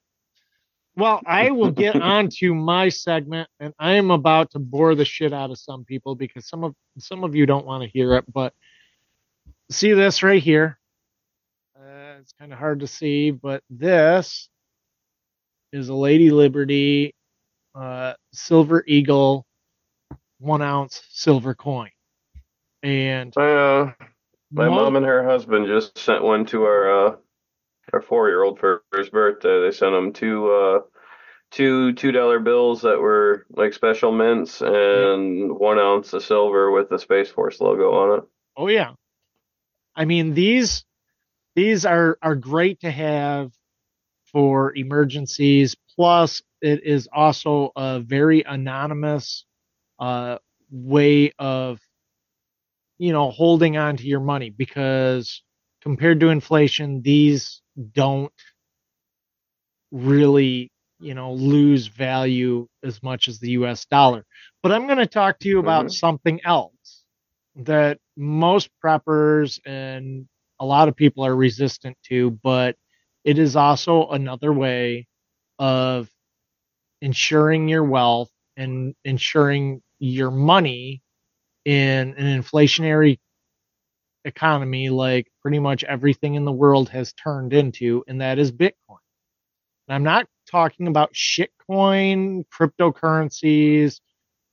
Well, 0.98 1.22
I 1.26 1.52
will 1.52 1.72
get 1.72 1.96
on 2.02 2.30
to 2.40 2.56
my 2.56 2.90
segment, 2.90 3.50
and 3.60 3.74
I 3.80 3.94
am 3.94 4.12
about 4.12 4.52
to 4.52 4.60
bore 4.60 4.96
the 4.96 5.06
shit 5.06 5.34
out 5.34 5.52
of 5.52 5.60
some 5.60 5.84
people 5.86 6.16
because 6.16 6.48
some 6.48 6.64
of 6.64 6.74
some 6.98 7.24
of 7.24 7.36
you 7.36 7.46
don't 7.46 7.66
want 7.66 7.84
to 7.84 7.90
hear 7.90 8.16
it. 8.16 8.26
But 8.32 8.54
see 9.72 9.94
this 9.94 10.24
right 10.24 10.42
here. 10.42 10.80
Uh, 11.78 12.18
it's 12.20 12.34
kind 12.40 12.54
of 12.54 12.60
hard 12.60 12.80
to 12.82 12.88
see, 12.88 13.32
but 13.32 13.64
this 13.70 14.50
is 15.72 15.90
a 15.90 15.94
Lady 15.94 16.32
Liberty 16.32 17.14
uh, 17.76 18.14
Silver 18.34 18.84
Eagle 18.88 19.46
one 20.40 20.62
ounce 20.62 21.02
silver 21.12 21.56
coin, 21.56 21.90
and 22.84 23.36
Uh, 23.38 23.92
my 24.52 24.68
mo- 24.68 24.76
mom 24.76 24.96
and 24.96 25.06
her 25.06 25.24
husband 25.24 25.68
just 25.68 25.98
sent 25.98 26.24
one 26.24 26.46
to 26.48 26.64
our 26.64 27.08
uh, 27.08 27.16
our 27.94 28.02
four 28.02 28.30
year 28.30 28.44
old 28.44 28.60
for 28.60 28.84
his 28.96 29.10
birthday. 29.10 29.62
They 29.62 29.72
sent 29.72 29.96
him 29.96 30.14
two 30.14 30.52
uh, 30.52 30.80
two 31.52 31.94
two 31.94 32.12
dollar 32.12 32.40
bills 32.40 32.82
that 32.84 33.00
were 33.00 33.46
like 33.50 33.74
special 33.74 34.12
mints 34.12 34.62
and 34.62 35.58
one 35.58 35.80
ounce 35.80 36.14
of 36.14 36.24
silver 36.24 36.72
with 36.72 36.90
the 36.90 37.00
Space 37.00 37.30
Force 37.30 37.60
logo 37.60 37.94
on 37.94 38.20
it. 38.20 38.26
Oh 38.58 38.68
yeah. 38.68 38.92
I 39.96 40.06
mean 40.06 40.34
these 40.34 40.86
these 41.56 41.86
are 41.86 42.18
are 42.22 42.36
great 42.36 42.82
to 42.82 42.92
have 42.92 43.52
for 44.32 44.76
emergencies. 44.76 45.76
Plus 45.96 46.42
it 46.62 46.84
is 46.84 47.08
also 47.14 47.72
a 47.76 48.00
very 48.02 48.44
anonymous 48.44 49.46
uh 50.00 50.38
way 50.72 51.32
of 51.40 51.80
you 52.98 53.12
know 53.14 53.32
holding 53.32 53.78
on 53.78 53.98
to 53.98 54.06
your 54.08 54.20
money 54.20 54.50
because 54.50 55.44
compared 55.82 56.20
to 56.20 56.30
inflation 56.30 57.02
these 57.02 57.62
don't 57.94 58.34
really 59.92 60.72
you 61.00 61.14
know 61.16 61.34
lose 61.34 61.88
value 61.88 62.68
as 62.84 63.02
much 63.04 63.28
as 63.28 63.40
the 63.40 63.52
US 63.52 63.86
dollar. 63.86 64.26
But 64.64 64.72
I'm 64.74 64.86
going 64.88 65.00
to 65.00 65.08
talk 65.08 65.40
to 65.40 65.50
you 65.50 65.60
about 65.60 65.88
Mhm. 65.88 65.92
something 65.92 66.42
else 66.46 66.75
that 67.58 68.00
most 68.18 68.70
preppers 68.84 69.60
and 69.66 70.28
a 70.60 70.66
lot 70.66 70.88
of 70.88 70.96
people 70.96 71.26
are 71.26 71.36
resistant 71.36 71.98
to, 72.06 72.32
but 72.44 72.76
it 73.24 73.40
is 73.40 73.56
also 73.56 74.10
another 74.10 74.54
way 74.54 75.08
of 75.60 76.10
ensuring 77.02 77.68
your 77.68 77.84
wealth 77.84 78.32
and 78.58 78.96
ensuring 79.06 79.82
your 80.00 80.32
money 80.32 81.02
in 81.66 82.14
an 82.16 82.42
inflationary 82.42 83.20
economy 84.26 84.90
like 84.90 85.28
pretty 85.42 85.60
much 85.60 85.84
everything 85.84 86.36
in 86.36 86.46
the 86.46 86.52
world 86.52 86.90
has 86.90 87.14
turned 87.14 87.54
into, 87.54 88.04
and 88.08 88.22
that 88.22 88.40
is 88.40 88.52
Bitcoin. 88.52 89.00
And 89.88 89.96
I'm 89.96 90.04
not 90.04 90.28
talking 90.50 90.88
about 90.88 91.14
shitcoin, 91.14 92.46
cryptocurrencies 92.54 94.00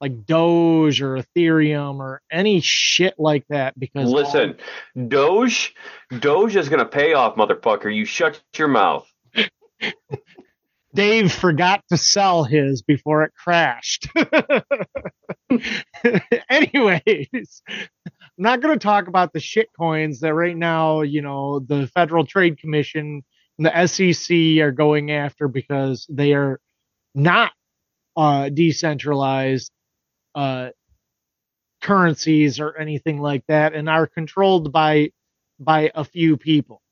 like 0.03 0.27
Doge 0.27 1.01
or 1.01 1.17
Ethereum 1.17 2.01
or 2.01 2.21
any 2.31 2.61
shit 2.61 3.15
like 3.19 3.47
that 3.51 3.79
because 3.79 4.11
Listen, 4.11 4.57
Doge, 5.09 5.75
Doge 6.19 6.57
is 6.57 6.69
gonna 6.69 6.85
pay 6.85 7.15
off, 7.15 7.37
motherfucker. 7.37 7.95
You 7.95 8.05
shut 8.05 8.43
your 8.57 8.67
mouth. 8.67 9.09
Dave 10.95 11.33
forgot 11.33 11.83
to 11.89 11.97
sell 11.97 12.45
his 12.45 12.83
before 12.83 13.23
it 13.23 13.33
crashed. 13.35 14.09
Anyways, 16.51 17.63
I'm 17.67 17.89
not 18.37 18.61
going 18.61 18.79
to 18.79 18.83
talk 18.83 19.09
about 19.09 19.33
the 19.33 19.41
shit 19.41 19.69
coins 19.75 20.21
that 20.21 20.35
right 20.35 20.55
now, 20.57 21.01
you 21.01 21.23
know, 21.23 21.61
the 21.61 21.87
Federal 21.95 22.27
Trade 22.27 22.59
Commission 22.59 23.23
and 23.57 23.67
the 23.67 23.87
SEC 23.87 24.63
are 24.63 24.71
going 24.71 25.11
after 25.11 25.49
because 25.49 26.07
they 26.11 26.35
are 26.35 26.61
not 27.15 27.53
uh, 28.15 28.51
decentralized 28.51 29.71
uh, 30.35 30.71
currencies 31.83 32.61
or 32.61 32.77
anything 32.79 33.21
like 33.21 33.45
that 33.49 33.75
and 33.75 33.89
are 33.89 34.07
controlled 34.09 34.73
by 34.73 35.11
by 35.61 35.91
a 35.95 36.05
few 36.05 36.37
people. 36.37 36.83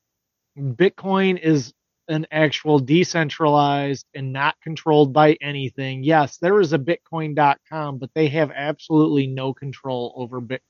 Bitcoin 0.59 1.41
is 1.41 1.75
an 2.09 2.27
actual 2.33 2.79
decentralized 2.81 4.07
and 4.15 4.33
not 4.33 4.57
controlled 4.63 5.13
by 5.13 5.37
anything. 5.41 6.05
Yes, 6.05 6.39
there 6.39 6.61
is 6.61 6.73
a 6.73 6.79
bitcoin.com, 6.79 7.99
but 7.99 8.11
they 8.15 8.29
have 8.29 8.51
absolutely 8.55 9.27
no 9.27 9.55
control 9.55 10.13
over 10.17 10.41
Bitcoin. 10.41 10.61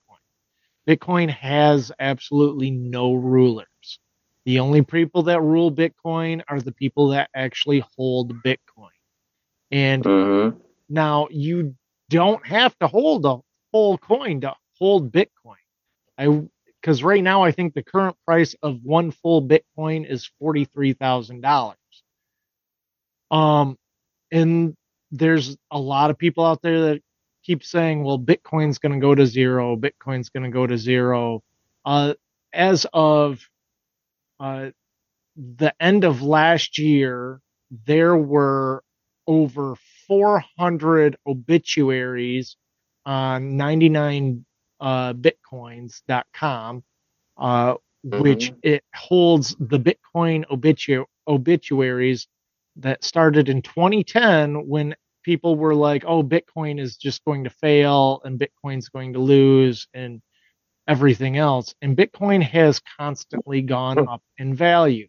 Bitcoin 0.89 1.31
has 1.31 1.93
absolutely 2.01 2.71
no 2.71 3.15
rulers. 3.15 3.67
The 4.47 4.61
only 4.61 4.83
people 4.83 5.25
that 5.25 5.43
rule 5.43 5.73
Bitcoin 5.73 6.43
are 6.49 6.61
the 6.61 6.73
people 6.73 7.09
that 7.11 7.31
actually 7.35 7.85
hold 7.97 8.35
Bitcoin. 8.43 8.91
And 9.71 10.07
Mm-hmm. 10.07 10.59
now 10.89 11.29
you 11.31 11.77
don't 12.11 12.47
have 12.47 12.79
to 12.81 12.89
hold 12.89 13.27
a 13.27 13.39
whole 13.73 13.99
coin 13.99 14.43
to 14.43 14.55
hold 14.79 15.13
Bitcoin. 15.13 15.57
I 16.19 16.43
because 16.83 17.03
right 17.05 17.25
now 17.25 17.43
I 17.45 17.53
think 17.53 17.75
the 17.75 17.85
current 17.85 18.17
price 18.27 18.55
of 18.63 18.81
one 18.85 19.13
full 19.13 19.43
Bitcoin 19.47 20.11
is 20.11 20.31
forty 20.41 20.67
three 20.67 20.95
thousand 20.95 21.43
dollars. 21.43 21.79
Um, 23.31 23.79
and 24.33 24.77
there's 25.13 25.57
a 25.71 25.79
lot 25.81 26.11
of 26.11 26.19
people 26.19 26.45
out 26.45 26.63
there 26.63 26.81
that 26.83 27.03
keep 27.45 27.65
saying, 27.65 28.05
"Well, 28.05 28.19
Bitcoin's 28.19 28.79
going 28.79 28.95
to 28.95 29.01
go 29.01 29.15
to 29.15 29.27
zero. 29.27 29.77
Bitcoin's 29.77 30.31
going 30.31 30.45
to 30.45 30.51
go 30.51 30.67
to 30.67 30.79
zero. 30.79 31.43
Uh, 31.85 32.15
as 32.53 32.87
of 32.93 33.41
uh, 34.41 34.71
the 35.37 35.75
end 35.81 36.05
of 36.05 36.23
last 36.23 36.79
year, 36.79 37.41
there 37.87 38.17
were 38.17 38.83
over 39.27 39.77
400 40.11 41.17
obituaries 41.29 42.57
on 43.07 43.57
99 43.57 44.45
uh, 44.81 45.15
bitcoins.com, 45.15 46.85
uh, 47.39 47.75
which 48.03 48.53
it 48.63 48.83
holds 48.95 49.57
the 49.61 49.79
Bitcoin 49.79 50.45
obitu- 50.51 51.07
obituaries 51.29 52.27
that 52.77 53.05
started 53.05 53.49
in 53.49 53.63
2010 53.63 54.67
when 54.67 54.97
people 55.23 55.57
were 55.57 55.77
like, 55.77 56.05
oh, 56.09 56.25
Bitcoin 56.25 56.81
is 56.81 56.97
just 56.97 57.25
going 57.25 57.45
to 57.45 57.51
fail 57.51 58.21
and 58.25 58.41
Bitcoin's 58.41 58.89
going 58.89 59.13
to 59.13 59.21
lose 59.21 59.87
and 59.95 60.21
everything 60.89 61.37
else. 61.37 61.73
And 61.83 61.97
Bitcoin 61.97 62.43
has 62.43 62.81
constantly 62.99 63.63
gone 63.63 64.01
up 64.09 64.23
in 64.39 64.57
value. 64.57 65.07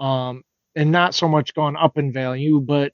Um, 0.00 0.42
and 0.74 0.90
not 0.90 1.14
so 1.14 1.28
much 1.28 1.54
gone 1.54 1.76
up 1.76 1.98
in 1.98 2.12
value, 2.12 2.60
but 2.60 2.92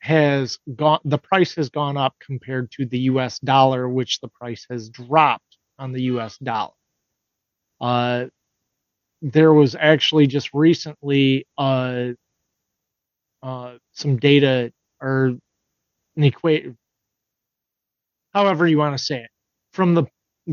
has 0.00 0.58
gone 0.76 1.00
the 1.04 1.18
price 1.18 1.54
has 1.56 1.70
gone 1.70 1.96
up 1.96 2.14
compared 2.20 2.70
to 2.72 2.86
the 2.86 3.00
US 3.00 3.38
dollar, 3.40 3.88
which 3.88 4.20
the 4.20 4.28
price 4.28 4.66
has 4.70 4.90
dropped 4.90 5.58
on 5.78 5.92
the 5.92 6.02
US 6.04 6.38
dollar. 6.38 6.74
Uh, 7.80 8.26
there 9.22 9.52
was 9.52 9.74
actually 9.74 10.26
just 10.26 10.50
recently 10.54 11.46
uh, 11.58 12.08
uh, 13.42 13.74
some 13.92 14.18
data 14.18 14.72
or 15.00 15.36
an 16.16 16.24
equate, 16.24 16.66
however 18.34 18.66
you 18.68 18.78
want 18.78 18.96
to 18.98 19.04
say 19.04 19.22
it, 19.22 19.30
from 19.72 19.94
the 19.94 20.04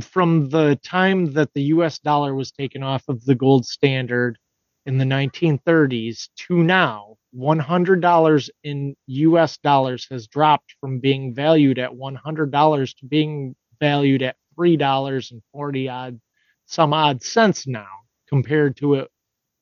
from 0.02 0.50
the 0.50 0.80
time 0.84 1.34
that 1.34 1.54
the 1.54 1.64
U.S. 1.64 2.00
dollar 2.00 2.36
was 2.36 2.52
taken 2.52 2.84
off 2.84 3.04
of 3.10 3.26
the 3.26 3.36
gold 3.36 3.66
standard 3.66 4.40
in 4.86 5.00
the 5.00 5.06
1930s 5.06 6.30
to 6.38 6.64
now, 6.64 7.17
$100 7.36 8.50
in 8.64 8.96
U.S. 9.08 9.58
dollars 9.58 10.08
has 10.10 10.28
dropped 10.28 10.76
from 10.80 11.00
being 11.00 11.34
valued 11.34 11.80
at 11.80 11.92
$100 11.92 12.96
to 12.98 13.06
being 13.06 13.56
valued 13.80 14.22
at 14.24 14.36
three 14.56 14.78
dollars 14.78 15.32
and 15.32 15.42
forty 15.52 15.88
odd 15.88 16.20
some 16.66 16.94
odd 16.94 17.22
cents 17.24 17.68
now 17.68 17.88
compared 18.28 18.76
to 18.78 18.96
it 18.96 19.10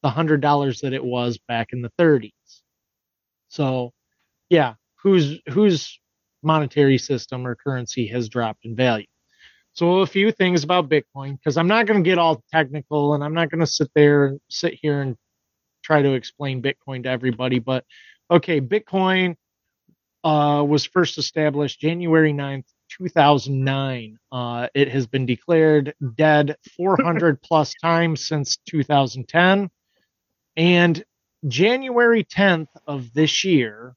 the 0.03 0.09
hundred 0.09 0.41
dollars 0.41 0.81
that 0.81 0.93
it 0.93 1.03
was 1.03 1.37
back 1.47 1.69
in 1.73 1.81
the 1.81 1.91
30s. 1.99 2.31
So, 3.47 3.91
yeah, 4.49 4.75
whose 5.01 5.39
whose 5.49 5.99
monetary 6.43 6.97
system 6.97 7.45
or 7.45 7.55
currency 7.55 8.07
has 8.07 8.29
dropped 8.29 8.65
in 8.65 8.75
value. 8.75 9.07
So 9.73 9.99
a 9.99 10.07
few 10.07 10.31
things 10.31 10.63
about 10.63 10.89
Bitcoin 10.89 11.37
because 11.37 11.57
I'm 11.57 11.67
not 11.67 11.87
going 11.87 12.03
to 12.03 12.07
get 12.09 12.17
all 12.17 12.41
technical 12.51 13.13
and 13.13 13.23
I'm 13.23 13.33
not 13.33 13.49
going 13.49 13.59
to 13.59 13.67
sit 13.67 13.89
there 13.95 14.27
and 14.27 14.39
sit 14.49 14.75
here 14.81 15.01
and 15.01 15.17
try 15.85 16.01
to 16.01 16.13
explain 16.13 16.61
Bitcoin 16.61 17.03
to 17.03 17.09
everybody. 17.09 17.59
But 17.59 17.85
okay, 18.31 18.59
Bitcoin 18.59 19.35
uh, 20.23 20.63
was 20.67 20.85
first 20.85 21.17
established 21.17 21.79
January 21.79 22.33
9th, 22.33 22.65
2009. 22.97 24.17
Uh, 24.31 24.67
it 24.73 24.89
has 24.89 25.05
been 25.05 25.25
declared 25.25 25.93
dead 26.15 26.57
400 26.75 27.41
plus 27.43 27.73
times 27.75 28.25
since 28.25 28.57
2010. 28.67 29.69
And 30.57 31.05
January 31.47 32.23
10th 32.23 32.69
of 32.87 33.13
this 33.13 33.43
year, 33.43 33.95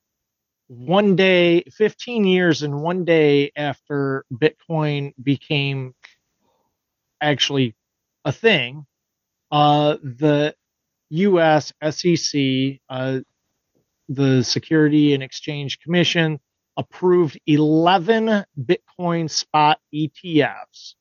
one 0.67 1.17
day, 1.17 1.63
15 1.73 2.25
years 2.25 2.63
and 2.63 2.83
one 2.83 3.07
day 3.07 3.53
after 3.57 4.27
Bitcoin 4.31 5.15
became 5.23 5.95
actually 7.23 7.75
a 8.27 8.33
thing, 8.33 8.85
uh, 9.51 9.97
the 10.03 10.55
U.S. 11.11 11.73
SEC, 11.91 12.81
uh, 12.89 13.21
the 14.09 14.43
Security 14.43 15.15
and 15.15 15.23
Exchange 15.23 15.81
Commission, 15.81 16.41
approved 16.77 17.39
11 17.47 18.45
Bitcoin 18.61 19.31
spot 19.31 19.79
ETFs 19.95 20.95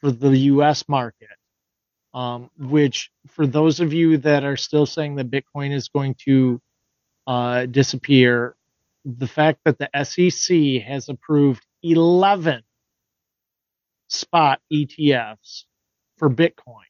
for 0.00 0.10
the 0.10 0.36
U.S. 0.38 0.88
market. 0.88 1.28
Um, 2.12 2.48
which, 2.56 3.10
for 3.26 3.44
those 3.44 3.80
of 3.80 3.92
you 3.92 4.18
that 4.18 4.44
are 4.44 4.56
still 4.56 4.86
saying 4.86 5.16
that 5.16 5.32
Bitcoin 5.32 5.72
is 5.72 5.88
going 5.88 6.14
to 6.26 6.60
uh, 7.26 7.66
disappear, 7.66 8.54
the 9.04 9.26
fact 9.26 9.60
that 9.64 9.78
the 9.78 9.90
SEC 10.04 10.86
has 10.86 11.08
approved 11.08 11.66
11 11.82 12.62
spot 14.08 14.60
ETFs 14.72 15.64
for 16.16 16.30
Bitcoin 16.30 16.84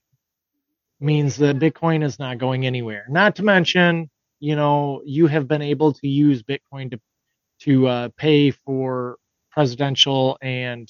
means 1.05 1.37
that 1.37 1.59
Bitcoin 1.59 2.03
is 2.03 2.19
not 2.19 2.39
going 2.39 2.67
anywhere. 2.67 3.07
Not 3.09 3.37
to 3.37 3.43
mention, 3.43 4.11
you 4.41 4.57
know, 4.57 5.03
you 5.05 5.27
have 5.27 5.47
been 5.47 5.63
able 5.63 5.93
to 5.93 6.09
use 6.09 6.43
Bitcoin 6.43 6.91
to 6.91 7.01
to 7.61 7.87
uh, 7.87 8.09
pay 8.17 8.51
for 8.51 9.17
presidential 9.51 10.37
and 10.43 10.89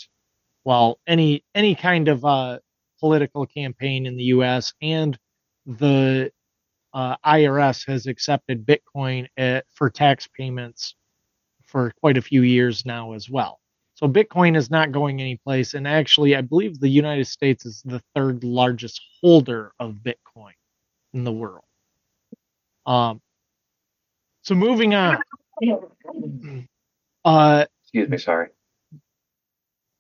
well 0.65 0.99
any 1.07 1.45
any 1.55 1.75
kind 1.75 2.09
of 2.09 2.25
uh, 2.25 2.59
political 3.01 3.47
campaign 3.47 4.07
in 4.07 4.17
the 4.17 4.25
U.S. 4.25 4.73
and 4.81 5.19
the 5.67 6.33
uh, 6.95 7.17
IRS 7.27 7.87
has 7.87 8.07
accepted 8.07 8.67
Bitcoin 8.67 9.27
at, 9.37 9.67
for 9.75 9.91
tax 9.91 10.29
payments 10.29 10.95
for 11.65 11.93
quite 12.01 12.17
a 12.17 12.23
few 12.23 12.43
years 12.43 12.87
now 12.87 13.13
as 13.13 13.29
well. 13.29 13.59
So 13.95 14.09
Bitcoin 14.09 14.57
is 14.57 14.71
not 14.71 14.93
going 14.93 15.21
anyplace. 15.21 15.75
And 15.75 15.87
actually, 15.87 16.37
I 16.37 16.41
believe 16.41 16.81
the 16.81 16.89
United 16.89 17.27
States 17.27 17.65
is 17.67 17.83
the 17.85 18.03
third 18.15 18.45
largest 18.45 19.01
holder 19.23 19.73
of 19.81 19.97
Bitcoin 20.05 20.53
in 21.13 21.25
the 21.25 21.33
world. 21.33 21.65
Um, 22.87 23.21
so 24.43 24.55
moving 24.55 24.95
on. 24.95 25.19
Uh, 27.25 27.65
Excuse 27.83 28.09
me, 28.11 28.19
sorry. 28.19 28.49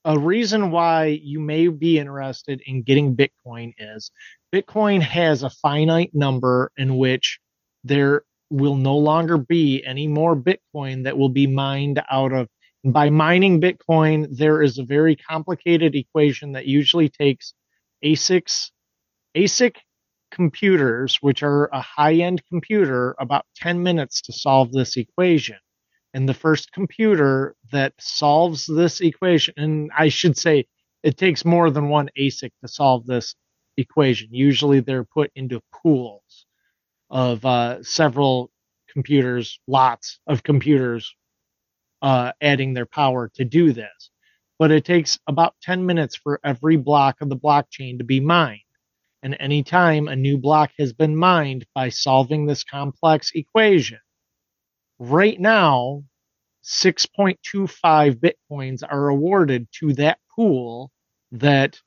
a 0.04 0.18
reason 0.18 0.70
why 0.70 1.06
you 1.06 1.40
may 1.40 1.68
be 1.68 1.98
interested 1.98 2.60
in 2.66 2.82
getting 2.82 3.16
Bitcoin 3.16 3.74
is 3.78 4.10
Bitcoin 4.54 5.00
has 5.02 5.42
a 5.42 5.50
finite 5.50 6.14
number 6.14 6.70
in 6.76 6.98
which 6.98 7.40
there 7.84 8.24
will 8.50 8.76
no 8.76 8.96
longer 8.96 9.38
be 9.38 9.82
any 9.86 10.06
more 10.08 10.36
Bitcoin 10.36 11.04
that 11.04 11.16
will 11.18 11.30
be 11.30 11.46
mined 11.46 12.02
out 12.10 12.32
of 12.32 12.48
By 12.84 13.08
mining 13.08 13.62
Bitcoin, 13.62 14.26
there 14.30 14.60
is 14.60 14.76
a 14.76 14.84
very 14.84 15.16
complicated 15.16 15.94
equation 15.94 16.52
that 16.52 16.66
usually 16.66 17.08
takes 17.08 17.54
ASICs, 18.04 18.72
ASIC 19.34 19.76
computers, 20.30 21.16
which 21.22 21.42
are 21.42 21.70
a 21.72 21.80
high 21.80 22.16
end 22.16 22.42
computer, 22.46 23.16
about 23.18 23.46
10 23.56 23.82
minutes 23.82 24.20
to 24.22 24.34
solve 24.34 24.70
this 24.70 24.98
equation. 24.98 25.56
And 26.12 26.28
the 26.28 26.34
first 26.34 26.72
computer 26.72 27.56
that 27.72 27.94
solves 27.98 28.66
this 28.66 29.00
equation, 29.00 29.54
and 29.56 29.90
I 29.96 30.10
should 30.10 30.36
say 30.36 30.66
it 31.02 31.16
takes 31.16 31.42
more 31.42 31.70
than 31.70 31.88
one 31.88 32.10
ASIC 32.18 32.50
to 32.60 32.68
solve 32.68 33.06
this 33.06 33.34
equation. 33.78 34.28
Usually 34.30 34.80
they're 34.80 35.04
put 35.04 35.30
into 35.34 35.62
pools 35.72 36.44
of 37.08 37.46
uh, 37.46 37.82
several 37.82 38.50
computers, 38.92 39.58
lots 39.66 40.20
of 40.26 40.42
computers 40.42 41.14
uh, 42.02 42.32
adding 42.40 42.74
their 42.74 42.86
power 42.86 43.30
to 43.34 43.44
do 43.44 43.72
this. 43.72 44.10
But 44.58 44.70
it 44.70 44.84
takes 44.84 45.18
about 45.26 45.54
10 45.62 45.84
minutes 45.84 46.16
for 46.16 46.40
every 46.44 46.76
block 46.76 47.20
of 47.20 47.28
the 47.28 47.36
blockchain 47.36 47.98
to 47.98 48.04
be 48.04 48.20
mined. 48.20 48.60
And 49.22 49.36
anytime 49.40 50.06
a 50.06 50.16
new 50.16 50.38
block 50.38 50.72
has 50.78 50.92
been 50.92 51.16
mined 51.16 51.66
by 51.74 51.88
solving 51.88 52.46
this 52.46 52.62
complex 52.62 53.32
equation, 53.34 53.98
right 54.98 55.40
now, 55.40 56.04
6.25 56.64 58.14
bitcoins 58.16 58.82
are 58.88 59.08
awarded 59.08 59.68
to 59.80 59.92
that 59.94 60.18
pool 60.34 60.90
that 61.32 61.80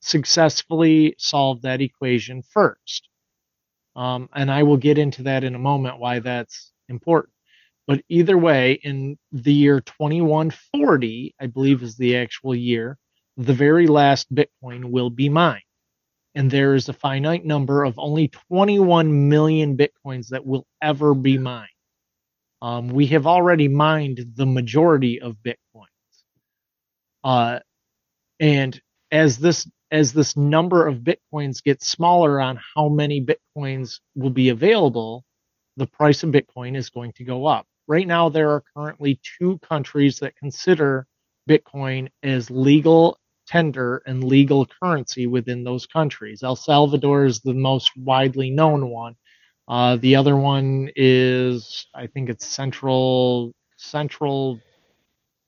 successfully 0.00 1.14
solved 1.18 1.62
that 1.62 1.80
equation 1.80 2.42
first. 2.42 3.08
Um, 3.96 4.28
and 4.34 4.50
I 4.50 4.62
will 4.62 4.76
get 4.76 4.98
into 4.98 5.22
that 5.24 5.44
in 5.44 5.54
a 5.54 5.58
moment 5.58 5.98
why 5.98 6.18
that's 6.20 6.72
important. 6.88 7.33
But 7.86 8.02
either 8.08 8.38
way, 8.38 8.80
in 8.82 9.18
the 9.32 9.52
year 9.52 9.80
2140, 9.80 11.34
I 11.40 11.46
believe 11.46 11.82
is 11.82 11.96
the 11.96 12.16
actual 12.16 12.54
year, 12.54 12.96
the 13.36 13.52
very 13.52 13.86
last 13.86 14.34
Bitcoin 14.34 14.86
will 14.86 15.10
be 15.10 15.28
mined. 15.28 15.62
And 16.34 16.50
there 16.50 16.74
is 16.74 16.88
a 16.88 16.94
finite 16.94 17.44
number 17.44 17.84
of 17.84 17.98
only 17.98 18.28
21 18.48 19.28
million 19.28 19.76
Bitcoins 19.76 20.28
that 20.28 20.46
will 20.46 20.66
ever 20.82 21.14
be 21.14 21.38
mined. 21.38 21.68
Um, 22.62 22.88
we 22.88 23.06
have 23.08 23.26
already 23.26 23.68
mined 23.68 24.24
the 24.34 24.46
majority 24.46 25.20
of 25.20 25.36
Bitcoins. 25.44 25.54
Uh, 27.22 27.60
and 28.40 28.80
as 29.10 29.38
this 29.38 29.68
as 29.90 30.12
this 30.12 30.36
number 30.36 30.86
of 30.88 31.04
bitcoins 31.04 31.62
gets 31.62 31.86
smaller 31.86 32.40
on 32.40 32.58
how 32.74 32.88
many 32.88 33.24
bitcoins 33.24 34.00
will 34.16 34.30
be 34.30 34.48
available, 34.48 35.24
the 35.76 35.86
price 35.86 36.22
of 36.22 36.30
Bitcoin 36.30 36.76
is 36.76 36.90
going 36.90 37.12
to 37.12 37.24
go 37.24 37.46
up. 37.46 37.66
Right 37.86 38.06
now, 38.06 38.28
there 38.28 38.50
are 38.50 38.64
currently 38.76 39.20
two 39.38 39.58
countries 39.58 40.18
that 40.20 40.36
consider 40.36 41.06
Bitcoin 41.48 42.08
as 42.22 42.50
legal 42.50 43.18
tender 43.46 44.02
and 44.06 44.24
legal 44.24 44.66
currency 44.66 45.26
within 45.26 45.64
those 45.64 45.86
countries. 45.86 46.42
El 46.42 46.56
Salvador 46.56 47.26
is 47.26 47.40
the 47.40 47.52
most 47.52 47.90
widely 47.96 48.50
known 48.50 48.88
one. 48.88 49.16
Uh, 49.68 49.96
the 49.96 50.16
other 50.16 50.36
one 50.36 50.90
is, 50.96 51.86
I 51.94 52.06
think 52.06 52.30
it's 52.30 52.46
Central 52.46 53.52
Central 53.76 54.60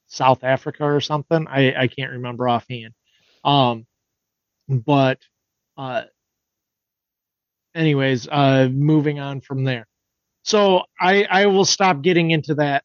South 0.09 0.45
Africa 0.45 0.84
or 0.84 1.01
something. 1.01 1.47
I, 1.49 1.74
I 1.74 1.87
can't 1.89 2.12
remember 2.12 2.49
offhand. 2.49 2.95
Um, 3.45 3.87
but 4.68 5.18
uh, 5.76 6.05
anyways, 7.74 8.28
uh, 8.28 8.68
moving 8.72 9.20
on 9.20 9.41
from 9.41 9.64
there. 9.64 9.87
So 10.47 10.83
I 11.01 11.25
I 11.25 11.47
will 11.47 11.65
stop 11.65 12.03
getting 12.03 12.31
into 12.31 12.55
that 12.55 12.85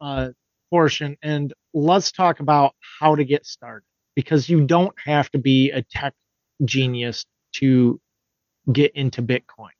uh, 0.00 0.30
portion 0.70 1.16
and 1.22 1.54
let's 1.72 2.10
talk 2.10 2.40
about 2.40 2.74
how 3.00 3.14
to 3.14 3.24
get 3.24 3.46
started 3.46 3.84
because 4.16 4.48
you 4.48 4.66
don't 4.66 4.94
have 5.04 5.30
to 5.30 5.38
be 5.38 5.70
a 5.70 5.82
tech 5.82 6.14
genius 6.64 7.24
to 7.52 8.00
get 8.72 8.96
into 8.96 9.22
Bitcoin. 9.22 9.70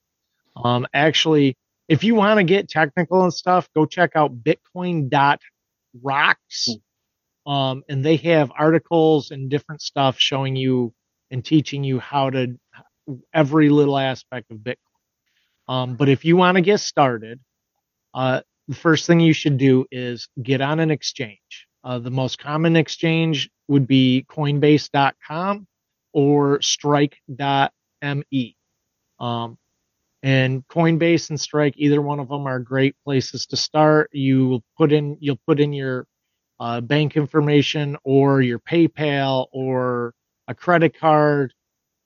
Um, 0.57 0.87
actually, 0.95 1.57
if 1.89 2.05
you 2.05 2.15
want 2.15 2.39
to 2.39 2.45
get 2.45 2.69
technical 2.69 3.25
and 3.25 3.35
stuff, 3.35 3.69
go 3.75 3.85
check 3.85 4.13
out 4.15 4.45
bitcoin.rocks. 4.45 6.69
Um, 7.47 7.83
and 7.89 8.05
they 8.05 8.17
have 8.17 8.53
articles 8.57 9.33
and 9.33 9.51
different 9.51 9.83
stuff 9.83 10.21
showing 10.21 10.55
you 10.55 10.95
and 11.33 11.45
teaching 11.45 11.83
you 11.83 11.99
how 11.99 12.31
to 12.31 12.57
every 13.35 13.71
little 13.71 13.99
aspect 13.99 14.53
of 14.53 14.59
Bitcoin. 14.59 14.77
Um, 15.69 15.95
but 15.97 16.09
if 16.09 16.25
you 16.25 16.37
want 16.37 16.57
to 16.57 16.63
get 16.63 16.81
started, 16.81 17.41
uh, 18.15 18.41
the 18.69 18.75
first 18.75 19.07
thing 19.07 19.21
you 19.21 19.33
should 19.33 19.59
do 19.59 19.87
is 19.91 20.29
get 20.43 20.61
on 20.61 20.81
an 20.81 20.91
exchange. 20.91 21.67
Uh, 21.85 21.99
the 21.99 22.11
most 22.11 22.39
common 22.39 22.77
exchange 22.77 23.51
would 23.69 23.87
be 23.87 24.27
Coinbase.com 24.29 25.67
or 26.13 26.61
Strike.me. 26.63 28.57
Um, 29.21 29.59
and 30.23 30.67
Coinbase 30.69 31.31
and 31.31 31.41
Strike, 31.41 31.75
either 31.77 32.03
one 32.03 32.19
of 32.19 32.29
them 32.29 32.47
are 32.47 32.59
great 32.59 32.97
places 33.05 33.47
to 33.47 33.57
start. 33.57 34.11
You 34.13 34.63
put 34.77 34.93
in 34.93 35.17
you'll 35.21 35.41
put 35.47 35.61
in 35.61 35.73
your 35.73 36.07
uh, 36.59 36.81
bank 36.81 37.17
information 37.17 37.97
or 38.03 38.43
your 38.43 38.59
PayPal 38.59 39.47
or 39.53 40.13
a 40.49 40.55
credit 40.55 40.99
card. 40.99 41.55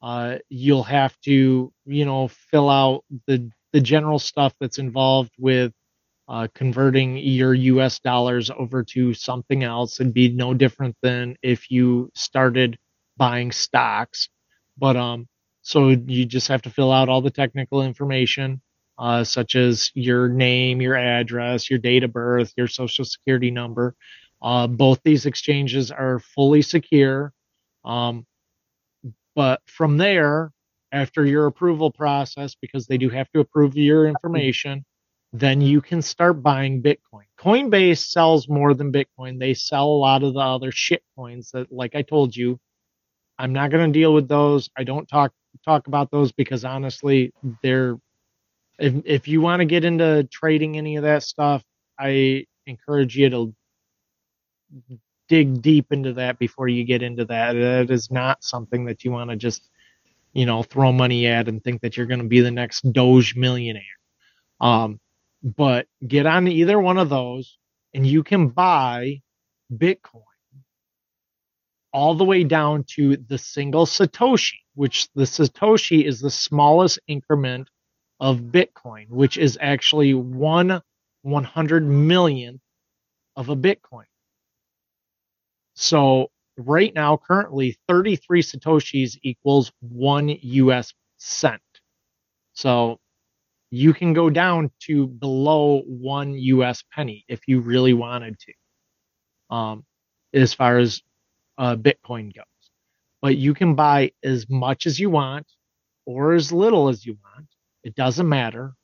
Uh, 0.03 0.39
you'll 0.49 0.83
have 0.83 1.19
to, 1.21 1.73
you 1.87 2.05
know, 2.05 2.29
fill 2.29 2.69
out 2.69 3.05
the 3.27 3.51
the 3.73 3.81
general 3.81 4.19
stuff 4.19 4.53
that's 4.61 4.79
involved 4.79 5.33
with 5.39 5.73
uh, 6.29 6.49
converting 6.55 7.17
your 7.17 7.55
U.S. 7.55 7.99
dollars 8.01 8.51
over 8.51 8.83
to 8.85 9.15
something 9.15 9.63
else. 9.63 10.01
It'd 10.01 10.15
be 10.15 10.29
no 10.31 10.55
different 10.55 10.97
than 11.03 11.37
if 11.43 11.71
you 11.71 12.11
started 12.15 12.79
buying 13.17 13.53
stocks. 13.53 14.29
But 14.79 14.97
um, 14.97 15.29
so 15.63 15.89
you 15.89 16.25
just 16.27 16.49
have 16.49 16.63
to 16.63 16.71
fill 16.71 16.93
out 16.93 17.09
all 17.09 17.23
the 17.23 17.31
technical 17.31 17.83
information, 17.83 18.61
uh, 18.99 19.25
such 19.25 19.57
as 19.57 19.91
your 19.95 20.29
name, 20.29 20.81
your 20.81 20.97
address, 20.97 21.71
your 21.71 21.79
date 21.79 22.05
of 22.05 22.13
birth, 22.13 22.53
your 22.57 22.69
social 22.69 23.05
security 23.05 23.51
number. 23.51 23.95
Uh, 24.41 24.67
both 24.67 25.01
these 25.05 25.27
exchanges 25.27 25.91
are 25.91 26.19
fully 26.19 26.63
secure. 26.63 27.33
Um, 27.85 28.27
but 29.35 29.61
from 29.67 29.97
there, 29.97 30.51
after 30.93 31.25
your 31.25 31.47
approval 31.47 31.91
process, 31.91 32.55
because 32.55 32.87
they 32.87 32.99
do 32.99 33.09
have 33.09 33.31
to 33.33 33.41
approve 33.41 33.77
your 33.77 34.07
information, 34.07 34.85
then 35.33 35.61
you 35.61 35.81
can 35.81 36.03
start 36.03 36.43
buying 36.43 36.83
Bitcoin. 36.83 37.25
Coinbase 37.39 37.99
sells 38.11 38.49
more 38.49 38.75
than 38.75 38.93
Bitcoin. 38.93 39.39
They 39.39 39.55
sell 39.55 39.87
a 39.87 39.97
lot 39.97 40.23
of 40.23 40.35
the 40.35 40.41
other 40.41 40.71
shit 40.71 41.03
coins 41.17 41.51
that, 41.53 41.73
like 41.73 41.95
I 41.95 42.03
told 42.03 42.37
you, 42.37 42.59
I'm 43.39 43.53
not 43.53 43.71
going 43.71 43.91
to 43.91 43.99
deal 43.99 44.13
with 44.13 44.29
those. 44.29 44.69
I 44.77 44.85
don't 44.85 45.09
talk 45.09 45.33
talk 45.65 45.87
about 45.87 46.11
those 46.11 46.33
because 46.33 46.65
honestly, 46.65 47.33
they're 47.63 47.97
if 48.79 48.95
if 49.05 49.29
you 49.29 49.41
want 49.41 49.61
to 49.61 49.65
get 49.65 49.85
into 49.85 50.25
trading 50.31 50.77
any 50.77 50.97
of 50.97 51.05
that 51.05 51.23
stuff, 51.23 51.63
I 51.99 52.45
encourage 52.67 53.17
you 53.17 53.31
to 53.31 53.55
dig 55.33 55.63
deep 55.63 55.91
into 55.93 56.13
that 56.13 56.39
before 56.39 56.69
you 56.69 56.85
get 56.85 57.03
into 57.03 57.25
that. 57.25 57.55
That 57.55 57.91
is 57.91 58.11
not 58.11 58.45
something 58.45 58.85
that 58.85 59.03
you 59.03 59.11
want 59.13 59.31
to 59.31 59.37
just, 59.37 59.71
you 60.35 60.45
know, 60.45 60.63
throw 60.63 60.93
money 60.93 61.27
at 61.27 61.49
and 61.49 61.65
think 61.65 61.81
that 61.81 61.97
you're 61.97 62.05
going 62.05 62.21
to 62.21 62.29
be 62.29 62.43
the 62.43 62.51
next 62.51 62.83
Doge 62.93 63.35
millionaire. 63.35 63.83
Um, 64.61 65.01
but 65.43 65.87
get 66.07 66.27
on 66.27 66.49
either 66.49 66.79
one 66.79 66.99
of 66.99 67.09
those 67.09 67.57
and 67.95 68.07
you 68.07 68.23
can 68.23 68.49
buy 68.49 69.23
Bitcoin 69.75 70.21
all 71.95 72.15
the 72.15 72.25
way 72.25 72.45
down 72.45 72.85
to 72.97 73.17
the 73.17 73.39
single 73.39 73.87
Satoshi, 73.87 74.61
which 74.75 75.09
the 75.15 75.25
Satoshi 75.25 76.05
is 76.05 76.21
the 76.21 76.31
smallest 76.31 76.99
increment 77.07 77.71
of 78.21 78.37
Bitcoin, 78.39 79.09
which 79.09 79.39
is 79.39 79.57
actually 79.63 80.13
one 80.13 80.83
100 81.23 81.89
millionth 81.89 82.61
of 83.35 83.49
a 83.49 83.57
Bitcoin. 83.57 84.05
So 85.83 86.31
right 86.57 86.95
now, 86.95 87.17
currently 87.17 87.77
33 87.89 88.41
Satoshis 88.43 89.19
equals 89.25 89.73
one 89.81 90.29
US 90.29 90.95
cent. 91.19 91.61
So 92.53 93.01
you 93.73 93.93
can 93.93 94.13
go 94.13 94.31
down 94.31 94.71
to 94.83 95.09
below 95.09 95.83
one 95.87 96.35
US 96.35 96.85
penny 96.93 97.25
if 97.27 97.49
you 97.49 97.59
really 97.59 97.95
wanted 97.95 98.39
to, 98.39 99.55
um, 99.57 99.85
as 100.33 100.55
far 100.55 100.79
as 100.79 101.03
uh, 101.59 101.75
Bitcoin 101.75 102.33
goes. 102.33 102.45
But 103.21 103.37
you 103.37 103.53
can 103.53 103.75
buy 103.75 104.13
as 104.23 104.49
much 104.49 104.87
as 104.87 105.01
you 105.01 105.11
want 105.11 105.49
or 106.07 106.35
as 106.35 106.53
little 106.53 106.91
as 106.91 107.05
you 107.05 107.19
want. 107.25 107.49
It 107.83 107.97
doesn't 107.97 108.29
matter. 108.29 108.75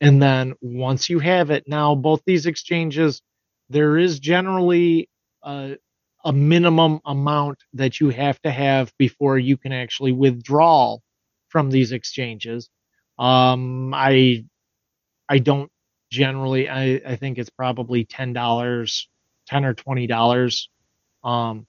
And 0.00 0.22
then 0.22 0.54
once 0.60 1.10
you 1.10 1.18
have 1.18 1.50
it, 1.50 1.64
now 1.66 1.96
both 1.96 2.22
these 2.24 2.46
exchanges, 2.46 3.20
there 3.68 3.98
is 3.98 4.20
generally 4.20 5.08
a, 5.42 5.76
a 6.24 6.32
minimum 6.32 7.00
amount 7.04 7.58
that 7.74 8.00
you 8.00 8.10
have 8.10 8.40
to 8.42 8.50
have 8.50 8.92
before 8.98 9.38
you 9.38 9.56
can 9.56 9.72
actually 9.72 10.12
withdraw 10.12 10.98
from 11.48 11.70
these 11.70 11.92
exchanges. 11.92 12.68
Um, 13.18 13.92
I 13.94 14.44
I 15.28 15.38
don't 15.38 15.70
generally. 16.10 16.68
I, 16.68 17.00
I 17.06 17.16
think 17.16 17.38
it's 17.38 17.50
probably 17.50 18.04
ten 18.04 18.32
dollars 18.32 19.08
ten 19.46 19.64
or 19.64 19.74
twenty 19.74 20.06
dollars 20.06 20.68
um, 21.24 21.66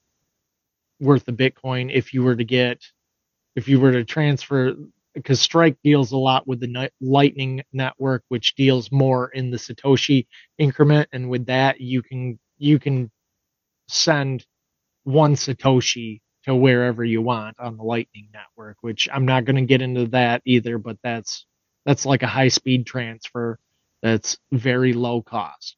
worth 1.00 1.28
of 1.28 1.36
Bitcoin 1.36 1.92
if 1.94 2.14
you 2.14 2.24
were 2.24 2.36
to 2.36 2.44
get 2.44 2.84
if 3.56 3.68
you 3.68 3.80
were 3.80 3.92
to 3.92 4.04
transfer 4.04 4.76
because 5.14 5.42
Strike 5.42 5.78
deals 5.84 6.12
a 6.12 6.18
lot 6.18 6.48
with 6.48 6.60
the 6.60 6.90
Lightning 7.02 7.64
network, 7.74 8.24
which 8.30 8.56
deals 8.56 8.92
more 8.92 9.30
in 9.30 9.50
the 9.52 9.58
Satoshi 9.58 10.28
increment, 10.58 11.10
and 11.12 11.30
with 11.30 11.46
that 11.48 11.82
you 11.82 12.02
can 12.02 12.40
you 12.58 12.80
can 12.80 13.12
send 13.90 14.46
one 15.04 15.36
Satoshi 15.36 16.22
to 16.44 16.56
wherever 16.56 17.04
you 17.04 17.22
want 17.22 17.60
on 17.60 17.78
the 17.78 17.84
Lightning 17.84 18.30
network. 18.34 18.78
Which 18.82 19.08
I'm 19.12 19.26
not 19.26 19.46
going 19.46 19.58
to 19.58 19.62
get 19.64 19.82
into 19.82 20.08
that 20.08 20.42
either, 20.46 20.78
but 20.78 20.98
that's 21.04 21.46
that's 21.86 22.06
like 22.06 22.24
a 22.24 22.28
high 22.28 22.50
speed 22.50 22.86
transfer 22.86 23.60
that's 24.02 24.38
very 24.52 24.94
low 24.94 25.22
cost. 25.22 25.76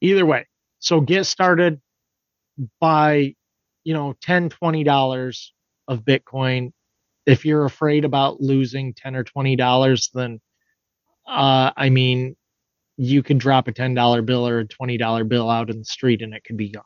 Either 0.00 0.26
way, 0.26 0.46
so 0.78 1.00
get 1.00 1.24
started 1.24 1.80
by 2.80 3.34
you 3.84 3.94
know 3.94 4.14
10 4.22 4.50
20 4.50 4.84
dollars 4.84 5.52
of 5.88 6.00
bitcoin 6.04 6.72
if 7.26 7.44
you're 7.44 7.64
afraid 7.64 8.04
about 8.04 8.40
losing 8.40 8.94
10 8.94 9.14
or 9.16 9.24
20 9.24 9.56
dollars 9.56 10.10
then 10.14 10.40
uh, 11.26 11.70
i 11.76 11.90
mean 11.90 12.34
you 12.98 13.22
could 13.22 13.38
drop 13.38 13.68
a 13.68 13.72
$10 13.72 14.24
bill 14.24 14.48
or 14.48 14.60
a 14.60 14.64
$20 14.64 15.28
bill 15.28 15.50
out 15.50 15.68
in 15.68 15.78
the 15.78 15.84
street 15.84 16.22
and 16.22 16.32
it 16.32 16.42
could 16.44 16.56
be 16.56 16.70
gone 16.70 16.82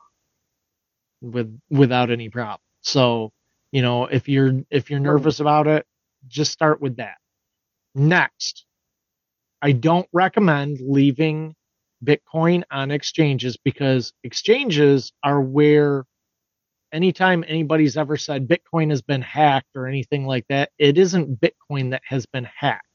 with 1.21 1.59
without 1.69 2.11
any 2.11 2.29
problem 2.29 2.59
so 2.81 3.31
you 3.71 3.81
know 3.81 4.05
if 4.05 4.29
you're 4.29 4.61
if 4.71 4.89
you're 4.89 4.99
nervous 4.99 5.39
about 5.39 5.67
it 5.67 5.85
just 6.27 6.51
start 6.51 6.81
with 6.81 6.97
that 6.97 7.17
next 7.95 8.65
i 9.61 9.71
don't 9.71 10.07
recommend 10.13 10.79
leaving 10.81 11.55
bitcoin 12.03 12.63
on 12.71 12.91
exchanges 12.91 13.57
because 13.57 14.13
exchanges 14.23 15.11
are 15.23 15.41
where 15.41 16.05
anytime 16.93 17.45
anybody's 17.47 17.97
ever 17.97 18.17
said 18.17 18.49
Bitcoin 18.49 18.91
has 18.91 19.03
been 19.03 19.23
hacked 19.23 19.75
or 19.75 19.87
anything 19.87 20.25
like 20.25 20.45
that, 20.49 20.71
it 20.77 20.97
isn't 20.97 21.41
Bitcoin 21.41 21.91
that 21.91 22.03
has 22.05 22.27
been 22.27 22.45
hacked. 22.57 22.87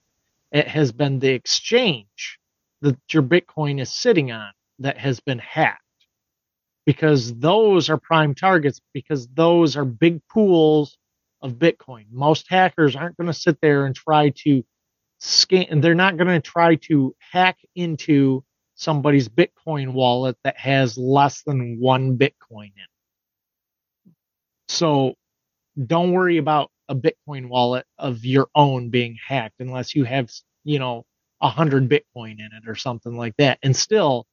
It 0.52 0.68
has 0.68 0.92
been 0.92 1.20
the 1.20 1.30
exchange 1.32 2.40
that 2.82 2.98
your 3.12 3.24
Bitcoin 3.24 3.80
is 3.80 3.92
sitting 3.92 4.32
on 4.32 4.52
that 4.80 4.98
has 4.98 5.20
been 5.20 5.40
hacked. 5.40 5.82
Because 6.86 7.34
those 7.36 7.90
are 7.90 7.98
prime 7.98 8.34
targets, 8.34 8.80
because 8.94 9.28
those 9.34 9.76
are 9.76 9.84
big 9.84 10.22
pools 10.28 10.98
of 11.42 11.54
Bitcoin. 11.54 12.06
Most 12.12 12.46
hackers 12.48 12.96
aren't 12.96 13.16
going 13.18 13.28
to 13.28 13.34
sit 13.34 13.60
there 13.62 13.86
and 13.86 13.94
try 13.96 14.30
to 14.44 14.64
scan, 15.20 15.80
they're 15.82 15.94
not 15.96 16.16
going 16.16 16.28
to 16.28 16.40
try 16.40 16.76
to 16.76 17.14
hack 17.20 17.58
into 17.76 18.44
somebody's 18.76 19.28
Bitcoin 19.28 19.92
wallet 19.94 20.36
that 20.44 20.58
has 20.58 20.98
less 20.98 21.42
than 21.44 21.80
one 21.80 22.18
Bitcoin 22.18 22.66
in 22.76 22.82
it 22.82 22.90
so 24.68 25.14
don't 25.86 26.12
worry 26.12 26.38
about 26.38 26.70
a 26.88 26.96
Bitcoin 26.96 27.48
wallet 27.48 27.86
of 27.98 28.24
your 28.24 28.48
own 28.54 28.90
being 28.90 29.16
hacked 29.26 29.56
unless 29.60 29.94
you 29.94 30.04
have, 30.04 30.30
you 30.64 30.78
know, 30.78 31.04
a 31.42 31.48
hundred 31.50 31.88
Bitcoin 31.90 32.38
in 32.38 32.50
it 32.56 32.68
or 32.68 32.76
something 32.76 33.16
like 33.16 33.34
that. 33.38 33.58
And 33.62 33.76
still, 33.76 34.26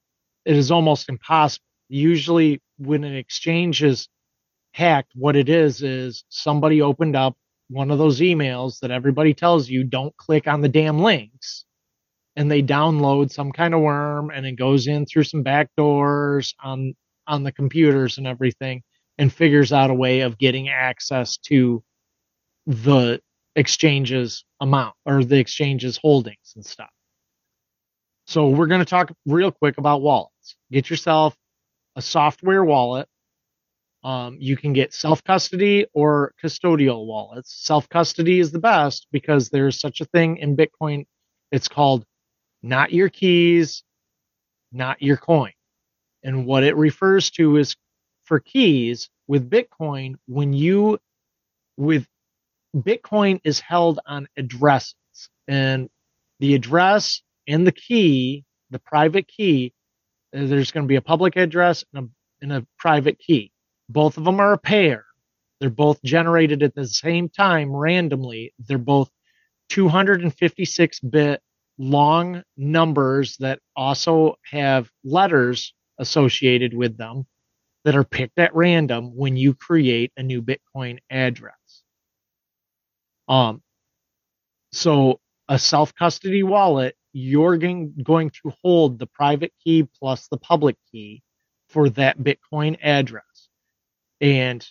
it 0.46 0.56
is 0.56 0.72
almost 0.72 1.10
impossible. 1.10 1.66
Usually, 1.94 2.60
when 2.80 3.04
an 3.04 3.16
exchange 3.16 3.84
is 3.84 4.08
hacked, 4.72 5.12
what 5.14 5.36
it 5.36 5.48
is 5.48 5.84
is 5.84 6.24
somebody 6.28 6.82
opened 6.82 7.16
up 7.16 7.38
one 7.70 7.92
of 7.92 8.00
those 8.00 8.20
emails 8.20 8.80
that 8.80 8.90
everybody 8.90 9.36
tells 9.36 9.70
you 9.70 9.84
don't 9.84 10.18
click 10.18 10.48
on 10.48 10.62
the 10.62 10.70
damn 10.70 10.98
links 10.98 11.66
and 12.36 12.50
they 12.50 12.64
download 12.64 13.32
some 13.32 13.52
kind 13.52 13.76
of 13.76 13.82
worm 13.82 14.32
and 14.34 14.44
it 14.48 14.54
goes 14.54 14.88
in 14.88 15.06
through 15.06 15.26
some 15.26 15.44
back 15.44 15.70
doors 15.78 16.56
on 16.64 16.96
on 17.28 17.44
the 17.44 17.52
computers 17.52 18.18
and 18.18 18.26
everything 18.26 18.82
and 19.20 19.32
figures 19.32 19.72
out 19.72 19.92
a 19.92 19.94
way 19.94 20.22
of 20.22 20.40
getting 20.40 20.70
access 20.70 21.38
to 21.38 21.84
the 22.66 23.22
exchange's 23.56 24.44
amount 24.60 24.96
or 25.06 25.24
the 25.24 25.38
exchange's 25.38 25.98
holdings 25.98 26.54
and 26.56 26.66
stuff. 26.66 26.90
So 28.26 28.50
we're 28.50 28.66
going 28.66 28.82
to 28.82 28.86
talk 28.86 29.14
real 29.28 29.52
quick 29.52 29.78
about 29.78 30.02
wallets. 30.02 30.56
Get 30.72 30.90
yourself 30.90 31.38
a 31.96 32.02
software 32.02 32.64
wallet. 32.64 33.08
Um, 34.04 34.38
you 34.40 34.58
can 34.58 34.74
get 34.74 34.94
self 34.94 35.24
custody 35.24 35.86
or 35.94 36.34
custodial 36.44 37.06
wallets. 37.06 37.56
Self 37.66 37.88
custody 37.88 38.40
is 38.40 38.52
the 38.52 38.60
best 38.60 39.08
because 39.12 39.50
there's 39.50 39.80
such 39.80 40.02
a 40.02 40.06
thing 40.06 40.38
in 40.38 40.58
Bitcoin. 40.58 41.06
It's 41.52 41.68
called 41.68 42.06
not 42.62 42.92
your 42.92 43.10
keys, 43.10 43.84
not 44.72 45.02
your 45.02 45.18
coin. 45.18 45.52
And 46.24 46.46
what 46.46 46.64
it 46.64 46.76
refers 46.76 47.32
to 47.32 47.58
is 47.58 47.76
for 48.26 48.40
keys 48.40 49.10
with 49.28 49.50
Bitcoin, 49.50 50.16
when 50.28 50.54
you 50.54 51.00
with 51.78 52.08
Bitcoin 52.76 53.40
is 53.44 53.60
held 53.60 54.00
on 54.06 54.28
addresses 54.38 54.96
and 55.48 55.90
the 56.40 56.56
address 56.56 57.22
and 57.48 57.68
the 57.68 57.72
key, 57.72 58.44
the 58.70 58.80
private 58.80 59.28
key, 59.28 59.74
there's 60.34 60.72
going 60.72 60.84
to 60.84 60.88
be 60.88 60.96
a 60.96 61.02
public 61.02 61.36
address 61.36 61.86
and 61.94 62.06
a, 62.06 62.10
and 62.44 62.54
a 62.54 62.68
private 62.78 63.20
key. 63.20 63.52
Both 63.90 64.18
of 64.18 64.26
them 64.26 64.40
are 64.40 64.54
a 64.54 64.58
pair. 64.58 65.06
They're 65.60 65.70
both 65.70 66.02
generated 66.04 66.64
at 66.64 66.76
the 66.76 66.88
same 66.88 67.30
time 67.30 67.72
randomly. 67.72 68.54
They're 68.60 68.78
both 68.78 69.10
256 69.70 71.00
bit 71.02 71.42
long 71.78 72.44
numbers 72.58 73.38
that 73.38 73.60
also 73.76 74.36
have 74.52 74.90
letters 75.04 75.74
associated 76.00 76.74
with 76.74 76.98
them 76.98 77.26
that 77.86 77.96
are 77.96 78.04
picked 78.04 78.40
at 78.40 78.56
random 78.56 79.16
when 79.16 79.36
you 79.36 79.54
create 79.54 80.12
a 80.18 80.24
new 80.24 80.42
Bitcoin 80.42 81.00
address. 81.10 81.84
Um, 83.28 83.62
so 84.72 85.20
a 85.48 85.60
self 85.60 85.94
custody 85.96 86.44
wallet, 86.44 86.96
you're 87.14 87.58
going, 87.58 87.94
going 88.04 88.32
to 88.32 88.52
hold 88.64 89.00
the 89.00 89.06
private 89.06 89.54
key 89.64 89.88
plus 90.00 90.28
the 90.28 90.38
public 90.38 90.76
key 90.92 91.22
for 91.70 91.90
that 91.90 92.18
Bitcoin 92.18 92.78
address. 92.82 93.48
And 94.20 94.66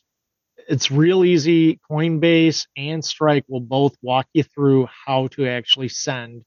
it's 0.69 0.91
real 0.91 1.25
easy. 1.25 1.81
Coinbase 1.91 2.67
and 2.77 3.05
Strike 3.05 3.45
will 3.49 3.61
both 3.61 3.97
walk 4.03 4.27
you 4.33 4.43
through 4.43 4.89
how 5.07 5.29
to 5.29 5.47
actually 5.49 5.89
send 5.89 6.45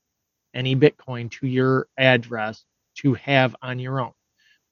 any 0.54 0.76
Bitcoin 0.76 1.32
to 1.32 1.48
your 1.48 1.88
address 1.98 2.64
to 3.00 3.14
have 3.16 3.56
on 3.62 3.80
your 3.80 4.00
own. 4.00 4.12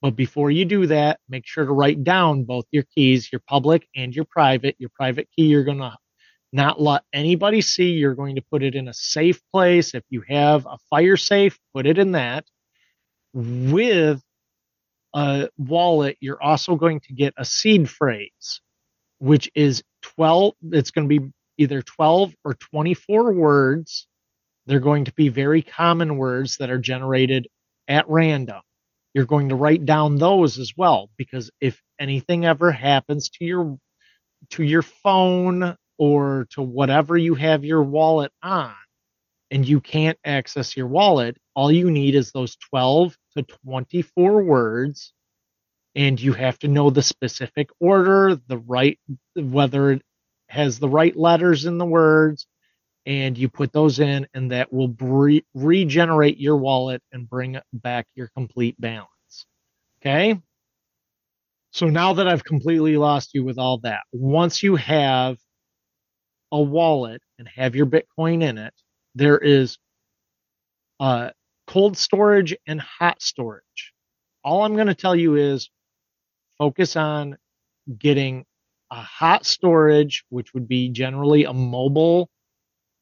But 0.02 0.16
before 0.16 0.52
you 0.52 0.66
do 0.66 0.88
that, 0.88 1.20
make 1.30 1.46
sure 1.46 1.66
to 1.66 1.72
write 1.72 2.04
down 2.04 2.44
both 2.44 2.66
your 2.72 2.84
keys, 2.96 3.32
your 3.32 3.42
public 3.48 3.88
and 3.96 4.14
your 4.14 4.26
private. 4.26 4.76
Your 4.78 4.92
private 4.94 5.28
key, 5.36 5.46
you're 5.46 5.64
going 5.64 5.78
to 5.80 5.96
not 6.54 6.82
let 6.82 7.04
anybody 7.14 7.62
see. 7.62 7.92
You're 7.92 8.16
going 8.16 8.36
to 8.36 8.44
put 8.52 8.64
it 8.64 8.76
in 8.76 8.88
a 8.88 8.94
safe 8.94 9.42
place. 9.54 9.96
If 9.96 10.04
you 10.10 10.24
have 10.30 10.66
a 10.68 10.78
fire 10.90 11.18
safe, 11.18 11.60
put 11.76 11.88
it 11.88 11.98
in 11.98 12.14
that. 12.14 12.46
With 13.34 14.22
a 15.16 15.50
wallet, 15.58 16.18
you're 16.22 16.42
also 16.42 16.76
going 16.76 17.02
to 17.02 17.14
get 17.14 17.34
a 17.38 17.46
seed 17.46 17.90
phrase, 17.90 18.62
which 19.20 19.52
is 19.56 19.84
12. 20.04 20.54
It's 20.72 20.92
going 20.92 21.10
to 21.10 21.20
be 21.20 21.32
either 21.58 21.82
12 21.82 22.36
or 22.46 22.56
24 22.56 23.34
words. 23.34 24.08
They're 24.68 24.80
going 24.80 25.06
to 25.06 25.14
be 25.14 25.30
very 25.30 25.64
common 25.64 26.18
words 26.18 26.58
that 26.58 26.70
are 26.70 26.80
generated 26.80 27.48
at 27.90 28.10
random 28.10 28.62
you're 29.14 29.26
going 29.26 29.50
to 29.50 29.56
write 29.56 29.86
down 29.86 30.18
those 30.18 30.58
as 30.58 30.74
well 30.76 31.10
because 31.18 31.52
if 31.62 31.82
anything 32.00 32.46
ever 32.46 32.72
happens 32.72 33.30
to 33.30 33.46
your 33.46 33.78
to 34.52 34.64
your 34.64 34.82
phone 34.82 35.76
or 36.04 36.48
to 36.52 36.62
whatever 36.62 37.18
you 37.18 37.36
have 37.36 37.64
your 37.64 37.84
wallet 37.84 38.32
on 38.42 38.74
and 39.52 39.68
you 39.68 39.80
can't 39.80 40.18
access 40.26 40.76
your 40.76 40.88
wallet 40.88 41.38
all 41.56 41.72
you 41.72 41.92
need 41.92 42.16
is 42.16 42.32
those 42.32 42.56
12 42.70 43.18
to 43.38 43.44
24 43.66 44.44
words 44.44 45.14
and 45.96 46.20
you 46.20 46.34
have 46.34 46.58
to 46.60 46.68
know 46.68 46.90
the 46.90 47.02
specific 47.02 47.70
order 47.80 48.40
the 48.48 48.58
right 48.58 49.00
whether 49.36 49.92
it 49.92 50.02
has 50.50 50.80
the 50.80 50.90
right 50.90 51.16
letters 51.16 51.66
in 51.66 51.78
the 51.78 51.86
words 51.86 52.48
and 53.06 53.38
you 53.38 53.50
put 53.50 53.74
those 53.74 54.00
in, 54.00 54.28
and 54.34 54.52
that 54.52 54.72
will 54.72 54.88
bre- 54.88 55.40
regenerate 55.54 56.38
your 56.38 56.58
wallet 56.58 57.02
and 57.12 57.30
bring 57.30 57.60
back 57.74 58.08
your 58.16 58.30
complete 58.36 58.80
balance. 58.80 59.10
Okay. 60.02 60.40
So 61.72 61.88
now 61.88 62.14
that 62.14 62.28
I've 62.28 62.44
completely 62.44 62.98
lost 62.98 63.34
you 63.34 63.44
with 63.44 63.58
all 63.58 63.80
that, 63.80 64.02
once 64.12 64.64
you 64.64 64.76
have 64.76 65.38
a 66.54 66.62
wallet 66.62 67.22
and 67.40 67.50
have 67.50 67.76
your 67.76 67.88
Bitcoin 67.88 68.44
in 68.44 68.58
it, 68.60 68.74
there 69.16 69.40
is 69.40 69.80
uh, 71.02 71.32
cold 71.68 71.98
storage 71.98 72.56
and 72.68 72.82
hot 72.82 73.22
storage. 73.22 73.94
All 74.46 74.64
I'm 74.64 74.76
going 74.76 74.88
to 74.88 74.96
tell 74.96 75.16
you 75.16 75.36
is 75.36 75.70
focus 76.60 76.96
on 76.96 77.38
getting 78.00 78.46
a 78.92 78.98
hot 79.02 79.46
storage, 79.46 80.24
which 80.30 80.54
would 80.54 80.68
be 80.70 80.90
generally 80.90 81.46
a 81.46 81.54
mobile 81.54 82.30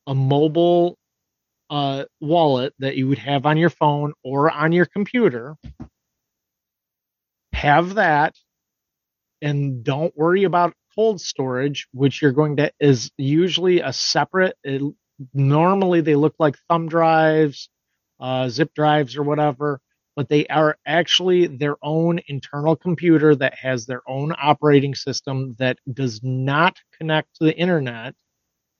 a 0.07 0.15
mobile 0.15 0.97
uh, 1.69 2.05
wallet 2.21 2.73
that 2.79 2.97
you 2.97 3.07
would 3.09 3.19
have 3.19 3.45
on 3.45 3.57
your 3.57 3.69
phone 3.69 4.13
or 4.23 4.51
on 4.51 4.71
your 4.71 4.85
computer. 4.85 5.55
have 7.53 7.95
that 7.95 8.35
and 9.41 9.83
don't 9.83 10.15
worry 10.17 10.45
about 10.45 10.73
cold 10.95 11.21
storage, 11.21 11.87
which 11.93 12.21
you're 12.21 12.31
going 12.31 12.57
to 12.57 12.71
is 12.79 13.11
usually 13.17 13.81
a 13.81 13.93
separate. 13.93 14.55
It, 14.63 14.81
normally 15.33 16.01
they 16.01 16.15
look 16.15 16.35
like 16.39 16.57
thumb 16.69 16.89
drives, 16.89 17.69
uh, 18.19 18.49
zip 18.49 18.73
drives, 18.73 19.15
or 19.17 19.23
whatever, 19.23 19.79
but 20.15 20.29
they 20.29 20.45
are 20.47 20.77
actually 20.85 21.47
their 21.47 21.75
own 21.81 22.19
internal 22.27 22.75
computer 22.75 23.35
that 23.35 23.55
has 23.55 23.85
their 23.85 24.01
own 24.07 24.33
operating 24.41 24.95
system 24.95 25.55
that 25.59 25.77
does 25.93 26.21
not 26.23 26.77
connect 26.97 27.35
to 27.37 27.45
the 27.45 27.55
internet. 27.57 28.15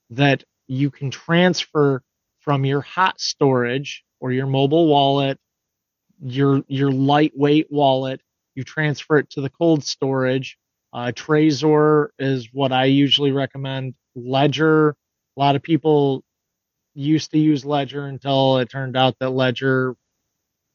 That 0.10 0.44
you 0.68 0.92
can 0.92 1.12
transfer 1.12 2.04
from 2.40 2.66
your 2.66 2.82
hot 2.82 3.20
storage 3.22 4.04
or 4.20 4.32
your 4.32 4.48
mobile 4.48 4.88
wallet, 4.88 5.40
your 6.22 6.64
your 6.68 6.92
lightweight 6.92 7.68
wallet. 7.72 8.22
You 8.56 8.64
transfer 8.64 9.18
it 9.18 9.30
to 9.32 9.42
the 9.42 9.50
cold 9.50 9.84
storage 9.84 10.58
uh, 10.94 11.12
Trezor 11.16 12.10
is 12.20 12.50
what 12.52 12.72
I 12.72 12.86
usually 12.86 13.32
recommend. 13.32 13.96
Ledger, 14.16 14.90
a 14.90 15.40
lot 15.40 15.56
of 15.56 15.64
people 15.64 16.24
used 16.94 17.32
to 17.32 17.38
use 17.40 17.66
Ledger 17.66 18.06
until 18.06 18.58
it 18.58 18.70
turned 18.70 18.98
out 18.98 19.16
that 19.20 19.30
Ledger 19.30 19.96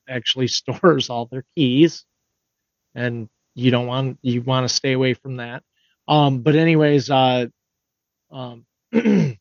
actually 0.09 0.49
stores 0.49 1.11
all 1.11 1.27
their 1.27 1.45
keys, 1.55 2.05
and 2.95 3.29
you 3.55 3.71
don't 3.71 3.87
want 3.87 4.19
you 4.23 4.43
want 4.43 4.69
to 4.69 4.75
stay 4.75 4.93
away 4.93 5.15
from 5.15 5.37
that. 5.37 5.63
Um, 6.09 6.41
but 6.41 6.55
anyways, 6.57 7.11
uh, 7.11 7.47
um, 8.31 8.65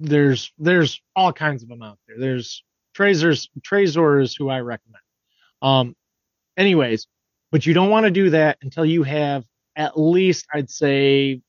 there's 0.00 0.52
there's 0.58 1.02
all 1.14 1.32
kinds 1.32 1.62
of 1.62 1.68
them 1.68 1.82
out 1.82 1.98
there. 2.08 2.18
There's 2.18 2.64
Trezor's 2.96 3.48
Trezor 3.60 4.22
is 4.22 4.34
who 4.34 4.48
I 4.48 4.60
recommend. 4.60 5.02
Um, 5.62 5.94
anyways, 6.56 7.06
but 7.50 7.66
you 7.66 7.74
don't 7.74 7.90
want 7.90 8.04
to 8.04 8.10
do 8.10 8.30
that 8.30 8.58
until 8.62 8.84
you 8.84 9.02
have 9.02 9.44
at 9.76 9.98
least, 9.98 10.46
I'd 10.52 10.70
say, 10.70 11.42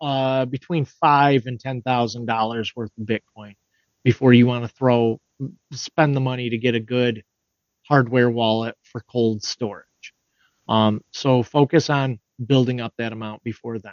uh, 0.00 0.44
between 0.46 0.84
five 0.84 1.46
and 1.46 1.58
ten 1.58 1.82
thousand 1.82 2.26
dollars 2.26 2.72
worth 2.76 2.90
of 2.98 3.06
Bitcoin 3.06 3.54
before 4.02 4.32
you 4.32 4.46
want 4.46 4.64
to 4.64 4.68
throw 4.68 5.18
spend 5.72 6.14
the 6.14 6.20
money 6.20 6.50
to 6.50 6.58
get 6.58 6.74
a 6.74 6.80
good 6.80 7.22
hardware 7.88 8.30
wallet 8.30 8.76
for 8.82 9.02
cold 9.10 9.42
storage. 9.42 9.84
Um, 10.68 11.00
so 11.12 11.42
focus 11.42 11.90
on 11.90 12.18
building 12.44 12.80
up 12.80 12.92
that 12.98 13.12
amount 13.12 13.42
before 13.42 13.78
then. 13.78 13.92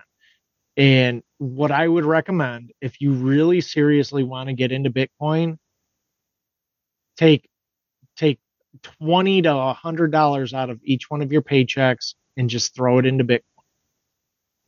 And 0.77 1.23
what 1.37 1.71
I 1.71 1.87
would 1.87 2.05
recommend 2.05 2.71
if 2.81 3.01
you 3.01 3.11
really 3.13 3.61
seriously 3.61 4.23
want 4.23 4.47
to 4.47 4.53
get 4.53 4.71
into 4.71 4.89
Bitcoin, 4.89 5.57
take 7.17 7.47
take 8.15 8.39
20 8.99 9.43
to 9.43 9.51
a 9.51 9.67
100 9.67 10.11
dollars 10.11 10.53
out 10.53 10.69
of 10.69 10.79
each 10.83 11.09
one 11.09 11.21
of 11.21 11.31
your 11.31 11.41
paychecks 11.41 12.15
and 12.37 12.49
just 12.49 12.75
throw 12.75 12.99
it 12.99 13.05
into 13.05 13.23
bitcoin. 13.23 13.41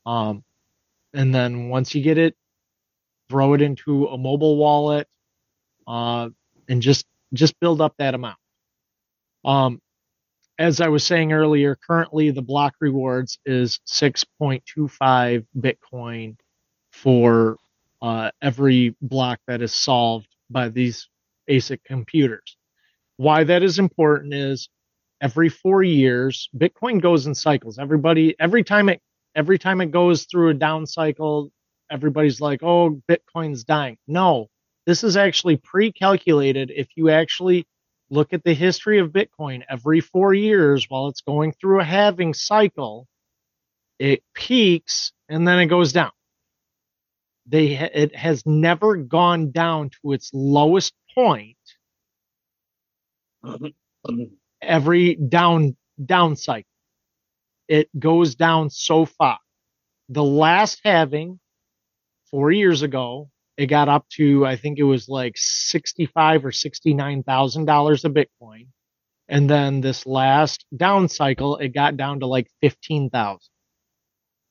Um 0.06 0.44
and 1.14 1.34
then 1.34 1.70
once 1.70 1.96
you 1.96 2.04
get 2.04 2.18
it 2.18 2.36
throw 3.30 3.54
it 3.54 3.62
into 3.62 4.08
a 4.08 4.18
mobile 4.18 4.58
wallet 4.58 5.08
uh 5.88 6.30
and 6.70 6.82
just 6.82 7.06
just 7.34 7.60
build 7.60 7.82
up 7.82 7.96
that 7.98 8.16
amount. 8.16 8.38
Um 9.46 9.80
as 10.60 10.82
i 10.82 10.88
was 10.88 11.04
saying 11.06 11.34
earlier 11.34 11.78
currently 11.88 12.32
the 12.32 12.42
block 12.42 12.74
rewards 12.80 13.40
is 13.46 13.80
6.25 13.88 15.46
bitcoin 15.60 16.36
for 16.92 17.58
uh, 18.02 18.30
every 18.42 18.96
block 19.02 19.40
that 19.48 19.62
is 19.62 19.74
solved 19.74 20.28
by 20.50 20.70
these 20.70 21.10
asic 21.50 21.80
computers 21.86 22.58
why 23.18 23.44
that 23.44 23.64
is 23.64 23.80
important 23.80 24.34
is 24.34 24.70
every 25.22 25.50
four 25.50 25.84
years, 25.84 26.50
Bitcoin 26.56 27.02
goes 27.02 27.28
in 27.28 27.36
cycles. 27.36 27.80
Everybody, 27.80 28.36
every 28.40 28.64
time 28.64 28.90
it, 28.90 29.02
every 29.36 29.58
time 29.58 29.82
it 29.82 29.92
goes 29.92 30.26
through 30.26 30.50
a 30.50 30.54
down 30.54 30.86
cycle, 30.86 31.52
everybody's 31.90 32.42
like, 32.42 32.62
oh, 32.64 33.02
Bitcoin's 33.10 33.64
dying. 33.64 33.98
No, 34.08 34.48
this 34.86 35.04
is 35.04 35.16
actually 35.16 35.58
pre-calculated. 35.58 36.72
If 36.76 36.90
you 36.96 37.10
actually 37.10 37.66
look 38.10 38.34
at 38.34 38.44
the 38.44 38.54
history 38.54 39.00
of 39.00 39.12
Bitcoin 39.12 39.64
every 39.70 40.02
four 40.02 40.34
years 40.34 40.86
while 40.90 41.08
it's 41.08 41.22
going 41.22 41.54
through 41.54 41.80
a 41.80 41.86
halving 41.86 42.34
cycle, 42.34 43.08
it 44.00 44.24
peaks 44.34 45.14
and 45.30 45.48
then 45.48 45.60
it 45.60 45.68
goes 45.68 45.94
down. 45.94 46.12
They, 47.46 47.74
it 47.76 48.16
has 48.16 48.46
never 48.46 48.98
gone 48.98 49.52
down 49.52 49.90
to 50.02 50.14
its 50.14 50.32
lowest 50.34 50.94
point 51.14 51.58
every 54.62 55.16
down 55.16 55.76
down 56.04 56.36
cycle. 56.36 56.70
It 57.68 57.90
goes 57.98 58.36
down 58.36 58.70
so 58.70 59.06
far. 59.06 59.40
The 60.10 60.24
last 60.24 60.82
halving 60.84 61.40
four 62.30 62.52
years 62.52 62.82
ago, 62.82 63.30
it 63.58 63.68
got 63.68 63.90
up 63.90 64.08
to 64.10 64.46
I 64.46 64.56
think 64.56 64.80
it 64.80 64.84
was 64.84 65.08
like 65.08 65.34
sixty-five 65.38 66.46
or 66.46 66.52
sixty-nine 66.52 67.24
thousand 67.24 67.66
dollars 67.66 68.06
a 68.06 68.10
Bitcoin, 68.10 68.68
and 69.28 69.50
then 69.50 69.82
this 69.82 70.06
last 70.06 70.66
down 70.76 71.08
cycle, 71.08 71.58
it 71.58 71.70
got 71.70 71.98
down 71.98 72.20
to 72.22 72.28
like 72.28 72.50
fifteen 72.62 73.10
thousand, 73.10 73.52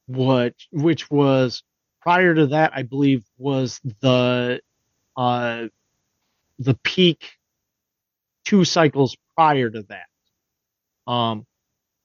which 0.08 0.68
which 0.70 1.10
was 1.10 1.62
prior 2.00 2.34
to 2.34 2.46
that, 2.48 2.72
I 2.74 2.82
believe 2.82 3.24
was 3.38 3.80
the 4.00 4.60
uh 5.16 5.66
the 6.58 6.74
peak 6.82 7.32
two 8.44 8.64
cycles 8.64 9.16
prior 9.36 9.70
to 9.70 9.84
that. 9.88 11.12
Um, 11.12 11.46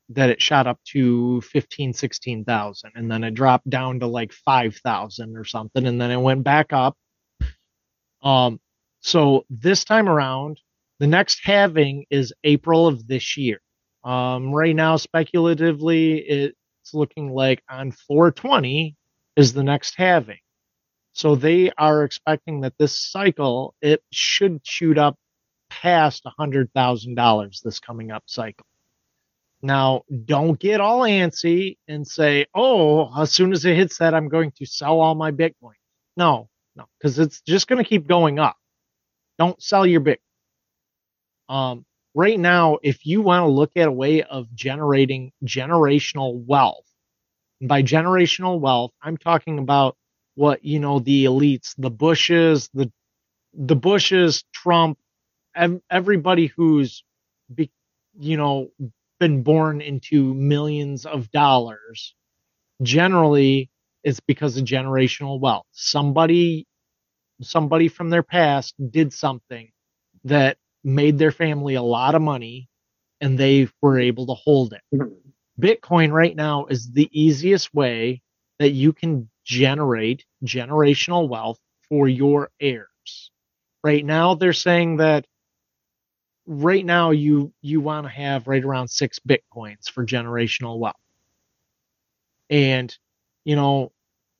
that 0.09 0.29
it 0.29 0.41
shot 0.41 0.67
up 0.67 0.79
to 0.85 1.41
15, 1.41 1.93
16,000 1.93 2.91
and 2.95 3.11
then 3.11 3.23
it 3.23 3.33
dropped 3.33 3.69
down 3.69 3.99
to 3.99 4.07
like 4.07 4.31
5,000 4.31 5.35
or 5.35 5.43
something 5.43 5.85
and 5.85 5.99
then 5.99 6.11
it 6.11 6.21
went 6.21 6.43
back 6.43 6.71
up. 6.71 6.95
Um, 8.21 8.59
so 9.01 9.45
this 9.49 9.83
time 9.83 10.07
around, 10.07 10.59
the 10.99 11.07
next 11.07 11.41
halving 11.43 12.05
is 12.09 12.33
April 12.43 12.87
of 12.87 13.07
this 13.07 13.37
year. 13.37 13.59
Um, 14.03 14.53
right 14.53 14.75
now, 14.75 14.95
speculatively, 14.95 16.17
it's 16.17 16.93
looking 16.93 17.31
like 17.31 17.61
on 17.69 17.91
420 17.91 18.95
is 19.35 19.53
the 19.53 19.63
next 19.63 19.95
halving. 19.95 20.39
So 21.11 21.35
they 21.35 21.71
are 21.77 22.03
expecting 22.03 22.61
that 22.61 22.73
this 22.79 22.97
cycle, 22.97 23.75
it 23.81 24.01
should 24.11 24.61
shoot 24.63 24.97
up 24.97 25.17
past 25.81 26.23
$100,000 26.39 27.61
this 27.61 27.79
coming 27.79 28.11
up 28.11 28.23
cycle. 28.25 28.65
Now, 29.61 30.03
don't 30.25 30.59
get 30.59 30.81
all 30.81 31.01
antsy 31.01 31.77
and 31.87 32.07
say, 32.07 32.45
oh, 32.53 33.09
as 33.19 33.31
soon 33.31 33.51
as 33.51 33.65
it 33.65 33.75
hits 33.75 33.97
that, 33.97 34.13
I'm 34.13 34.29
going 34.29 34.51
to 34.57 34.65
sell 34.65 34.99
all 34.99 35.15
my 35.15 35.31
Bitcoin. 35.31 35.73
No, 36.15 36.49
no, 36.75 36.85
because 36.99 37.17
it's 37.17 37.41
just 37.41 37.67
going 37.67 37.83
to 37.83 37.87
keep 37.87 38.07
going 38.07 38.39
up. 38.39 38.55
Don't 39.39 39.61
sell 39.61 39.85
your 39.85 40.01
Bitcoin. 40.01 40.17
Um, 41.49 41.85
right 42.13 42.39
now, 42.39 42.77
if 42.83 43.05
you 43.05 43.21
want 43.21 43.43
to 43.43 43.47
look 43.47 43.71
at 43.75 43.87
a 43.87 43.91
way 43.91 44.21
of 44.23 44.53
generating 44.53 45.31
generational 45.43 46.43
wealth, 46.45 46.85
and 47.59 47.69
by 47.69 47.81
generational 47.81 48.59
wealth, 48.59 48.91
I'm 49.01 49.17
talking 49.17 49.57
about 49.57 49.97
what, 50.35 50.63
you 50.63 50.79
know, 50.79 50.99
the 50.99 51.25
elites, 51.25 51.73
the 51.77 51.89
Bushes, 51.89 52.69
the, 52.73 52.91
the 53.53 53.75
Bushes, 53.75 54.43
Trump, 54.53 54.99
everybody 55.89 56.47
who's 56.47 57.03
be, 57.53 57.71
you 58.19 58.37
know 58.37 58.71
been 59.19 59.41
born 59.41 59.81
into 59.81 60.33
millions 60.35 61.05
of 61.05 61.31
dollars 61.31 62.13
generally 62.83 63.69
it's 64.07 64.21
because 64.21 64.55
of 64.57 64.63
generational 64.63 65.37
wealth. 65.37 65.65
Somebody 65.71 66.65
somebody 67.41 67.89
from 67.89 68.09
their 68.09 68.23
past 68.23 68.73
did 68.89 69.11
something 69.11 69.69
that 70.23 70.57
made 70.83 71.17
their 71.17 71.31
family 71.31 71.75
a 71.75 71.81
lot 71.81 72.15
of 72.15 72.21
money 72.21 72.69
and 73.19 73.37
they 73.37 73.67
were 73.81 73.99
able 73.99 74.25
to 74.27 74.33
hold 74.33 74.71
it. 74.71 74.81
Mm-hmm. 74.95 75.13
Bitcoin 75.61 76.11
right 76.11 76.35
now 76.35 76.67
is 76.67 76.89
the 76.91 77.09
easiest 77.11 77.73
way 77.73 78.21
that 78.59 78.71
you 78.71 78.93
can 78.93 79.29
generate 79.43 80.23
generational 80.45 81.27
wealth 81.27 81.59
for 81.89 82.07
your 82.07 82.49
heirs. 82.61 83.31
Right 83.83 84.05
now 84.05 84.35
they're 84.35 84.53
saying 84.53 84.97
that 84.97 85.27
right 86.47 86.85
now 86.85 87.11
you 87.11 87.53
you 87.61 87.81
want 87.81 88.05
to 88.07 88.11
have 88.11 88.47
right 88.47 88.63
around 88.63 88.87
six 88.89 89.19
bitcoins 89.19 89.89
for 89.91 90.05
generational 90.05 90.79
wealth. 90.79 90.95
And 92.49 92.95
you 93.45 93.55
know 93.55 93.91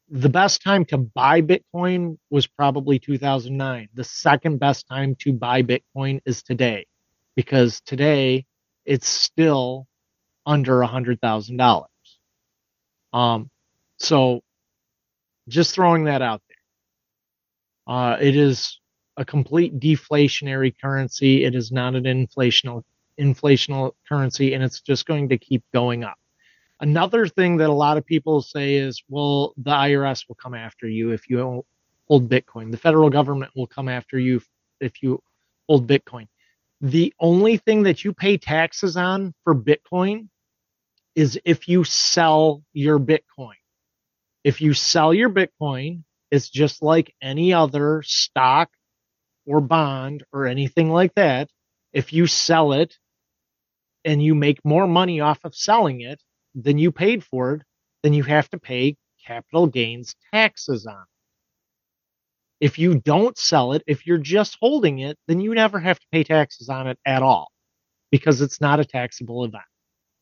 the 0.10 0.30
best 0.30 0.64
time 0.64 0.86
to 0.86 0.98
buy 0.98 1.42
bitcoin 1.42 2.18
was 2.30 2.48
probably 2.48 3.00
2009 3.00 3.90
the 3.94 4.04
second 4.04 4.60
best 4.60 4.88
time 4.88 5.16
to 5.20 5.34
buy 5.34 5.64
bitcoin 5.64 6.20
is 6.26 6.44
today 6.44 6.86
because 7.36 7.82
today 7.82 8.46
it's 8.86 9.08
still 9.08 9.88
under 10.46 10.82
a 10.82 10.88
hundred 10.88 11.22
thousand 11.22 11.58
dollars. 11.58 11.90
Um 13.14 13.50
so 14.00 14.42
just 15.50 15.76
throwing 15.76 16.06
that 16.06 16.22
out 16.22 16.42
there. 17.88 17.96
Uh 17.96 18.18
it 18.22 18.36
is 18.36 18.80
a 19.18 19.26
complete 19.26 19.80
deflationary 19.80 20.74
currency. 20.80 21.44
It 21.44 21.56
is 21.56 21.72
not 21.72 21.96
an 21.96 22.06
inflational 22.06 22.84
inflational 23.18 23.96
currency 24.08 24.54
and 24.54 24.64
it's 24.64 24.80
just 24.80 25.08
going 25.08 25.30
to 25.30 25.40
keep 25.40 25.64
going 25.74 26.04
up. 26.04 26.18
Another 26.80 27.28
thing 27.28 27.58
that 27.58 27.70
a 27.70 27.74
lot 27.74 27.98
of 27.98 28.06
people 28.06 28.44
say 28.44 28.76
is, 28.76 29.02
well, 29.10 29.54
the 29.58 29.72
IRS 29.72 30.28
will 30.28 30.36
come 30.36 30.54
after 30.54 30.88
you 30.88 31.10
if 31.10 31.28
you 31.28 31.66
hold 32.08 32.30
Bitcoin. 32.30 32.70
The 32.70 32.78
federal 32.78 33.10
government 33.10 33.52
will 33.56 33.66
come 33.66 33.90
after 33.90 34.20
you 34.20 34.42
if 34.80 35.02
you 35.02 35.24
hold 35.68 35.88
Bitcoin. 35.88 36.28
The 36.82 37.12
only 37.20 37.58
thing 37.58 37.84
that 37.84 38.06
you 38.06 38.14
pay 38.14 38.38
taxes 38.38 38.96
on 38.96 39.34
for 39.44 39.56
Bitcoin 39.56 40.28
is 41.16 41.40
if 41.44 41.68
you 41.68 41.84
sell 41.84 42.64
your 42.74 43.00
Bitcoin. 43.00 43.58
If 44.44 44.62
you 44.62 44.76
sell 44.76 45.12
your 45.12 45.32
Bitcoin, 45.32 46.04
it's 46.30 46.50
just 46.50 46.84
like 46.84 47.16
any 47.20 47.54
other 47.54 48.04
stock 48.06 48.70
or 49.48 49.62
bond 49.62 50.26
or 50.34 50.48
anything 50.48 50.92
like 50.92 51.16
that. 51.16 51.50
If 51.94 52.14
you 52.14 52.28
sell 52.28 52.74
it 52.74 52.98
and 54.06 54.24
you 54.24 54.36
make 54.36 54.64
more 54.66 54.88
money 54.88 55.22
off 55.22 55.40
of 55.46 55.56
selling 55.56 56.02
it 56.02 56.22
than 56.56 56.78
you 56.78 56.92
paid 56.92 57.24
for 57.24 57.56
it, 57.56 57.64
then 58.04 58.14
you 58.14 58.24
have 58.24 58.50
to 58.52 58.60
pay 58.60 58.98
capital 59.26 59.68
gains 59.68 60.16
taxes 60.34 60.86
on. 60.88 60.96
it. 60.96 62.66
If 62.66 62.80
you 62.80 63.00
don't 63.00 63.38
sell 63.38 63.74
it, 63.74 63.84
if 63.88 64.08
you're 64.08 64.18
just 64.20 64.58
holding 64.62 65.00
it, 65.00 65.18
then 65.28 65.42
you 65.42 65.54
never 65.56 65.80
have 65.80 66.00
to 66.00 66.08
pay 66.12 66.24
taxes 66.24 66.70
on 66.70 66.88
it 66.88 67.00
at 67.06 67.24
all 67.24 67.52
because 68.12 68.42
it's 68.42 68.62
not 68.62 68.80
a 68.82 68.86
taxable 68.86 69.46
event. 69.46 69.64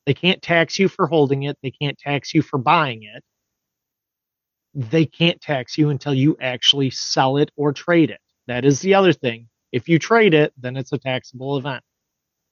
They 0.07 0.15
can't 0.15 0.41
tax 0.41 0.80
you 0.80 0.89
for 0.89 1.07
holding 1.07 1.43
it. 1.43 1.57
They 1.63 1.71
can't 1.71 1.97
tax 1.97 2.34
you 2.34 2.41
for 2.43 2.59
buying 2.59 3.03
it. 3.03 3.23
They 4.76 5.05
can't 5.05 5.41
tax 5.41 5.78
you 5.78 5.89
until 5.89 6.13
you 6.15 6.38
actually 6.41 6.91
sell 6.91 7.38
it 7.38 7.51
or 7.57 7.73
trade 7.73 8.11
it. 8.11 8.19
That 8.47 8.65
is 8.65 8.81
the 8.81 8.93
other 8.93 9.13
thing. 9.13 9.49
If 9.71 9.89
you 9.89 9.99
trade 9.99 10.33
it, 10.33 10.53
then 10.57 10.77
it's 10.77 10.91
a 10.91 10.97
taxable 10.97 11.57
event 11.57 11.83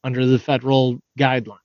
under 0.03 0.25
the 0.25 0.39
federal 0.39 0.99
guidelines. 1.17 1.59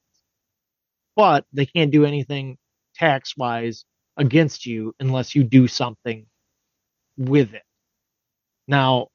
But 1.16 1.44
they 1.52 1.66
can't 1.66 1.90
do 1.90 2.04
anything 2.04 2.58
tax 2.94 3.36
wise 3.36 3.84
against 4.16 4.66
you 4.66 4.94
unless 5.00 5.34
you 5.34 5.44
do 5.44 5.66
something 5.66 6.26
with 7.16 7.54
it. 7.54 7.62
Now, 8.68 9.08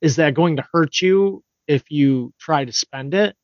is 0.00 0.16
that 0.16 0.34
going 0.34 0.56
to 0.56 0.68
hurt 0.72 1.00
you 1.00 1.42
if 1.66 1.90
you 1.90 2.32
try 2.38 2.64
to 2.64 2.72
spend 2.72 3.14
it? 3.14 3.34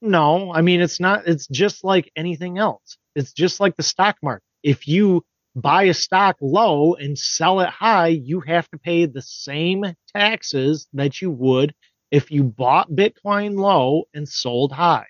No, 0.00 0.52
I 0.52 0.60
mean, 0.60 0.80
it's 0.80 1.00
not, 1.00 1.26
it's 1.26 1.46
just 1.46 1.84
like 1.84 2.10
anything 2.16 2.58
else. 2.58 2.98
It's 3.14 3.32
just 3.32 3.60
like 3.60 3.76
the 3.76 3.82
stock 3.82 4.16
market. 4.22 4.44
If 4.62 4.86
you 4.86 5.24
buy 5.54 5.84
a 5.84 5.94
stock 5.94 6.36
low 6.40 6.94
and 6.94 7.18
sell 7.18 7.60
it 7.60 7.68
high, 7.68 8.08
you 8.08 8.40
have 8.40 8.68
to 8.70 8.78
pay 8.78 9.06
the 9.06 9.22
same 9.22 9.84
taxes 10.14 10.88
that 10.94 11.20
you 11.20 11.30
would 11.30 11.74
if 12.10 12.30
you 12.30 12.44
bought 12.44 12.90
Bitcoin 12.90 13.58
low 13.58 14.04
and 14.14 14.28
sold 14.28 14.72
high. 14.72 15.06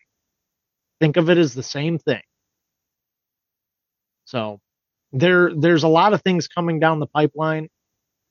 Think 1.01 1.17
of 1.17 1.31
it 1.31 1.39
as 1.39 1.55
the 1.55 1.63
same 1.63 1.99
thing. 1.99 2.23
So 4.25 4.61
there 5.13 5.53
there's 5.55 5.83
a 5.83 5.89
lot 5.89 6.13
of 6.15 6.23
things 6.23 6.49
coming 6.49 6.81
down 6.81 7.01
the 7.01 7.07
pipeline 7.07 7.69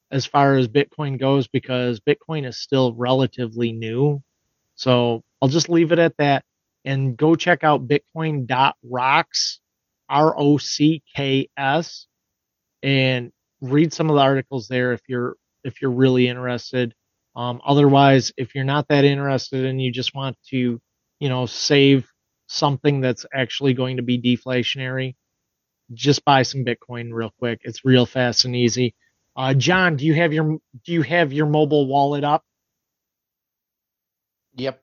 as 0.10 0.26
far 0.26 0.56
as 0.56 0.68
Bitcoin 0.68 1.20
goes 1.20 1.48
because 1.48 2.00
Bitcoin 2.00 2.46
is 2.46 2.58
still 2.58 2.94
relatively 2.94 3.72
new. 3.72 4.22
So 4.76 5.24
I'll 5.42 5.50
just 5.50 5.70
leave 5.70 5.92
it 5.92 6.00
at 6.00 6.18
that 6.18 6.44
and 6.84 7.16
go 7.16 7.36
check 7.36 7.64
out 7.64 7.88
bitcoin.rocks 7.88 9.60
R 10.12 10.36
O 10.38 10.58
C 10.60 11.04
K 11.16 11.50
S, 11.58 12.08
and 12.84 13.32
read 13.62 13.94
some 13.94 14.10
of 14.10 14.16
the 14.18 14.22
articles 14.22 14.68
there 14.68 14.94
if 14.94 15.02
you're 15.08 15.38
if 15.64 15.82
you're 15.82 15.92
really 15.92 16.28
interested. 16.28 16.94
Um, 17.36 17.62
otherwise, 17.66 18.34
if 18.38 18.56
you're 18.56 18.66
not 18.66 18.90
that 18.90 19.06
interested 19.06 19.66
and 19.66 19.82
you 19.82 19.92
just 19.92 20.14
want 20.14 20.38
to, 20.50 20.82
you 21.20 21.30
know, 21.30 21.46
save 21.46 22.08
something 22.48 23.02
that's 23.02 23.26
actually 23.34 23.74
going 23.74 23.98
to 23.98 24.04
be 24.04 24.22
deflationary, 24.22 25.16
just 25.94 26.26
buy 26.26 26.44
some 26.44 26.66
Bitcoin 26.66 27.14
real 27.14 27.32
quick. 27.40 27.62
It's 27.64 27.86
real 27.86 28.06
fast 28.06 28.46
and 28.46 28.56
easy. 28.56 28.96
Uh, 29.36 29.54
John, 29.54 29.96
do 29.96 30.06
you 30.06 30.14
have 30.16 30.34
your 30.34 30.58
do 30.86 30.94
you 30.94 31.04
have 31.04 31.34
your 31.34 31.48
mobile 31.48 31.88
wallet 31.88 32.24
up? 32.26 32.44
Yep. 34.56 34.82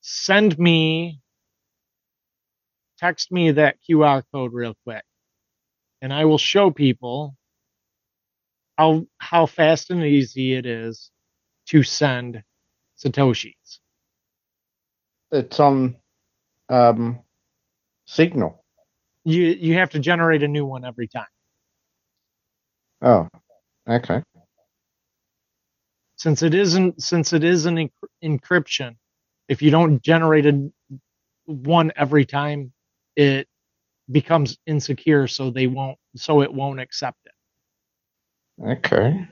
Send 0.00 0.58
me 0.58 1.20
text 2.98 3.32
me 3.32 3.52
that 3.52 3.76
QR 3.88 4.22
code 4.32 4.52
real 4.52 4.74
quick 4.84 5.04
and 6.00 6.12
I 6.12 6.24
will 6.24 6.38
show 6.38 6.70
people 6.70 7.34
how 8.76 9.06
how 9.18 9.46
fast 9.46 9.90
and 9.90 10.04
easy 10.04 10.54
it 10.54 10.66
is 10.66 11.10
to 11.68 11.82
send 11.82 12.42
satoshis. 12.96 13.78
It's 15.30 15.60
on 15.60 15.96
um, 16.68 17.20
Signal. 18.06 18.64
You 19.24 19.42
you 19.42 19.74
have 19.74 19.90
to 19.90 19.98
generate 19.98 20.42
a 20.42 20.48
new 20.48 20.64
one 20.64 20.84
every 20.84 21.08
time. 21.08 21.26
Oh, 23.02 23.28
okay. 23.88 24.22
Since 26.16 26.42
it 26.42 26.54
isn't 26.54 27.02
since 27.02 27.32
it 27.32 27.44
is 27.44 27.66
an 27.66 27.76
enc- 27.76 27.90
encryption, 28.24 28.96
if 29.48 29.62
you 29.62 29.70
don't 29.70 30.02
generate 30.02 30.46
a 30.46 30.70
one 31.46 31.92
every 31.96 32.24
time, 32.24 32.72
it 33.18 33.48
becomes 34.10 34.58
insecure 34.66 35.28
so 35.28 35.50
they 35.50 35.66
won't 35.68 35.98
so 36.16 36.42
it 36.42 36.52
won't 36.52 36.80
accept 36.80 37.18
it 37.26 37.32
Okay. 38.62 39.28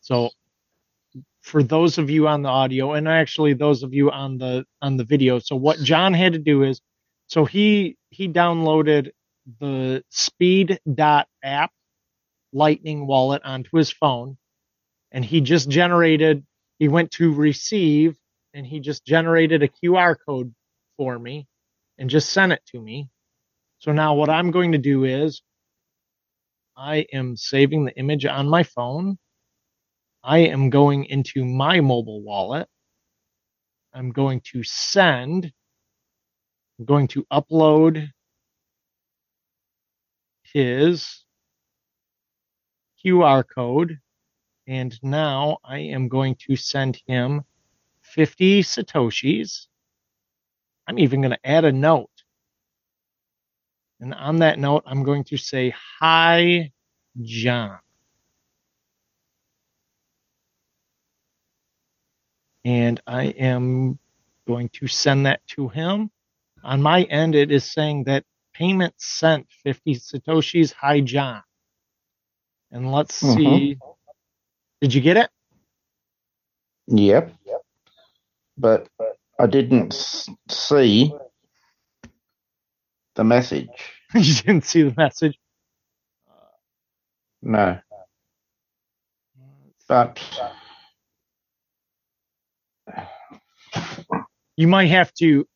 so 0.00 0.30
for 1.42 1.62
those 1.62 1.98
of 1.98 2.10
you 2.10 2.28
on 2.28 2.42
the 2.42 2.48
audio 2.48 2.94
and 2.94 3.08
actually 3.08 3.54
those 3.54 3.82
of 3.82 3.94
you 3.94 4.10
on 4.10 4.38
the 4.38 4.64
on 4.82 4.96
the 4.96 5.04
video 5.04 5.38
so 5.38 5.56
what 5.56 5.78
john 5.80 6.14
had 6.14 6.34
to 6.34 6.40
do 6.40 6.64
is 6.64 6.80
so 7.28 7.44
he 7.44 7.96
he 8.10 8.28
downloaded 8.28 9.10
the 9.60 10.04
speed 10.10 10.80
dot 10.94 11.28
app 11.44 11.72
lightning 12.52 13.06
wallet 13.06 13.42
onto 13.44 13.76
his 13.76 13.90
phone 13.90 14.36
and 15.12 15.24
he 15.24 15.40
just 15.40 15.68
generated 15.70 16.44
he 16.80 16.88
went 16.88 17.10
to 17.12 17.32
receive 17.34 18.16
and 18.54 18.66
he 18.66 18.80
just 18.80 19.04
generated 19.04 19.62
a 19.62 19.68
QR 19.68 20.16
code 20.26 20.54
for 20.96 21.18
me 21.18 21.46
and 21.98 22.10
just 22.10 22.30
sent 22.30 22.52
it 22.52 22.62
to 22.66 22.80
me. 22.80 23.08
So 23.78 23.92
now 23.92 24.14
what 24.14 24.30
I'm 24.30 24.50
going 24.50 24.72
to 24.72 24.78
do 24.78 25.04
is 25.04 25.42
I 26.76 27.06
am 27.12 27.36
saving 27.36 27.84
the 27.84 27.96
image 27.96 28.26
on 28.26 28.48
my 28.48 28.62
phone. 28.62 29.18
I 30.22 30.38
am 30.38 30.70
going 30.70 31.04
into 31.04 31.44
my 31.44 31.80
mobile 31.80 32.22
wallet. 32.22 32.68
I'm 33.92 34.12
going 34.12 34.42
to 34.52 34.62
send. 34.62 35.52
I'm 36.78 36.84
going 36.84 37.08
to 37.08 37.24
upload 37.32 38.08
his 40.42 41.24
QR 43.04 43.44
code. 43.54 43.98
And 44.66 44.98
now 45.02 45.58
I 45.64 45.78
am 45.78 46.08
going 46.08 46.36
to 46.46 46.56
send 46.56 47.00
him 47.06 47.42
50 48.10 48.62
Satoshis. 48.62 49.66
I'm 50.88 50.98
even 50.98 51.20
going 51.22 51.32
to 51.32 51.46
add 51.48 51.64
a 51.64 51.72
note. 51.72 52.10
And 54.00 54.14
on 54.14 54.38
that 54.38 54.58
note, 54.58 54.84
I'm 54.86 55.04
going 55.04 55.24
to 55.24 55.36
say, 55.36 55.74
Hi, 56.00 56.72
John. 57.22 57.78
And 62.64 63.00
I 63.06 63.26
am 63.26 63.98
going 64.46 64.68
to 64.74 64.86
send 64.88 65.26
that 65.26 65.46
to 65.48 65.68
him. 65.68 66.10
On 66.64 66.82
my 66.82 67.04
end, 67.04 67.34
it 67.34 67.50
is 67.52 67.64
saying 67.70 68.04
that 68.04 68.24
payment 68.54 68.94
sent 68.98 69.46
50 69.64 69.96
Satoshis. 69.96 70.72
Hi, 70.74 71.00
John. 71.00 71.42
And 72.72 72.92
let's 72.92 73.14
Mhm. 73.22 73.36
see. 73.36 73.78
Did 74.80 74.94
you 74.94 75.00
get 75.00 75.16
it? 75.16 75.30
Yep. 76.88 77.34
Yep. 77.46 77.62
But 78.60 78.88
I 79.38 79.46
didn't 79.46 79.94
see 80.50 81.14
the 83.14 83.24
message. 83.24 83.68
you 84.14 84.34
didn't 84.34 84.64
see 84.64 84.82
the 84.82 84.94
message. 84.96 85.38
No. 87.42 87.60
Uh, 87.60 87.80
but 89.88 90.20
you 94.56 94.68
might 94.68 94.90
have 94.90 95.12
to 95.14 95.46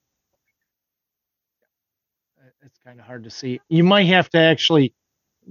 it's 2.63 2.79
kind 2.85 2.99
of 2.99 3.07
hard 3.07 3.25
to 3.25 3.31
see 3.31 3.61
you 3.69 3.85
might 3.85 4.07
have 4.07 4.31
to 4.31 4.39
actually 4.39 4.95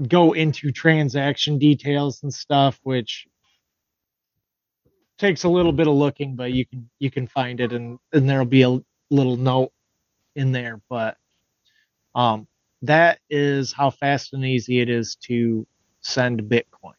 go 0.08 0.34
into 0.34 0.72
transaction 0.72 1.60
details 1.60 2.24
and 2.24 2.34
stuff 2.34 2.80
which 2.84 3.28
takes 5.24 5.44
a 5.44 5.50
little 5.50 5.72
bit 5.72 5.88
of 5.88 5.94
looking 5.94 6.36
but 6.36 6.52
you 6.52 6.66
can 6.66 6.90
you 7.00 7.10
can 7.10 7.28
find 7.28 7.60
it 7.60 7.72
and 7.72 7.98
and 8.12 8.30
there'll 8.30 8.46
be 8.46 8.64
a 8.64 8.80
little 9.10 9.38
note 9.38 9.72
in 10.36 10.52
there 10.52 10.82
but 10.90 11.18
um 12.16 12.48
that 12.82 13.20
is 13.30 13.72
how 13.72 13.90
fast 13.90 14.34
and 14.34 14.44
easy 14.46 14.82
it 14.82 14.90
is 14.90 15.16
to 15.16 15.66
send 16.02 16.42
bitcoin 16.44 16.94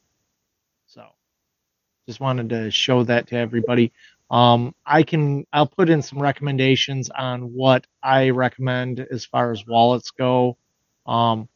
so 0.87 1.05
just 2.07 2.21
wanted 2.21 2.51
to 2.51 2.71
show 2.71 3.03
that 3.05 3.29
to 3.29 3.37
everybody. 3.37 3.93
Um, 4.31 4.75
I 4.87 5.03
can 5.03 5.47
I'll 5.53 5.67
put 5.67 5.91
in 5.91 6.03
some 6.03 6.21
recommendations 6.21 7.11
on 7.11 7.53
what 7.53 7.87
I 8.03 8.31
recommend 8.31 9.07
as 9.11 9.25
far 9.25 9.53
as 9.53 9.67
wallets 9.67 10.11
go. 10.11 10.57
Um, 11.07 11.49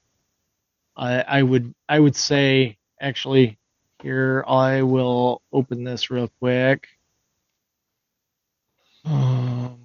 I, 0.96 1.20
I 1.20 1.42
would 1.42 1.74
I 1.88 1.98
would 1.98 2.16
say 2.16 2.78
actually 3.00 3.57
here 4.03 4.44
I 4.46 4.82
will 4.82 5.42
open 5.53 5.84
this 5.84 6.11
real 6.11 6.28
quick. 6.38 6.86
Um, 9.05 9.78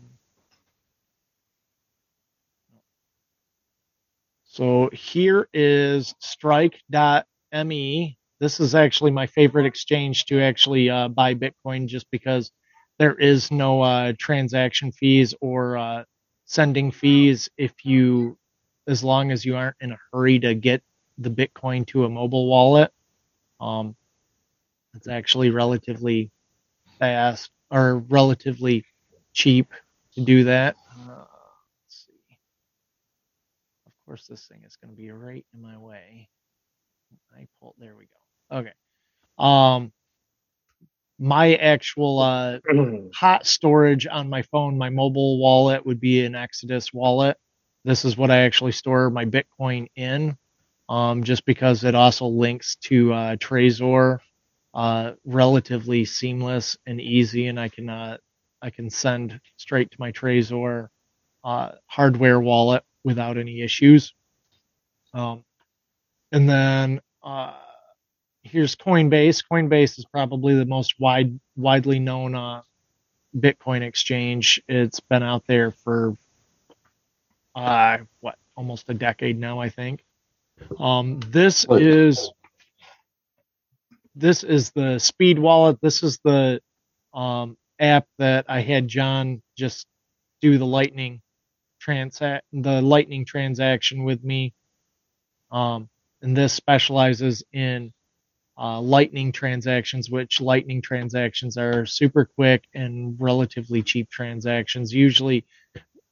so 4.43 4.89
here 4.93 5.47
is 5.53 6.13
strike.me. 6.19 8.17
This 8.39 8.59
is 8.59 8.75
actually 8.75 9.11
my 9.11 9.25
favorite 9.25 9.65
exchange 9.65 10.25
to 10.25 10.41
actually 10.41 10.89
uh, 10.89 11.07
buy 11.07 11.33
Bitcoin 11.33 11.87
just 11.87 12.09
because 12.11 12.51
there 12.99 13.15
is 13.15 13.51
no 13.51 13.81
uh, 13.81 14.13
transaction 14.19 14.91
fees 14.91 15.33
or 15.41 15.77
uh, 15.77 16.03
sending 16.45 16.91
fees 16.91 17.49
if 17.57 17.85
you, 17.85 18.37
as 18.87 19.03
long 19.03 19.31
as 19.31 19.45
you 19.45 19.55
aren't 19.55 19.77
in 19.81 19.91
a 19.91 19.97
hurry 20.11 20.39
to 20.39 20.53
get 20.53 20.83
the 21.17 21.29
Bitcoin 21.29 21.87
to 21.87 22.05
a 22.05 22.09
mobile 22.09 22.47
wallet. 22.47 22.91
Um, 23.59 23.95
it's 24.93 25.07
actually 25.07 25.49
relatively 25.49 26.31
fast 26.99 27.51
or 27.71 27.99
relatively 28.09 28.85
cheap 29.33 29.73
to 30.15 30.21
do 30.21 30.43
that. 30.45 30.75
Uh, 30.99 31.25
let's 31.83 32.07
see. 32.07 32.37
Of 33.87 33.93
course, 34.05 34.27
this 34.27 34.45
thing 34.47 34.61
is 34.65 34.75
going 34.75 34.91
to 34.91 34.97
be 34.97 35.09
right 35.11 35.45
in 35.53 35.61
my 35.61 35.77
way. 35.77 36.29
I 37.35 37.47
pull. 37.59 37.75
There 37.79 37.95
we 37.97 38.05
go. 38.05 38.59
Okay. 38.59 38.73
Um, 39.39 39.91
my 41.19 41.55
actual 41.55 42.19
uh, 42.19 42.59
hot 43.13 43.45
storage 43.45 44.07
on 44.07 44.29
my 44.29 44.41
phone, 44.43 44.77
my 44.77 44.89
mobile 44.89 45.39
wallet 45.39 45.85
would 45.85 45.99
be 45.99 46.25
an 46.25 46.35
Exodus 46.35 46.93
wallet. 46.93 47.37
This 47.85 48.05
is 48.05 48.17
what 48.17 48.31
I 48.31 48.39
actually 48.39 48.71
store 48.71 49.09
my 49.09 49.25
Bitcoin 49.25 49.87
in, 49.95 50.37
um, 50.89 51.23
just 51.23 51.45
because 51.45 51.83
it 51.83 51.95
also 51.95 52.27
links 52.27 52.75
to 52.83 53.13
uh, 53.13 53.35
Trezor, 53.37 54.19
uh, 54.73 55.13
relatively 55.25 56.05
seamless 56.05 56.77
and 56.85 56.99
easy, 56.99 57.47
and 57.47 57.59
I 57.59 57.69
can 57.69 57.89
uh, 57.89 58.17
I 58.61 58.69
can 58.69 58.89
send 58.89 59.39
straight 59.57 59.91
to 59.91 59.97
my 59.99 60.11
Trezor 60.11 60.89
uh, 61.43 61.71
hardware 61.87 62.39
wallet 62.39 62.83
without 63.03 63.37
any 63.37 63.61
issues. 63.61 64.13
Um, 65.13 65.43
and 66.31 66.49
then 66.49 67.01
uh, 67.21 67.53
here's 68.43 68.75
Coinbase. 68.75 69.43
Coinbase 69.49 69.99
is 69.99 70.05
probably 70.05 70.55
the 70.55 70.65
most 70.65 70.99
wide 70.99 71.39
widely 71.55 71.99
known 71.99 72.33
uh, 72.35 72.61
Bitcoin 73.37 73.81
exchange. 73.81 74.61
It's 74.67 74.99
been 74.99 75.23
out 75.23 75.43
there 75.47 75.71
for 75.71 76.15
uh, 77.55 77.99
what 78.21 78.37
almost 78.55 78.89
a 78.89 78.93
decade 78.93 79.39
now, 79.39 79.59
I 79.59 79.69
think. 79.69 80.03
Um, 80.79 81.19
this 81.29 81.65
is 81.69 82.31
this 84.15 84.43
is 84.43 84.71
the 84.71 84.99
Speed 84.99 85.39
Wallet. 85.39 85.79
This 85.81 86.03
is 86.03 86.19
the 86.23 86.61
um, 87.13 87.57
app 87.79 88.07
that 88.19 88.45
I 88.47 88.61
had 88.61 88.87
John 88.87 89.41
just 89.57 89.87
do 90.41 90.57
the 90.57 90.65
Lightning 90.65 91.21
transact 91.79 92.45
the 92.53 92.81
Lightning 92.81 93.25
transaction 93.25 94.03
with 94.03 94.23
me. 94.23 94.53
Um, 95.51 95.89
and 96.21 96.35
this 96.35 96.53
specializes 96.53 97.43
in 97.51 97.91
uh, 98.57 98.79
Lightning 98.79 99.31
transactions, 99.31 100.09
which 100.09 100.39
Lightning 100.39 100.81
transactions 100.81 101.57
are 101.57 101.85
super 101.85 102.25
quick 102.25 102.63
and 102.73 103.15
relatively 103.19 103.81
cheap 103.81 104.09
transactions. 104.09 104.93
Usually, 104.93 105.45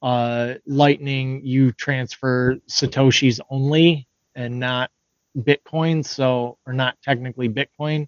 uh, 0.02 0.56
Lightning 0.66 1.46
you 1.46 1.72
transfer 1.72 2.58
satoshis 2.68 3.40
only 3.50 4.08
and 4.36 4.60
not 4.60 4.92
Bitcoin, 5.38 6.06
so 6.06 6.58
or 6.66 6.74
not 6.74 6.98
technically 7.04 7.50
Bitcoin. 7.50 8.08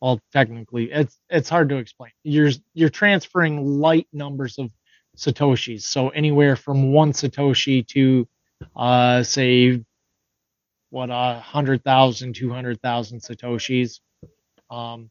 Well, 0.00 0.20
technically, 0.32 0.90
it's 0.90 1.18
it's 1.28 1.48
hard 1.48 1.68
to 1.70 1.76
explain. 1.76 2.12
You're 2.22 2.50
you're 2.74 2.88
transferring 2.88 3.80
light 3.80 4.08
numbers 4.12 4.58
of 4.58 4.70
satoshis, 5.16 5.82
so 5.82 6.08
anywhere 6.10 6.56
from 6.56 6.92
one 6.92 7.12
satoshi 7.12 7.86
to, 7.88 8.26
uh, 8.76 9.22
say 9.22 9.84
what 10.90 11.10
a 11.10 11.40
hundred 11.40 11.84
thousand, 11.84 12.34
two 12.34 12.50
hundred 12.50 12.80
thousand 12.80 13.20
satoshis, 13.20 14.00
um, 14.70 15.10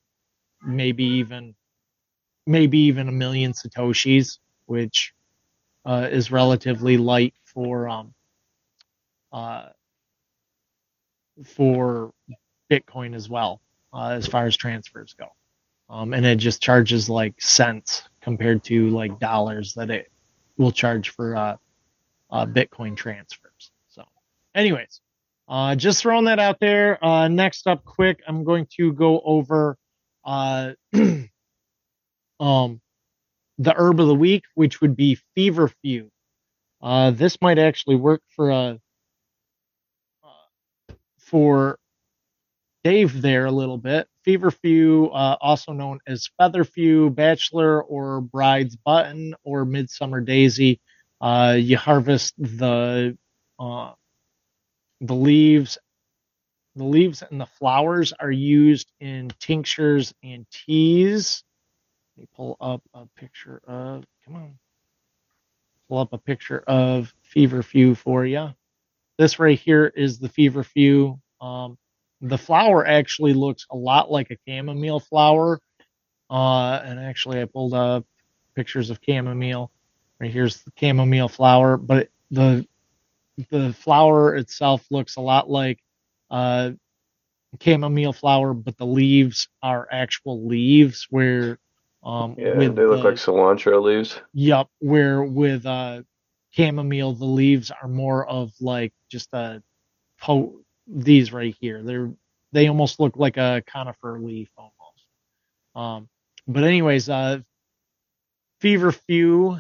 maybe 0.63 1.03
even 1.03 1.55
maybe 2.47 2.79
even 2.79 3.07
a 3.07 3.11
million 3.11 3.53
satoshis, 3.53 4.39
which 4.65 5.13
uh, 5.85 6.07
is 6.11 6.31
relatively 6.31 6.97
light 6.97 7.33
for 7.45 7.87
um, 7.87 8.13
uh, 9.31 9.69
for 11.45 12.11
Bitcoin 12.69 13.15
as 13.15 13.29
well, 13.29 13.61
uh, 13.93 14.09
as 14.09 14.27
far 14.27 14.45
as 14.45 14.55
transfers 14.55 15.13
go. 15.13 15.27
Um, 15.89 16.13
and 16.13 16.25
it 16.25 16.37
just 16.37 16.61
charges 16.61 17.09
like 17.09 17.41
cents 17.41 18.03
compared 18.21 18.63
to 18.65 18.89
like 18.89 19.19
dollars 19.19 19.73
that 19.73 19.89
it 19.89 20.11
will 20.57 20.71
charge 20.71 21.09
for 21.09 21.35
uh, 21.35 21.55
uh, 22.29 22.45
Bitcoin 22.45 22.95
transfers. 22.95 23.71
So, 23.87 24.03
anyways, 24.53 25.01
uh, 25.47 25.75
just 25.75 26.01
throwing 26.01 26.25
that 26.25 26.37
out 26.37 26.59
there. 26.59 27.03
Uh, 27.03 27.27
next 27.27 27.65
up, 27.65 27.83
quick, 27.85 28.21
I'm 28.27 28.43
going 28.43 28.67
to 28.77 28.93
go 28.93 29.19
over 29.21 29.77
uh, 30.23 30.73
um, 32.39 32.81
the 33.57 33.73
herb 33.75 33.99
of 33.99 34.07
the 34.07 34.15
week, 34.15 34.43
which 34.53 34.79
would 34.81 34.95
be 34.95 35.17
feverfew. 35.35 36.11
This 37.13 37.41
might 37.41 37.57
actually 37.57 37.95
work 37.95 38.21
for 38.35 38.51
uh, 38.51 38.77
for 41.29 41.77
Dave 42.83 43.21
there 43.21 43.45
a 43.45 43.51
little 43.51 43.77
bit. 43.77 44.07
Feverfew, 44.25 45.09
uh, 45.13 45.37
also 45.41 45.73
known 45.73 45.99
as 46.07 46.29
featherfew, 46.39 47.13
bachelor 47.13 47.83
or 47.83 48.21
bride's 48.21 48.75
button, 48.75 49.35
or 49.43 49.65
midsummer 49.65 50.21
daisy. 50.21 50.79
Uh, 51.21 51.57
you 51.59 51.77
harvest 51.77 52.33
the 52.37 53.17
uh, 53.59 53.93
the 55.01 55.15
leaves 55.15 55.77
the 56.75 56.83
leaves 56.83 57.23
and 57.29 57.41
the 57.41 57.45
flowers 57.45 58.13
are 58.19 58.31
used 58.31 58.91
in 58.99 59.31
tinctures 59.39 60.13
and 60.23 60.45
teas 60.51 61.43
let 62.15 62.21
me 62.23 62.29
pull 62.35 62.57
up 62.61 62.81
a 62.93 63.05
picture 63.17 63.61
of 63.67 64.05
come 64.25 64.35
on 64.35 64.59
pull 65.89 65.99
up 65.99 66.13
a 66.13 66.17
picture 66.17 66.63
of 66.67 67.13
feverfew 67.23 67.95
for 67.95 68.25
you 68.25 68.53
this 69.19 69.37
right 69.39 69.59
here 69.59 69.85
is 69.95 70.17
the 70.17 70.29
feverfew 70.29 71.19
um, 71.41 71.77
the 72.21 72.37
flower 72.37 72.87
actually 72.87 73.33
looks 73.33 73.67
a 73.71 73.77
lot 73.77 74.09
like 74.11 74.31
a 74.31 74.37
chamomile 74.47 74.99
flower 74.99 75.59
uh, 76.31 76.81
and 76.83 76.99
actually 76.99 77.41
i 77.41 77.45
pulled 77.45 77.75
up 77.75 78.05
pictures 78.55 78.89
of 78.89 78.99
chamomile 79.05 79.69
right 80.19 80.31
here's 80.31 80.63
the 80.63 80.71
chamomile 80.79 81.29
flower 81.29 81.77
but 81.77 82.09
the 82.31 82.65
the 83.49 83.73
flower 83.73 84.35
itself 84.35 84.85
looks 84.91 85.15
a 85.15 85.21
lot 85.21 85.49
like 85.49 85.79
uh, 86.29 86.71
chamomile 87.61 88.13
flower, 88.13 88.53
but 88.53 88.77
the 88.77 88.85
leaves 88.85 89.47
are 89.63 89.87
actual 89.91 90.45
leaves. 90.45 91.07
Where 91.09 91.59
um, 92.03 92.35
yeah, 92.37 92.53
they 92.53 92.67
look 92.67 93.01
the, 93.01 93.09
like 93.09 93.15
cilantro 93.15 93.81
leaves. 93.81 94.19
Yep. 94.33 94.67
Where 94.79 95.23
with 95.23 95.65
uh, 95.65 96.03
chamomile, 96.59 97.13
the 97.13 97.25
leaves 97.25 97.71
are 97.71 97.87
more 97.87 98.27
of 98.27 98.51
like 98.59 98.93
just 99.09 99.33
a 99.33 99.63
po- 100.19 100.59
these 100.87 101.31
right 101.31 101.55
here. 101.61 101.81
They're 101.83 102.11
they 102.51 102.67
almost 102.67 102.99
look 102.99 103.15
like 103.15 103.37
a 103.37 103.63
conifer 103.67 104.19
leaf 104.19 104.49
almost. 104.57 105.05
Um, 105.75 106.09
but 106.47 106.63
anyways, 106.63 107.09
uh, 107.09 107.39
feverfew 108.59 109.57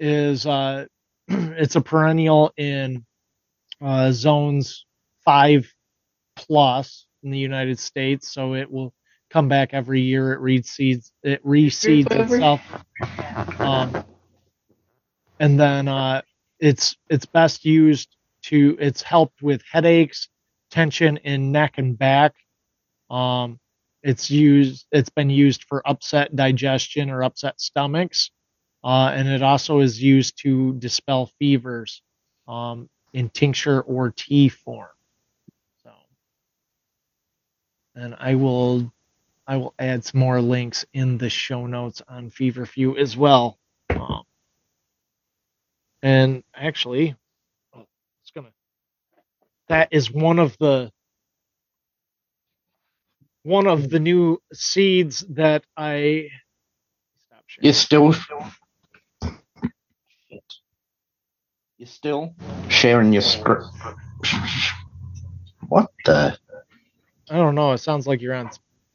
is 0.00 0.46
uh, 0.46 0.86
it's 1.28 1.76
a 1.76 1.80
perennial 1.80 2.52
in 2.56 3.04
uh, 3.80 4.10
zones 4.12 4.86
five 5.24 5.72
plus 6.36 7.06
in 7.22 7.30
the 7.30 7.38
United 7.38 7.78
States, 7.78 8.32
so 8.32 8.54
it 8.54 8.70
will 8.70 8.92
come 9.30 9.48
back 9.48 9.74
every 9.74 10.00
year. 10.00 10.32
It 10.32 10.40
reseeds 10.40 11.12
it 11.22 11.44
reseeds 11.46 12.10
itself, 12.10 12.60
um, 13.60 14.04
and 15.38 15.60
then 15.60 15.86
uh, 15.86 16.22
it's 16.62 16.96
it's 17.10 17.26
best 17.26 17.66
used 17.66 18.16
to 18.44 18.78
it's 18.80 19.02
helped 19.02 19.42
with 19.42 19.62
headaches, 19.70 20.28
tension 20.70 21.18
in 21.18 21.52
neck 21.52 21.74
and 21.78 21.98
back. 21.98 22.34
Um, 23.10 23.60
it's 24.02 24.30
used 24.30 24.86
it's 24.92 25.10
been 25.10 25.30
used 25.30 25.64
for 25.64 25.86
upset 25.86 26.34
digestion 26.34 27.10
or 27.10 27.24
upset 27.24 27.60
stomachs, 27.60 28.30
uh, 28.84 29.12
and 29.14 29.28
it 29.28 29.42
also 29.42 29.80
is 29.80 30.02
used 30.02 30.40
to 30.42 30.74
dispel 30.74 31.30
fevers. 31.38 32.02
Um, 32.48 32.88
in 33.12 33.28
tincture 33.30 33.82
or 33.82 34.10
tea 34.10 34.48
form. 34.48 34.88
So, 35.82 35.90
and 37.94 38.16
I 38.18 38.34
will 38.34 38.92
I 39.46 39.56
will 39.56 39.74
add 39.78 40.04
some 40.04 40.20
more 40.20 40.40
links 40.40 40.84
in 40.94 41.18
the 41.18 41.28
show 41.28 41.66
notes 41.66 42.00
on 42.08 42.30
Feverfew 42.30 42.96
as 42.98 43.16
well. 43.16 43.58
And 46.02 46.42
actually, 46.54 47.14
oh, 47.74 47.86
it's 48.22 48.30
gonna. 48.34 48.50
That 49.68 49.88
is 49.92 50.10
one 50.10 50.38
of 50.38 50.56
the 50.58 50.90
one 53.44 53.66
of 53.66 53.88
the 53.90 54.00
new 54.00 54.40
seeds 54.52 55.24
that 55.30 55.64
I. 55.76 56.28
Stop 57.26 57.44
sharing. 57.46 57.64
You're 57.64 57.72
still. 57.72 58.12
Shit. 60.28 60.44
You're 61.78 61.86
still 61.86 62.34
sharing 62.68 63.12
your 63.12 63.22
script. 63.22 63.64
What 65.68 65.90
the? 66.04 66.36
I 67.30 67.36
don't 67.36 67.54
know. 67.54 67.72
It 67.72 67.78
sounds 67.78 68.06
like 68.06 68.20
you're 68.20 68.34
on. 68.34 68.50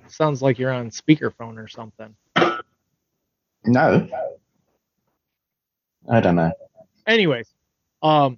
Sounds 0.08 0.42
like 0.42 0.60
you're 0.60 0.72
on 0.74 0.90
speakerphone 0.90 1.58
or 1.58 1.68
something. 1.68 2.16
No. 3.66 4.08
I 6.10 6.22
don't 6.22 6.36
know. 6.36 6.52
Anyways, 7.08 7.50
um, 8.04 8.38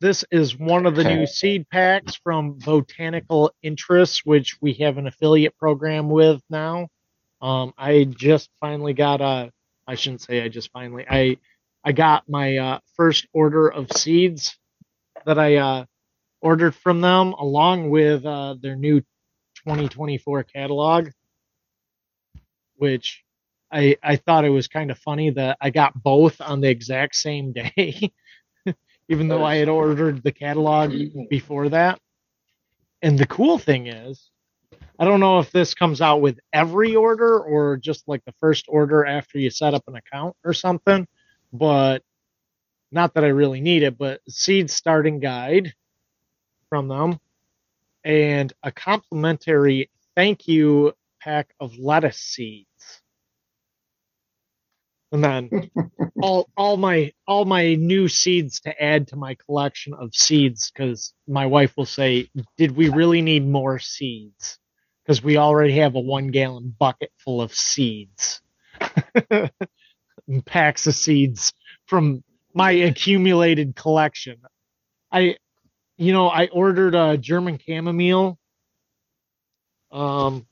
this 0.00 0.24
is 0.30 0.58
one 0.58 0.86
of 0.86 0.96
the 0.96 1.04
new 1.04 1.26
seed 1.26 1.68
packs 1.70 2.16
from 2.16 2.58
Botanical 2.58 3.52
Interests, 3.62 4.22
which 4.24 4.60
we 4.60 4.74
have 4.74 4.98
an 4.98 5.06
affiliate 5.06 5.56
program 5.56 6.08
with 6.10 6.42
now. 6.50 6.88
Um, 7.40 7.72
I 7.78 8.04
just 8.04 8.50
finally 8.60 8.92
got 8.92 9.20
a. 9.20 9.52
I 9.86 9.94
shouldn't 9.94 10.22
say 10.22 10.42
I 10.42 10.48
just 10.48 10.70
finally. 10.72 11.06
I 11.08 11.38
I 11.84 11.92
got 11.92 12.28
my 12.28 12.56
uh, 12.56 12.78
first 12.96 13.26
order 13.32 13.68
of 13.68 13.90
seeds 13.92 14.58
that 15.24 15.38
I 15.38 15.56
uh, 15.56 15.84
ordered 16.40 16.74
from 16.74 17.00
them, 17.00 17.32
along 17.34 17.90
with 17.90 18.26
uh, 18.26 18.56
their 18.60 18.76
new 18.76 19.00
2024 19.64 20.42
catalog, 20.44 21.10
which 22.76 23.24
I 23.70 23.96
I 24.02 24.16
thought 24.16 24.44
it 24.44 24.50
was 24.50 24.68
kind 24.68 24.90
of 24.90 24.98
funny 24.98 25.30
that 25.30 25.58
I 25.60 25.70
got 25.70 26.00
both 26.02 26.40
on 26.40 26.60
the 26.60 26.68
exact 26.68 27.16
same 27.16 27.52
day, 27.76 28.12
even 29.08 29.28
though 29.28 29.44
I 29.44 29.56
had 29.56 29.68
ordered 29.68 30.22
the 30.22 30.32
catalog 30.32 30.92
before 31.28 31.68
that. 31.70 32.00
And 33.02 33.18
the 33.18 33.26
cool 33.26 33.58
thing 33.58 33.86
is, 33.86 34.30
I 34.98 35.04
don't 35.04 35.20
know 35.20 35.38
if 35.38 35.52
this 35.52 35.74
comes 35.74 36.00
out 36.00 36.20
with 36.20 36.40
every 36.52 36.96
order 36.96 37.38
or 37.38 37.76
just 37.76 38.08
like 38.08 38.24
the 38.24 38.34
first 38.40 38.66
order 38.68 39.06
after 39.06 39.38
you 39.38 39.50
set 39.50 39.74
up 39.74 39.84
an 39.86 39.94
account 39.94 40.36
or 40.44 40.52
something, 40.52 41.06
but 41.52 42.02
not 42.90 43.14
that 43.14 43.24
I 43.24 43.28
really 43.28 43.60
need 43.60 43.82
it, 43.82 43.96
but 43.96 44.20
seed 44.28 44.70
starting 44.70 45.20
guide 45.20 45.72
from 46.68 46.88
them 46.88 47.20
and 48.04 48.52
a 48.62 48.72
complimentary 48.72 49.90
thank 50.16 50.48
you 50.48 50.92
pack 51.20 51.52
of 51.60 51.76
lettuce 51.78 52.18
seeds. 52.18 52.67
And 55.10 55.24
then 55.24 55.70
all 56.22 56.48
all 56.56 56.76
my 56.76 57.12
all 57.26 57.44
my 57.46 57.74
new 57.74 58.08
seeds 58.08 58.60
to 58.60 58.82
add 58.82 59.08
to 59.08 59.16
my 59.16 59.36
collection 59.46 59.94
of 59.94 60.14
seeds 60.14 60.70
because 60.70 61.14
my 61.26 61.46
wife 61.46 61.76
will 61.76 61.86
say, 61.86 62.28
"Did 62.58 62.72
we 62.72 62.90
really 62.90 63.22
need 63.22 63.46
more 63.46 63.78
seeds?" 63.78 64.58
Because 65.04 65.22
we 65.22 65.38
already 65.38 65.78
have 65.78 65.94
a 65.94 66.00
one 66.00 66.28
gallon 66.28 66.74
bucket 66.78 67.10
full 67.18 67.40
of 67.40 67.54
seeds, 67.54 68.42
packs 70.44 70.86
of 70.86 70.94
seeds 70.94 71.54
from 71.86 72.22
my 72.52 72.72
accumulated 72.72 73.74
collection. 73.74 74.36
I, 75.10 75.36
you 75.96 76.12
know, 76.12 76.28
I 76.28 76.48
ordered 76.48 76.94
a 76.94 77.16
German 77.16 77.58
chamomile. 77.64 78.38
Um, 79.90 80.46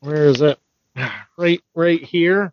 where 0.00 0.26
is 0.26 0.40
it? 0.40 0.58
Right, 1.38 1.62
right 1.74 2.02
here. 2.04 2.52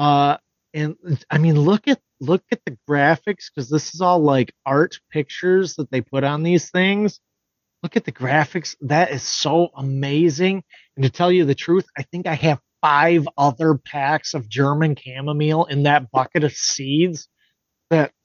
Uh, 0.00 0.38
and 0.72 0.96
I 1.30 1.36
mean, 1.36 1.60
look 1.60 1.86
at 1.86 2.00
look 2.20 2.42
at 2.50 2.62
the 2.64 2.78
graphics 2.88 3.50
because 3.54 3.68
this 3.68 3.94
is 3.94 4.00
all 4.00 4.20
like 4.20 4.54
art 4.64 4.98
pictures 5.10 5.74
that 5.74 5.90
they 5.90 6.00
put 6.00 6.24
on 6.24 6.42
these 6.42 6.70
things. 6.70 7.20
Look 7.82 7.98
at 7.98 8.06
the 8.06 8.12
graphics. 8.12 8.76
That 8.80 9.10
is 9.10 9.22
so 9.22 9.68
amazing. 9.76 10.64
And 10.96 11.02
to 11.02 11.10
tell 11.10 11.30
you 11.30 11.44
the 11.44 11.54
truth, 11.54 11.84
I 11.98 12.02
think 12.04 12.26
I 12.26 12.32
have 12.32 12.60
five 12.80 13.28
other 13.36 13.74
packs 13.74 14.32
of 14.32 14.48
German 14.48 14.96
chamomile 14.96 15.66
in 15.66 15.82
that 15.82 16.10
bucket 16.10 16.44
of 16.44 16.52
seeds. 16.54 17.28
That, 17.90 18.12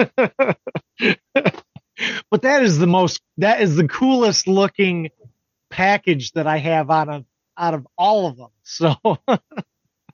but 0.00 0.56
that 2.40 2.62
is 2.62 2.78
the 2.78 2.86
most. 2.86 3.20
That 3.36 3.60
is 3.60 3.76
the 3.76 3.86
coolest 3.86 4.48
looking 4.48 5.10
package 5.68 6.32
that 6.32 6.46
I 6.46 6.56
have 6.56 6.90
out 6.90 7.10
of 7.10 7.26
out 7.58 7.74
of 7.74 7.86
all 7.98 8.28
of 8.28 8.38
them. 8.38 8.50
So. 8.62 8.94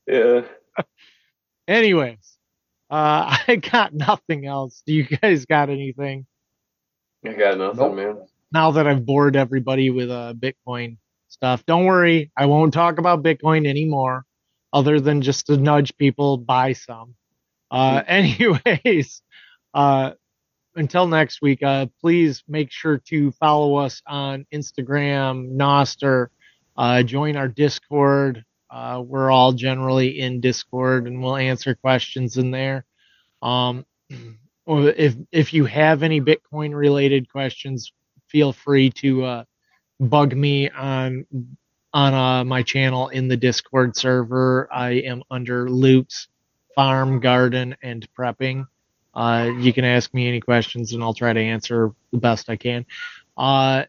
Yeah. 0.04 0.42
Anyways, 1.68 2.38
uh, 2.90 3.36
I 3.48 3.56
got 3.56 3.94
nothing 3.94 4.46
else. 4.46 4.82
Do 4.86 4.92
you 4.92 5.04
guys 5.04 5.46
got 5.46 5.70
anything 5.70 6.26
I 7.24 7.32
got 7.34 7.58
nothing, 7.58 7.76
Nope. 7.78 7.94
man. 7.94 8.26
now 8.52 8.72
that 8.72 8.86
I've 8.86 9.06
bored 9.06 9.36
everybody 9.36 9.90
with 9.90 10.10
uh, 10.10 10.34
Bitcoin 10.36 10.96
stuff? 11.28 11.64
Don't 11.66 11.84
worry, 11.84 12.30
I 12.36 12.46
won't 12.46 12.74
talk 12.74 12.98
about 12.98 13.22
Bitcoin 13.22 13.66
anymore, 13.66 14.24
other 14.72 15.00
than 15.00 15.22
just 15.22 15.46
to 15.46 15.56
nudge 15.56 15.96
people 15.96 16.36
buy 16.36 16.72
some. 16.72 17.14
Uh, 17.70 18.02
anyways, 18.08 19.22
uh, 19.72 20.12
until 20.74 21.06
next 21.06 21.40
week, 21.42 21.62
uh, 21.62 21.86
please 22.00 22.42
make 22.48 22.72
sure 22.72 22.98
to 22.98 23.30
follow 23.32 23.76
us 23.76 24.02
on 24.06 24.44
Instagram, 24.52 25.52
Nostr, 25.56 26.26
uh, 26.76 27.02
join 27.04 27.36
our 27.36 27.48
Discord. 27.48 28.44
Uh, 28.72 29.02
we're 29.06 29.30
all 29.30 29.52
generally 29.52 30.18
in 30.18 30.40
Discord 30.40 31.06
and 31.06 31.22
we'll 31.22 31.36
answer 31.36 31.74
questions 31.74 32.38
in 32.38 32.50
there. 32.50 32.86
Um, 33.42 33.84
if 34.66 35.14
if 35.30 35.52
you 35.52 35.66
have 35.66 36.02
any 36.02 36.22
Bitcoin 36.22 36.74
related 36.74 37.30
questions, 37.30 37.92
feel 38.28 38.52
free 38.54 38.88
to 38.90 39.24
uh, 39.24 39.44
bug 40.00 40.34
me 40.34 40.70
on 40.70 41.26
on 41.92 42.14
uh, 42.14 42.44
my 42.44 42.62
channel 42.62 43.08
in 43.08 43.28
the 43.28 43.36
Discord 43.36 43.94
server. 43.94 44.68
I 44.72 44.92
am 44.92 45.22
under 45.30 45.68
Luke's 45.68 46.28
Farm, 46.74 47.20
Garden, 47.20 47.76
and 47.82 48.08
Prepping. 48.18 48.66
Uh, 49.14 49.50
you 49.58 49.74
can 49.74 49.84
ask 49.84 50.14
me 50.14 50.26
any 50.26 50.40
questions 50.40 50.94
and 50.94 51.02
I'll 51.02 51.12
try 51.12 51.34
to 51.34 51.40
answer 51.40 51.90
the 52.10 52.18
best 52.18 52.48
I 52.48 52.56
can. 52.56 52.86
Uh, 53.36 53.84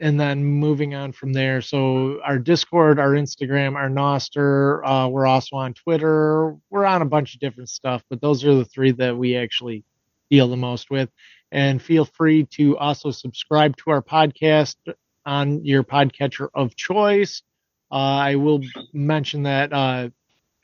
and 0.00 0.20
then 0.20 0.44
moving 0.44 0.94
on 0.94 1.12
from 1.12 1.32
there, 1.32 1.60
so 1.60 2.20
our 2.22 2.38
Discord, 2.38 2.98
our 2.98 3.10
Instagram, 3.10 3.76
our 3.76 3.88
Nostr, 3.88 4.82
uh, 4.84 5.08
we're 5.08 5.26
also 5.26 5.56
on 5.56 5.72
Twitter. 5.72 6.56
We're 6.70 6.84
on 6.84 7.02
a 7.02 7.06
bunch 7.06 7.34
of 7.34 7.40
different 7.40 7.70
stuff, 7.70 8.02
but 8.10 8.20
those 8.20 8.44
are 8.44 8.54
the 8.54 8.64
three 8.64 8.92
that 8.92 9.16
we 9.16 9.36
actually 9.36 9.84
deal 10.30 10.48
the 10.48 10.56
most 10.56 10.90
with. 10.90 11.08
And 11.52 11.80
feel 11.80 12.04
free 12.04 12.44
to 12.52 12.76
also 12.76 13.10
subscribe 13.10 13.76
to 13.78 13.90
our 13.90 14.02
podcast 14.02 14.76
on 15.24 15.64
your 15.64 15.82
podcatcher 15.82 16.48
of 16.54 16.76
choice. 16.76 17.42
Uh, 17.90 17.94
I 17.94 18.34
will 18.36 18.60
mention 18.92 19.44
that 19.44 19.72
uh, 19.72 20.10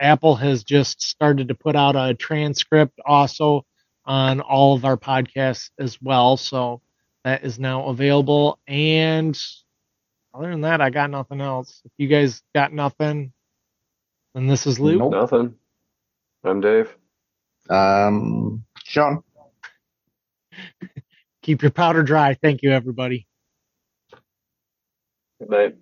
Apple 0.00 0.36
has 0.36 0.64
just 0.64 1.00
started 1.00 1.48
to 1.48 1.54
put 1.54 1.76
out 1.76 1.96
a 1.96 2.14
transcript 2.14 2.98
also 3.06 3.64
on 4.04 4.40
all 4.40 4.74
of 4.74 4.84
our 4.84 4.96
podcasts 4.96 5.70
as 5.78 6.02
well. 6.02 6.36
So 6.36 6.82
that 7.24 7.44
is 7.44 7.58
now 7.58 7.88
available. 7.88 8.58
And 8.66 9.38
other 10.34 10.50
than 10.50 10.62
that, 10.62 10.80
I 10.80 10.90
got 10.90 11.10
nothing 11.10 11.40
else. 11.40 11.82
If 11.84 11.92
you 11.98 12.08
guys 12.08 12.42
got 12.54 12.72
nothing, 12.72 13.32
then 14.34 14.46
this 14.46 14.66
is 14.66 14.80
Luke. 14.80 15.00
Nope. 15.00 15.12
Nothing. 15.12 15.54
I'm 16.44 16.60
Dave. 16.60 16.94
Um, 17.68 18.64
Sean. 18.84 19.22
Keep 21.42 21.62
your 21.62 21.70
powder 21.70 22.02
dry. 22.02 22.34
Thank 22.34 22.62
you, 22.62 22.72
everybody. 22.72 23.26
Good 25.40 25.50
night. 25.50 25.76